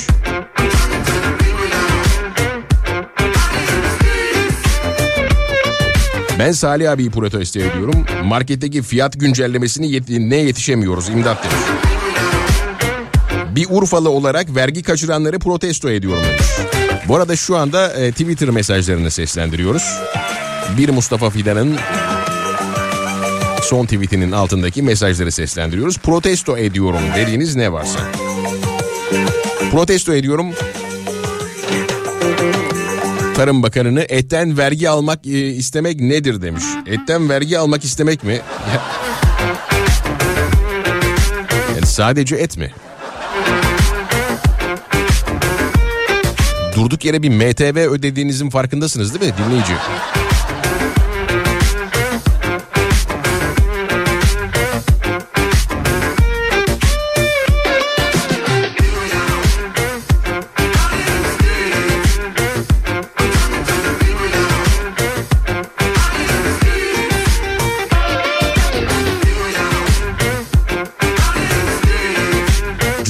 Ben 6.38 6.52
Salih 6.52 6.90
abiyi 6.90 7.10
protesto 7.10 7.60
ediyorum. 7.60 8.04
Marketteki 8.24 8.82
fiyat 8.82 9.20
güncellemesini 9.20 9.86
yet- 9.86 10.28
ne 10.30 10.36
yetişemiyoruz 10.36 11.08
imdat 11.08 11.44
demiş. 11.44 11.56
Bir 13.56 13.66
Urfalı 13.70 14.10
olarak 14.10 14.54
vergi 14.56 14.82
kaçıranları 14.82 15.38
protesto 15.38 15.90
ediyorum. 15.90 16.22
Bu 17.08 17.16
arada 17.16 17.36
şu 17.36 17.56
anda 17.56 17.92
e, 17.92 18.10
Twitter 18.12 18.48
mesajlarını 18.50 19.10
seslendiriyoruz. 19.10 19.82
Bir 20.78 20.88
Mustafa 20.88 21.30
Fidan'ın 21.30 21.76
son 23.62 23.84
tweetinin 23.84 24.32
altındaki 24.32 24.82
mesajları 24.82 25.32
seslendiriyoruz. 25.32 25.98
Protesto 25.98 26.58
ediyorum 26.58 27.00
dediğiniz 27.16 27.56
ne 27.56 27.72
varsa. 27.72 27.98
Protesto 29.70 30.14
ediyorum. 30.14 30.46
Tarım 33.36 33.62
Bakanı'nı 33.62 34.00
etten 34.08 34.58
vergi 34.58 34.88
almak 34.90 35.26
e, 35.26 35.30
istemek 35.48 36.00
nedir 36.00 36.42
demiş. 36.42 36.64
Etten 36.86 37.28
vergi 37.28 37.58
almak 37.58 37.84
istemek 37.84 38.24
mi? 38.24 38.32
Ya- 38.74 38.82
Yani 41.74 41.86
sadece 41.86 42.36
et 42.36 42.56
mi? 42.56 42.72
Durduk 46.76 47.04
yere 47.04 47.22
bir 47.22 47.28
MTV 47.30 47.76
ödediğinizin 47.90 48.50
farkındasınız 48.50 49.20
değil 49.20 49.32
mi 49.32 49.38
dinleyici? 49.38 49.72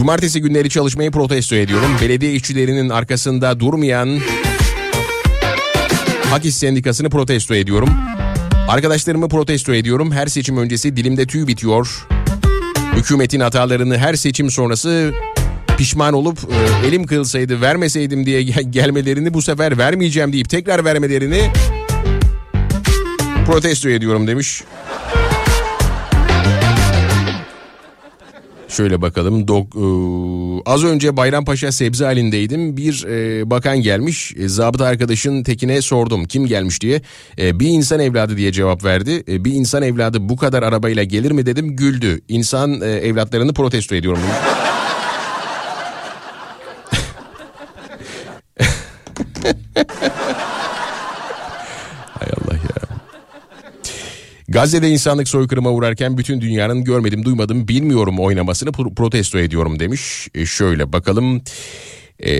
Cumartesi 0.02 0.40
günleri 0.40 0.70
çalışmayı 0.70 1.10
protesto 1.10 1.56
ediyorum. 1.56 1.90
Belediye 2.00 2.32
işçilerinin 2.32 2.88
arkasında 2.88 3.60
durmayan 3.60 4.18
Hak 6.30 6.44
İş 6.44 6.54
Sendikası'nı 6.54 7.10
protesto 7.10 7.54
ediyorum. 7.54 7.88
Arkadaşlarımı 8.68 9.28
protesto 9.28 9.74
ediyorum. 9.74 10.12
Her 10.12 10.26
seçim 10.26 10.56
öncesi 10.56 10.96
dilimde 10.96 11.26
tüy 11.26 11.46
bitiyor. 11.46 12.06
Hükümetin 12.96 13.40
hatalarını 13.40 13.98
her 13.98 14.14
seçim 14.14 14.50
sonrası 14.50 15.12
pişman 15.78 16.14
olup 16.14 16.38
e, 16.38 16.86
elim 16.86 17.06
kırılsaydı 17.06 17.60
vermeseydim 17.60 18.26
diye 18.26 18.42
gel- 18.42 18.70
gelmelerini 18.70 19.34
bu 19.34 19.42
sefer 19.42 19.78
vermeyeceğim 19.78 20.32
deyip 20.32 20.48
tekrar 20.48 20.84
vermelerini 20.84 21.50
protesto 23.46 23.88
ediyorum 23.88 24.26
demiş. 24.26 24.64
Şöyle 28.76 29.02
bakalım. 29.02 29.48
Dok, 29.48 29.76
e, 29.76 29.80
az 30.70 30.84
önce 30.84 31.16
Bayrampaşa 31.16 31.72
sebze 31.72 32.04
halindeydim. 32.04 32.76
Bir 32.76 33.04
e, 33.08 33.50
bakan 33.50 33.80
gelmiş. 33.80 34.34
E, 34.36 34.48
zabıta 34.48 34.86
arkadaşın 34.86 35.42
tekine 35.42 35.82
sordum 35.82 36.24
kim 36.24 36.46
gelmiş 36.46 36.80
diye. 36.80 37.02
E, 37.38 37.60
bir 37.60 37.68
insan 37.68 38.00
evladı 38.00 38.36
diye 38.36 38.52
cevap 38.52 38.84
verdi. 38.84 39.24
E, 39.28 39.44
bir 39.44 39.52
insan 39.52 39.82
evladı 39.82 40.28
bu 40.28 40.36
kadar 40.36 40.62
arabayla 40.62 41.04
gelir 41.04 41.30
mi 41.30 41.46
dedim 41.46 41.76
güldü. 41.76 42.20
İnsan 42.28 42.80
e, 42.80 42.86
evlatlarını 42.86 43.54
protesto 43.54 43.94
ediyorum 43.94 44.20
demiş. 44.22 44.36
Hay 52.18 52.28
Allah 52.36 52.54
ya. 52.54 52.82
Gazze'de 54.52 54.88
insanlık 54.88 55.28
soykırıma 55.28 55.70
uğrarken 55.70 56.18
bütün 56.18 56.40
dünyanın 56.40 56.84
görmedim 56.84 57.24
duymadım 57.24 57.68
bilmiyorum 57.68 58.18
oynamasını 58.18 58.70
pro- 58.70 58.94
protesto 58.94 59.38
ediyorum 59.38 59.80
demiş. 59.80 60.28
E, 60.34 60.46
şöyle 60.46 60.92
bakalım. 60.92 61.42
E, 62.18 62.34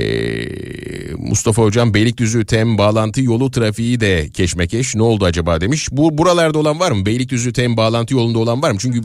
Mustafa 1.16 1.62
Hocam 1.62 1.94
Beylikdüzü 1.94 2.46
tem 2.46 2.78
bağlantı 2.78 3.22
yolu 3.22 3.50
trafiği 3.50 4.00
de 4.00 4.28
keşmekeş 4.30 4.94
ne 4.94 5.02
oldu 5.02 5.24
acaba 5.24 5.60
demiş. 5.60 5.88
Bu 5.92 6.18
buralarda 6.18 6.58
olan 6.58 6.80
var 6.80 6.90
mı? 6.92 7.06
Beylikdüzü 7.06 7.52
tem 7.52 7.76
bağlantı 7.76 8.14
yolunda 8.14 8.38
olan 8.38 8.62
var 8.62 8.70
mı? 8.70 8.78
Çünkü 8.80 9.00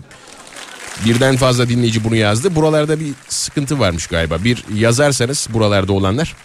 birden 1.05 1.36
fazla 1.36 1.70
dinleyici 1.70 2.03
bunu 2.03 2.16
yazdı. 2.16 2.55
Buralarda 2.55 2.99
bir 2.99 3.08
sıkıntı 3.28 3.80
varmış 3.80 4.08
galiba. 4.08 4.43
Bir 4.43 4.64
yazarsanız 4.76 5.47
buralarda 5.53 5.93
olanlar. 5.93 6.36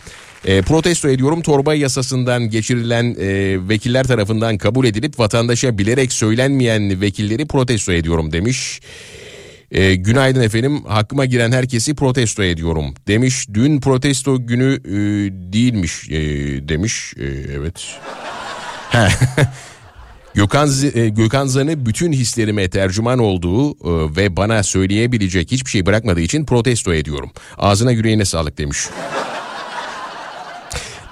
E, 0.45 0.62
protesto 0.62 1.09
ediyorum 1.09 1.43
torba 1.43 1.74
yasasından 1.74 2.51
geçirilen 2.51 3.16
e, 3.20 3.59
vekiller 3.68 4.07
tarafından 4.07 4.59
kabul 4.59 4.86
edilip 4.86 5.18
vatandaşa 5.18 5.78
bilerek 5.78 6.12
söylenmeyen 6.12 7.01
vekilleri 7.01 7.47
protesto 7.47 7.93
ediyorum 7.93 8.32
demiş. 8.32 8.80
E, 9.70 9.95
günaydın 9.95 10.43
efendim 10.43 10.84
hakkıma 10.84 11.24
giren 11.24 11.53
herkesi 11.53 11.95
protesto 11.95 12.43
ediyorum 12.43 12.95
demiş. 13.09 13.47
Dün 13.55 13.80
protesto 13.80 14.47
günü 14.47 14.80
e, 14.84 14.93
değilmiş 15.53 16.11
e, 16.11 16.18
demiş. 16.68 17.14
E, 17.16 17.24
evet. 17.57 17.99
Ha. 18.90 19.09
Gökhan, 20.34 20.70
e, 20.95 21.09
Gökhan 21.09 21.47
Zan'ı 21.47 21.86
bütün 21.86 22.12
hislerime 22.12 22.70
tercüman 22.70 23.18
olduğu 23.18 23.70
e, 23.70 24.16
ve 24.16 24.36
bana 24.36 24.62
söyleyebilecek 24.62 25.51
hiçbir 25.51 25.70
şey 25.70 25.86
bırakmadığı 25.86 26.20
için 26.20 26.45
protesto 26.45 26.95
ediyorum. 26.95 27.30
Ağzına 27.59 27.90
yüreğine 27.90 28.24
sağlık 28.24 28.59
demiş. 28.59 28.78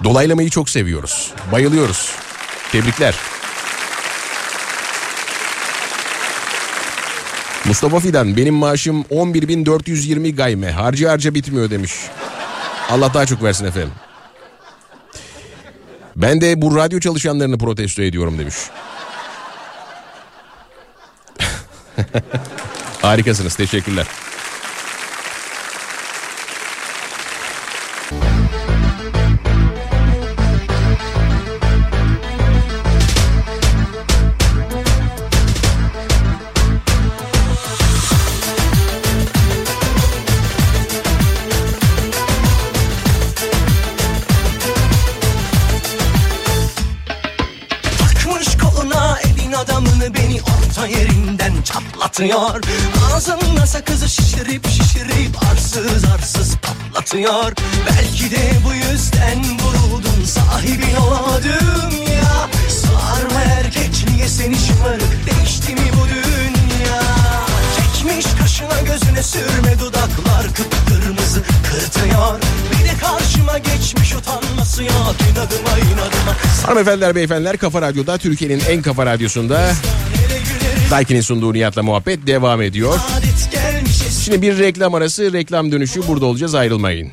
Dolaylamayı 0.03 0.49
çok 0.49 0.69
seviyoruz. 0.69 1.33
Bayılıyoruz. 1.51 2.15
Tebrikler. 2.71 3.15
Mustafa 7.65 7.99
Fidan 7.99 8.37
benim 8.37 8.53
maaşım 8.53 9.01
11.420 9.01 10.35
gayme 10.35 10.71
harcı 10.71 11.07
harca 11.07 11.33
bitmiyor 11.33 11.69
demiş. 11.69 11.93
Allah 12.89 13.13
daha 13.13 13.25
çok 13.25 13.43
versin 13.43 13.65
efendim. 13.65 13.91
Ben 16.15 16.41
de 16.41 16.61
bu 16.61 16.77
radyo 16.77 16.99
çalışanlarını 16.99 17.57
protesto 17.57 18.01
ediyorum 18.01 18.39
demiş. 18.39 18.55
Harikasınız 23.01 23.55
teşekkürler. 23.55 24.07
Çatlatıyor 52.11 52.61
Ağzımda 53.13 53.67
sakızı 53.67 54.09
şişirip 54.09 54.67
şişirip 54.67 55.43
arsız 55.51 56.05
arsız 56.15 56.55
patlatıyor. 56.57 57.53
Belki 57.89 58.31
de 58.31 58.51
bu 58.65 58.73
yüzden 58.73 59.39
vuruldun 59.59 60.25
sahibin 60.25 60.95
olamadım 60.95 61.91
ya. 62.13 62.49
Sarma 62.69 63.41
erkekliğe 63.41 64.27
seni 64.27 64.55
şımarık 64.55 65.13
değişti 65.25 65.73
mi 65.73 65.91
bu 65.93 66.07
dünya? 66.07 67.01
Çekmiş 67.77 68.25
kaşına 68.41 68.81
gözüne 68.81 69.23
sürme 69.23 69.79
dudaklar 69.79 70.47
kıpkırmızı 70.55 71.41
kırtıyor. 71.71 72.39
Bir 72.71 72.89
de 72.89 72.97
karşıma 73.01 73.57
geçmiş 73.57 74.13
utanması 74.15 74.83
yok 74.83 75.15
inadıma 75.31 75.77
inadıma. 75.77 76.35
Hanımefendiler 76.65 77.15
beyefendiler 77.15 77.57
Kafa 77.57 77.81
Radyo'da 77.81 78.17
Türkiye'nin 78.17 78.59
en 78.69 78.81
kafa 78.81 79.05
radyosunda 79.05 79.71
Daiki'nin 80.91 81.21
sunduğu 81.21 81.53
Nihat'la 81.53 81.83
muhabbet 81.83 82.27
devam 82.27 82.61
ediyor. 82.61 82.99
Şimdi 84.25 84.41
bir 84.41 84.59
reklam 84.59 84.95
arası 84.95 85.33
reklam 85.33 85.71
dönüşü 85.71 86.07
burada 86.07 86.25
olacağız 86.25 86.55
ayrılmayın. 86.55 87.11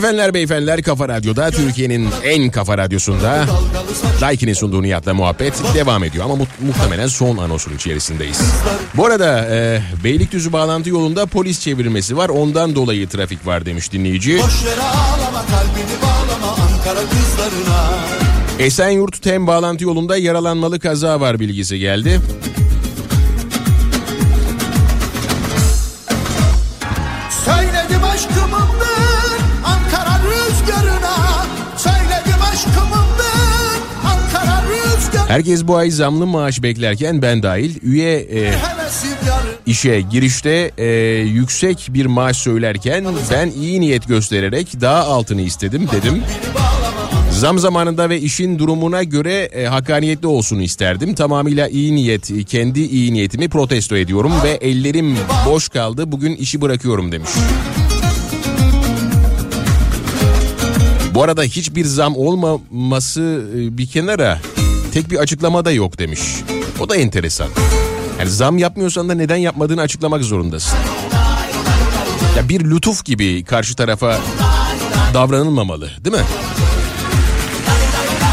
Hanımefendiler 0.00 0.34
beyefendiler 0.34 0.82
Kafa 0.82 1.08
Radyo'da 1.08 1.50
Türkiye'nin 1.50 2.08
en 2.24 2.50
kafa 2.50 2.78
radyosunda 2.78 3.46
Daiki'nin 4.20 4.52
sunduğu 4.52 4.82
Nihat'la 4.82 5.14
muhabbet 5.14 5.54
devam 5.74 6.04
ediyor 6.04 6.24
ama 6.24 6.36
mu- 6.36 6.46
muhtemelen 6.60 7.06
son 7.06 7.36
anonsun 7.36 7.74
içerisindeyiz. 7.76 8.40
Bu 8.94 9.06
arada 9.06 9.46
e, 9.50 9.82
Beylikdüzü 10.04 10.52
bağlantı 10.52 10.88
yolunda 10.90 11.26
polis 11.26 11.60
çevirmesi 11.60 12.16
var 12.16 12.28
ondan 12.28 12.74
dolayı 12.74 13.08
trafik 13.08 13.46
var 13.46 13.66
demiş 13.66 13.92
dinleyici. 13.92 14.40
Ağlama 14.42 15.44
Esenyurt 18.58 19.22
Tem 19.22 19.46
bağlantı 19.46 19.84
yolunda 19.84 20.16
yaralanmalı 20.16 20.80
kaza 20.80 21.20
var 21.20 21.40
bilgisi 21.40 21.78
geldi. 21.78 22.20
Herkes 35.30 35.66
bu 35.66 35.76
ay 35.76 35.90
zamlı 35.90 36.26
maaş 36.26 36.62
beklerken 36.62 37.22
ben 37.22 37.42
dahil 37.42 37.76
üye 37.82 38.18
e, 38.18 38.54
işe 39.66 40.00
girişte 40.00 40.70
e, 40.78 40.86
yüksek 41.18 41.88
bir 41.90 42.06
maaş 42.06 42.36
söylerken 42.36 43.04
ben 43.30 43.50
iyi 43.50 43.80
niyet 43.80 44.08
göstererek 44.08 44.80
daha 44.80 45.04
altını 45.04 45.40
istedim 45.40 45.88
dedim. 45.92 46.22
Zam 47.30 47.58
zamanında 47.58 48.10
ve 48.10 48.20
işin 48.20 48.58
durumuna 48.58 49.02
göre 49.02 49.34
e, 49.34 49.64
hakkaniyetli 49.66 50.26
olsun 50.26 50.60
isterdim. 50.60 51.14
Tamamıyla 51.14 51.68
iyi 51.68 51.94
niyet, 51.94 52.46
kendi 52.48 52.80
iyi 52.80 53.14
niyetimi 53.14 53.48
protesto 53.48 53.96
ediyorum 53.96 54.32
ve 54.44 54.50
ellerim 54.50 55.16
boş 55.46 55.68
kaldı. 55.68 56.12
Bugün 56.12 56.36
işi 56.36 56.60
bırakıyorum 56.60 57.12
demiş. 57.12 57.30
Bu 61.14 61.22
arada 61.22 61.42
hiçbir 61.42 61.84
zam 61.84 62.16
olmaması 62.16 63.44
e, 63.56 63.78
bir 63.78 63.86
kenara 63.86 64.38
tek 64.92 65.10
bir 65.10 65.18
açıklama 65.18 65.64
da 65.64 65.70
yok 65.70 65.98
demiş. 65.98 66.20
O 66.80 66.88
da 66.88 66.96
enteresan. 66.96 67.48
Yani 68.18 68.30
zam 68.30 68.58
yapmıyorsan 68.58 69.08
da 69.08 69.14
neden 69.14 69.36
yapmadığını 69.36 69.80
açıklamak 69.80 70.22
zorundasın. 70.24 70.78
Ya 72.36 72.48
bir 72.48 72.60
lütuf 72.60 73.04
gibi 73.04 73.44
karşı 73.44 73.76
tarafa 73.76 74.18
davranılmamalı 75.14 75.90
değil 76.04 76.16
mi? 76.16 76.22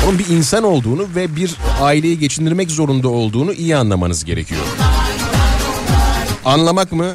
Onun 0.07 0.19
bir 0.19 0.27
insan 0.27 0.63
olduğunu 0.63 1.05
ve 1.15 1.35
bir 1.35 1.55
aileyi 1.81 2.19
geçindirmek 2.19 2.71
zorunda 2.71 3.09
olduğunu 3.09 3.53
iyi 3.53 3.75
anlamanız 3.77 4.25
gerekiyor. 4.25 4.61
Anlamak 6.45 6.91
mı? 6.91 7.11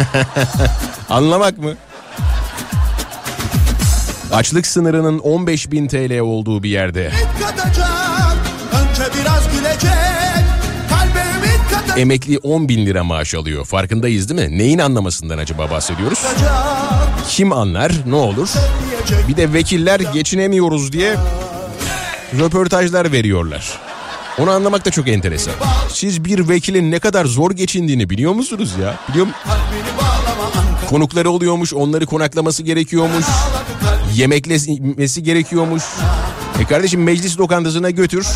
Anlamak 1.10 1.58
mı? 1.58 1.74
Açlık 4.32 4.66
sınırının 4.66 5.18
15 5.18 5.70
bin 5.70 5.88
TL 5.88 6.18
olduğu 6.18 6.62
bir 6.62 6.70
yerde 6.70 7.12
emekli 11.96 12.38
10 12.38 12.68
bin 12.68 12.86
lira 12.86 13.04
maaş 13.04 13.34
alıyor. 13.34 13.64
Farkındayız 13.64 14.28
değil 14.28 14.50
mi? 14.50 14.58
Neyin 14.58 14.78
anlamasından 14.78 15.38
acaba 15.38 15.70
bahsediyoruz? 15.70 16.24
Kim 17.28 17.52
anlar 17.52 17.92
ne 18.06 18.14
olur? 18.14 18.48
Bir 19.28 19.36
de 19.36 19.52
vekiller 19.52 20.00
geçinemiyoruz 20.00 20.92
diye 20.92 21.16
röportajlar 22.38 23.12
veriyorlar. 23.12 23.78
Onu 24.38 24.50
anlamak 24.50 24.84
da 24.84 24.90
çok 24.90 25.08
enteresan. 25.08 25.54
Siz 25.88 26.24
bir 26.24 26.48
vekilin 26.48 26.90
ne 26.90 26.98
kadar 26.98 27.24
zor 27.24 27.50
geçindiğini 27.50 28.10
biliyor 28.10 28.32
musunuz 28.32 28.72
ya? 28.82 28.94
Biliyor 29.08 29.26
mu? 29.26 29.32
Konukları 30.88 31.30
oluyormuş, 31.30 31.74
onları 31.74 32.06
konaklaması 32.06 32.62
gerekiyormuş. 32.62 33.24
Yemeklemesi 34.14 35.22
gerekiyormuş. 35.22 35.82
E 36.60 36.64
kardeşim 36.64 37.02
meclis 37.02 37.38
lokantasına 37.38 37.90
götür. 37.90 38.26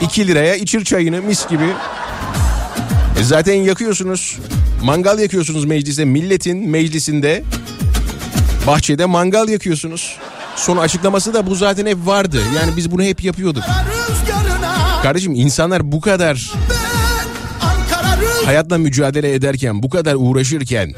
2 0.00 0.26
liraya 0.26 0.54
içir 0.56 0.84
çayını 0.84 1.22
mis 1.22 1.48
gibi. 1.48 1.66
E 3.20 3.22
zaten 3.22 3.54
yakıyorsunuz. 3.54 4.38
Mangal 4.82 5.18
yakıyorsunuz 5.18 5.64
meclise. 5.64 6.04
Milletin 6.04 6.68
meclisinde 6.68 7.44
bahçede 8.66 9.06
mangal 9.06 9.48
yakıyorsunuz. 9.48 10.16
Son 10.56 10.76
açıklaması 10.76 11.34
da 11.34 11.46
bu 11.46 11.54
zaten 11.54 11.86
hep 11.86 12.06
vardı. 12.06 12.42
Yani 12.56 12.76
biz 12.76 12.90
bunu 12.90 13.02
hep 13.02 13.24
yapıyorduk. 13.24 13.64
Kardeşim 15.02 15.34
insanlar 15.34 15.92
bu 15.92 16.00
kadar 16.00 16.52
hayatla 18.44 18.78
mücadele 18.78 19.34
ederken, 19.34 19.82
bu 19.82 19.90
kadar 19.90 20.14
uğraşırken, 20.18 20.92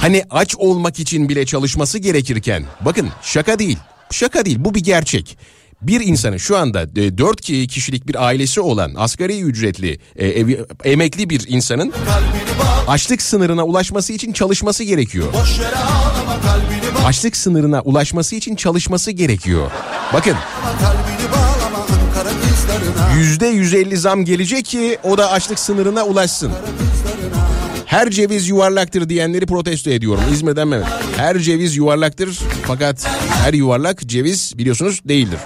hani 0.00 0.24
aç 0.30 0.56
olmak 0.56 0.98
için 0.98 1.28
bile 1.28 1.46
çalışması 1.46 1.98
gerekirken, 1.98 2.64
bakın 2.80 3.08
şaka 3.22 3.58
değil, 3.58 3.78
şaka 4.10 4.44
değil 4.44 4.56
bu 4.60 4.74
bir 4.74 4.84
gerçek. 4.84 5.38
Bir 5.82 6.00
insanın 6.00 6.36
şu 6.36 6.56
anda 6.56 6.82
e, 6.82 7.18
4 7.18 7.40
kişilik 7.40 8.08
bir 8.08 8.26
ailesi 8.26 8.60
olan 8.60 8.94
asgari 8.96 9.40
ücretli 9.40 9.98
e, 10.16 10.28
evi- 10.28 10.64
emekli 10.84 11.30
bir 11.30 11.44
insanın 11.48 11.92
açlık 12.88 13.22
sınırına 13.22 13.64
ulaşması 13.64 14.12
için 14.12 14.32
çalışması 14.32 14.84
gerekiyor. 14.84 15.26
Açlık 17.06 17.36
sınırına 17.36 17.80
ulaşması 17.80 18.36
için 18.36 18.56
çalışması 18.56 19.10
gerekiyor. 19.10 19.70
Bakın 20.12 20.34
yüzde 23.18 23.46
150 23.46 23.96
zam 23.96 24.24
gelecek 24.24 24.64
ki 24.64 24.98
o 25.04 25.18
da 25.18 25.30
açlık 25.30 25.58
sınırına 25.58 26.04
ulaşsın. 26.04 26.52
Her 27.86 28.10
ceviz 28.10 28.48
yuvarlaktır 28.48 29.08
diyenleri 29.08 29.46
protesto 29.46 29.90
ediyorum. 29.90 30.22
İzmir'den 30.32 30.68
Mehmet. 30.68 30.88
Her 31.16 31.38
ceviz 31.38 31.76
yuvarlaktır 31.76 32.38
fakat 32.66 33.06
her 33.44 33.54
yuvarlak 33.54 34.00
ceviz 34.08 34.58
biliyorsunuz 34.58 35.00
değildir. 35.04 35.38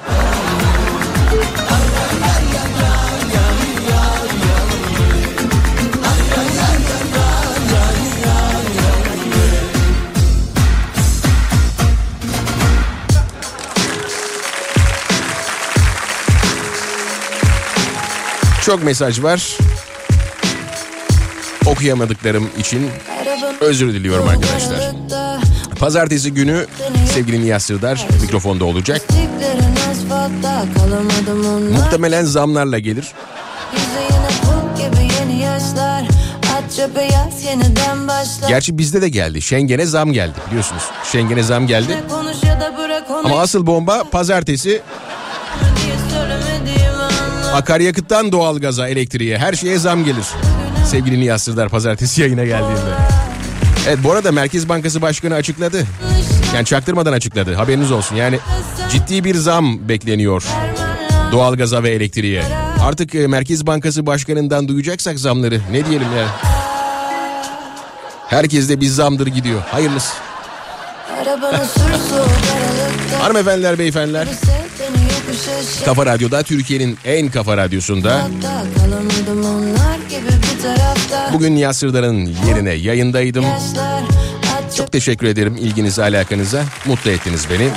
Çok 18.66 18.84
mesaj 18.84 19.22
var. 19.22 19.58
Okuyamadıklarım 21.66 22.50
için 22.58 22.90
özür 23.60 23.94
diliyorum 23.94 24.28
arkadaşlar. 24.28 24.92
Pazartesi 25.78 26.34
günü 26.34 26.66
sevgili 27.14 27.40
Niyaz 27.44 27.62
Sırdar 27.62 28.06
mikrofonda 28.22 28.64
olacak. 28.64 29.02
Muhtemelen 31.72 32.24
zamlarla 32.24 32.78
gelir. 32.78 33.12
Gerçi 38.48 38.78
bizde 38.78 39.02
de 39.02 39.08
geldi. 39.08 39.42
Şengen'e 39.42 39.86
zam 39.86 40.12
geldi 40.12 40.34
biliyorsunuz. 40.48 40.82
Şengen'e 41.12 41.42
zam 41.42 41.66
geldi. 41.66 41.96
Ama 43.24 43.40
asıl 43.40 43.66
bomba 43.66 44.04
pazartesi 44.10 44.82
akaryakıttan 47.54 48.32
doğalgaza, 48.32 48.88
elektriğe 48.88 49.38
her 49.38 49.52
şeye 49.52 49.78
zam 49.78 50.04
gelir. 50.04 50.24
Sevgili 50.86 51.20
Niyaz 51.20 51.42
Sırdar 51.42 51.68
pazartesi 51.68 52.20
yayına 52.20 52.44
geldiğinde. 52.44 52.90
Evet 53.88 53.98
bu 54.04 54.12
arada 54.12 54.32
Merkez 54.32 54.68
Bankası 54.68 55.02
Başkanı 55.02 55.34
açıkladı. 55.34 55.86
Yani 56.54 56.64
çaktırmadan 56.64 57.12
açıkladı 57.12 57.54
haberiniz 57.54 57.90
olsun. 57.92 58.16
Yani 58.16 58.38
ciddi 58.90 59.24
bir 59.24 59.34
zam 59.34 59.88
bekleniyor 59.88 60.44
doğalgaza 61.32 61.82
ve 61.82 61.90
elektriğe. 61.90 62.42
Artık 62.82 63.14
e, 63.14 63.26
Merkez 63.26 63.66
Bankası 63.66 64.06
Başkanı'ndan 64.06 64.68
duyacaksak 64.68 65.18
zamları 65.18 65.60
ne 65.72 65.86
diyelim 65.86 66.08
yani. 66.16 66.28
Herkes 68.28 68.68
de 68.68 68.80
bir 68.80 68.86
zamdır 68.86 69.26
gidiyor. 69.26 69.60
Hayırlısı. 69.70 70.12
Hanımefendiler, 73.20 73.78
beyefendiler. 73.78 74.28
Kafa 75.84 76.06
Radyo'da 76.06 76.42
Türkiye'nin 76.42 76.98
en 77.04 77.30
kafa 77.30 77.56
radyosunda 77.56 78.28
bugün 81.32 81.56
Nihat 81.56 81.76
Sırdar'ın 81.76 82.34
yerine 82.48 82.70
yayındaydım. 82.72 83.44
Çok 84.76 84.92
teşekkür 84.92 85.26
ederim 85.26 85.56
ilginize 85.56 86.02
alakanıza. 86.02 86.64
Mutlu 86.86 87.10
ettiniz 87.10 87.46
beni. 87.50 87.68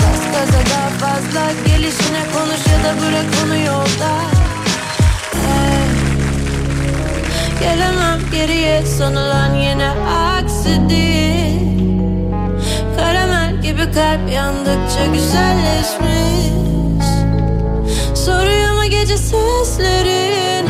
Gelemem 7.59 8.19
geriye 8.31 8.85
sanılan 8.85 9.55
yine 9.55 9.89
aksi 9.89 10.89
değil 10.89 11.61
Karamel 12.97 13.61
gibi 13.61 13.91
kalp 13.91 14.31
yandıkça 14.31 15.05
güzelleşmiş 15.13 16.64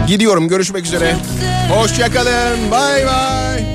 Gidiyorum 0.08 0.48
görüşmek 0.48 0.86
üzere. 0.86 1.16
Hoşçakalın. 1.70 2.72
Bay 2.72 3.06
bay. 3.06 3.75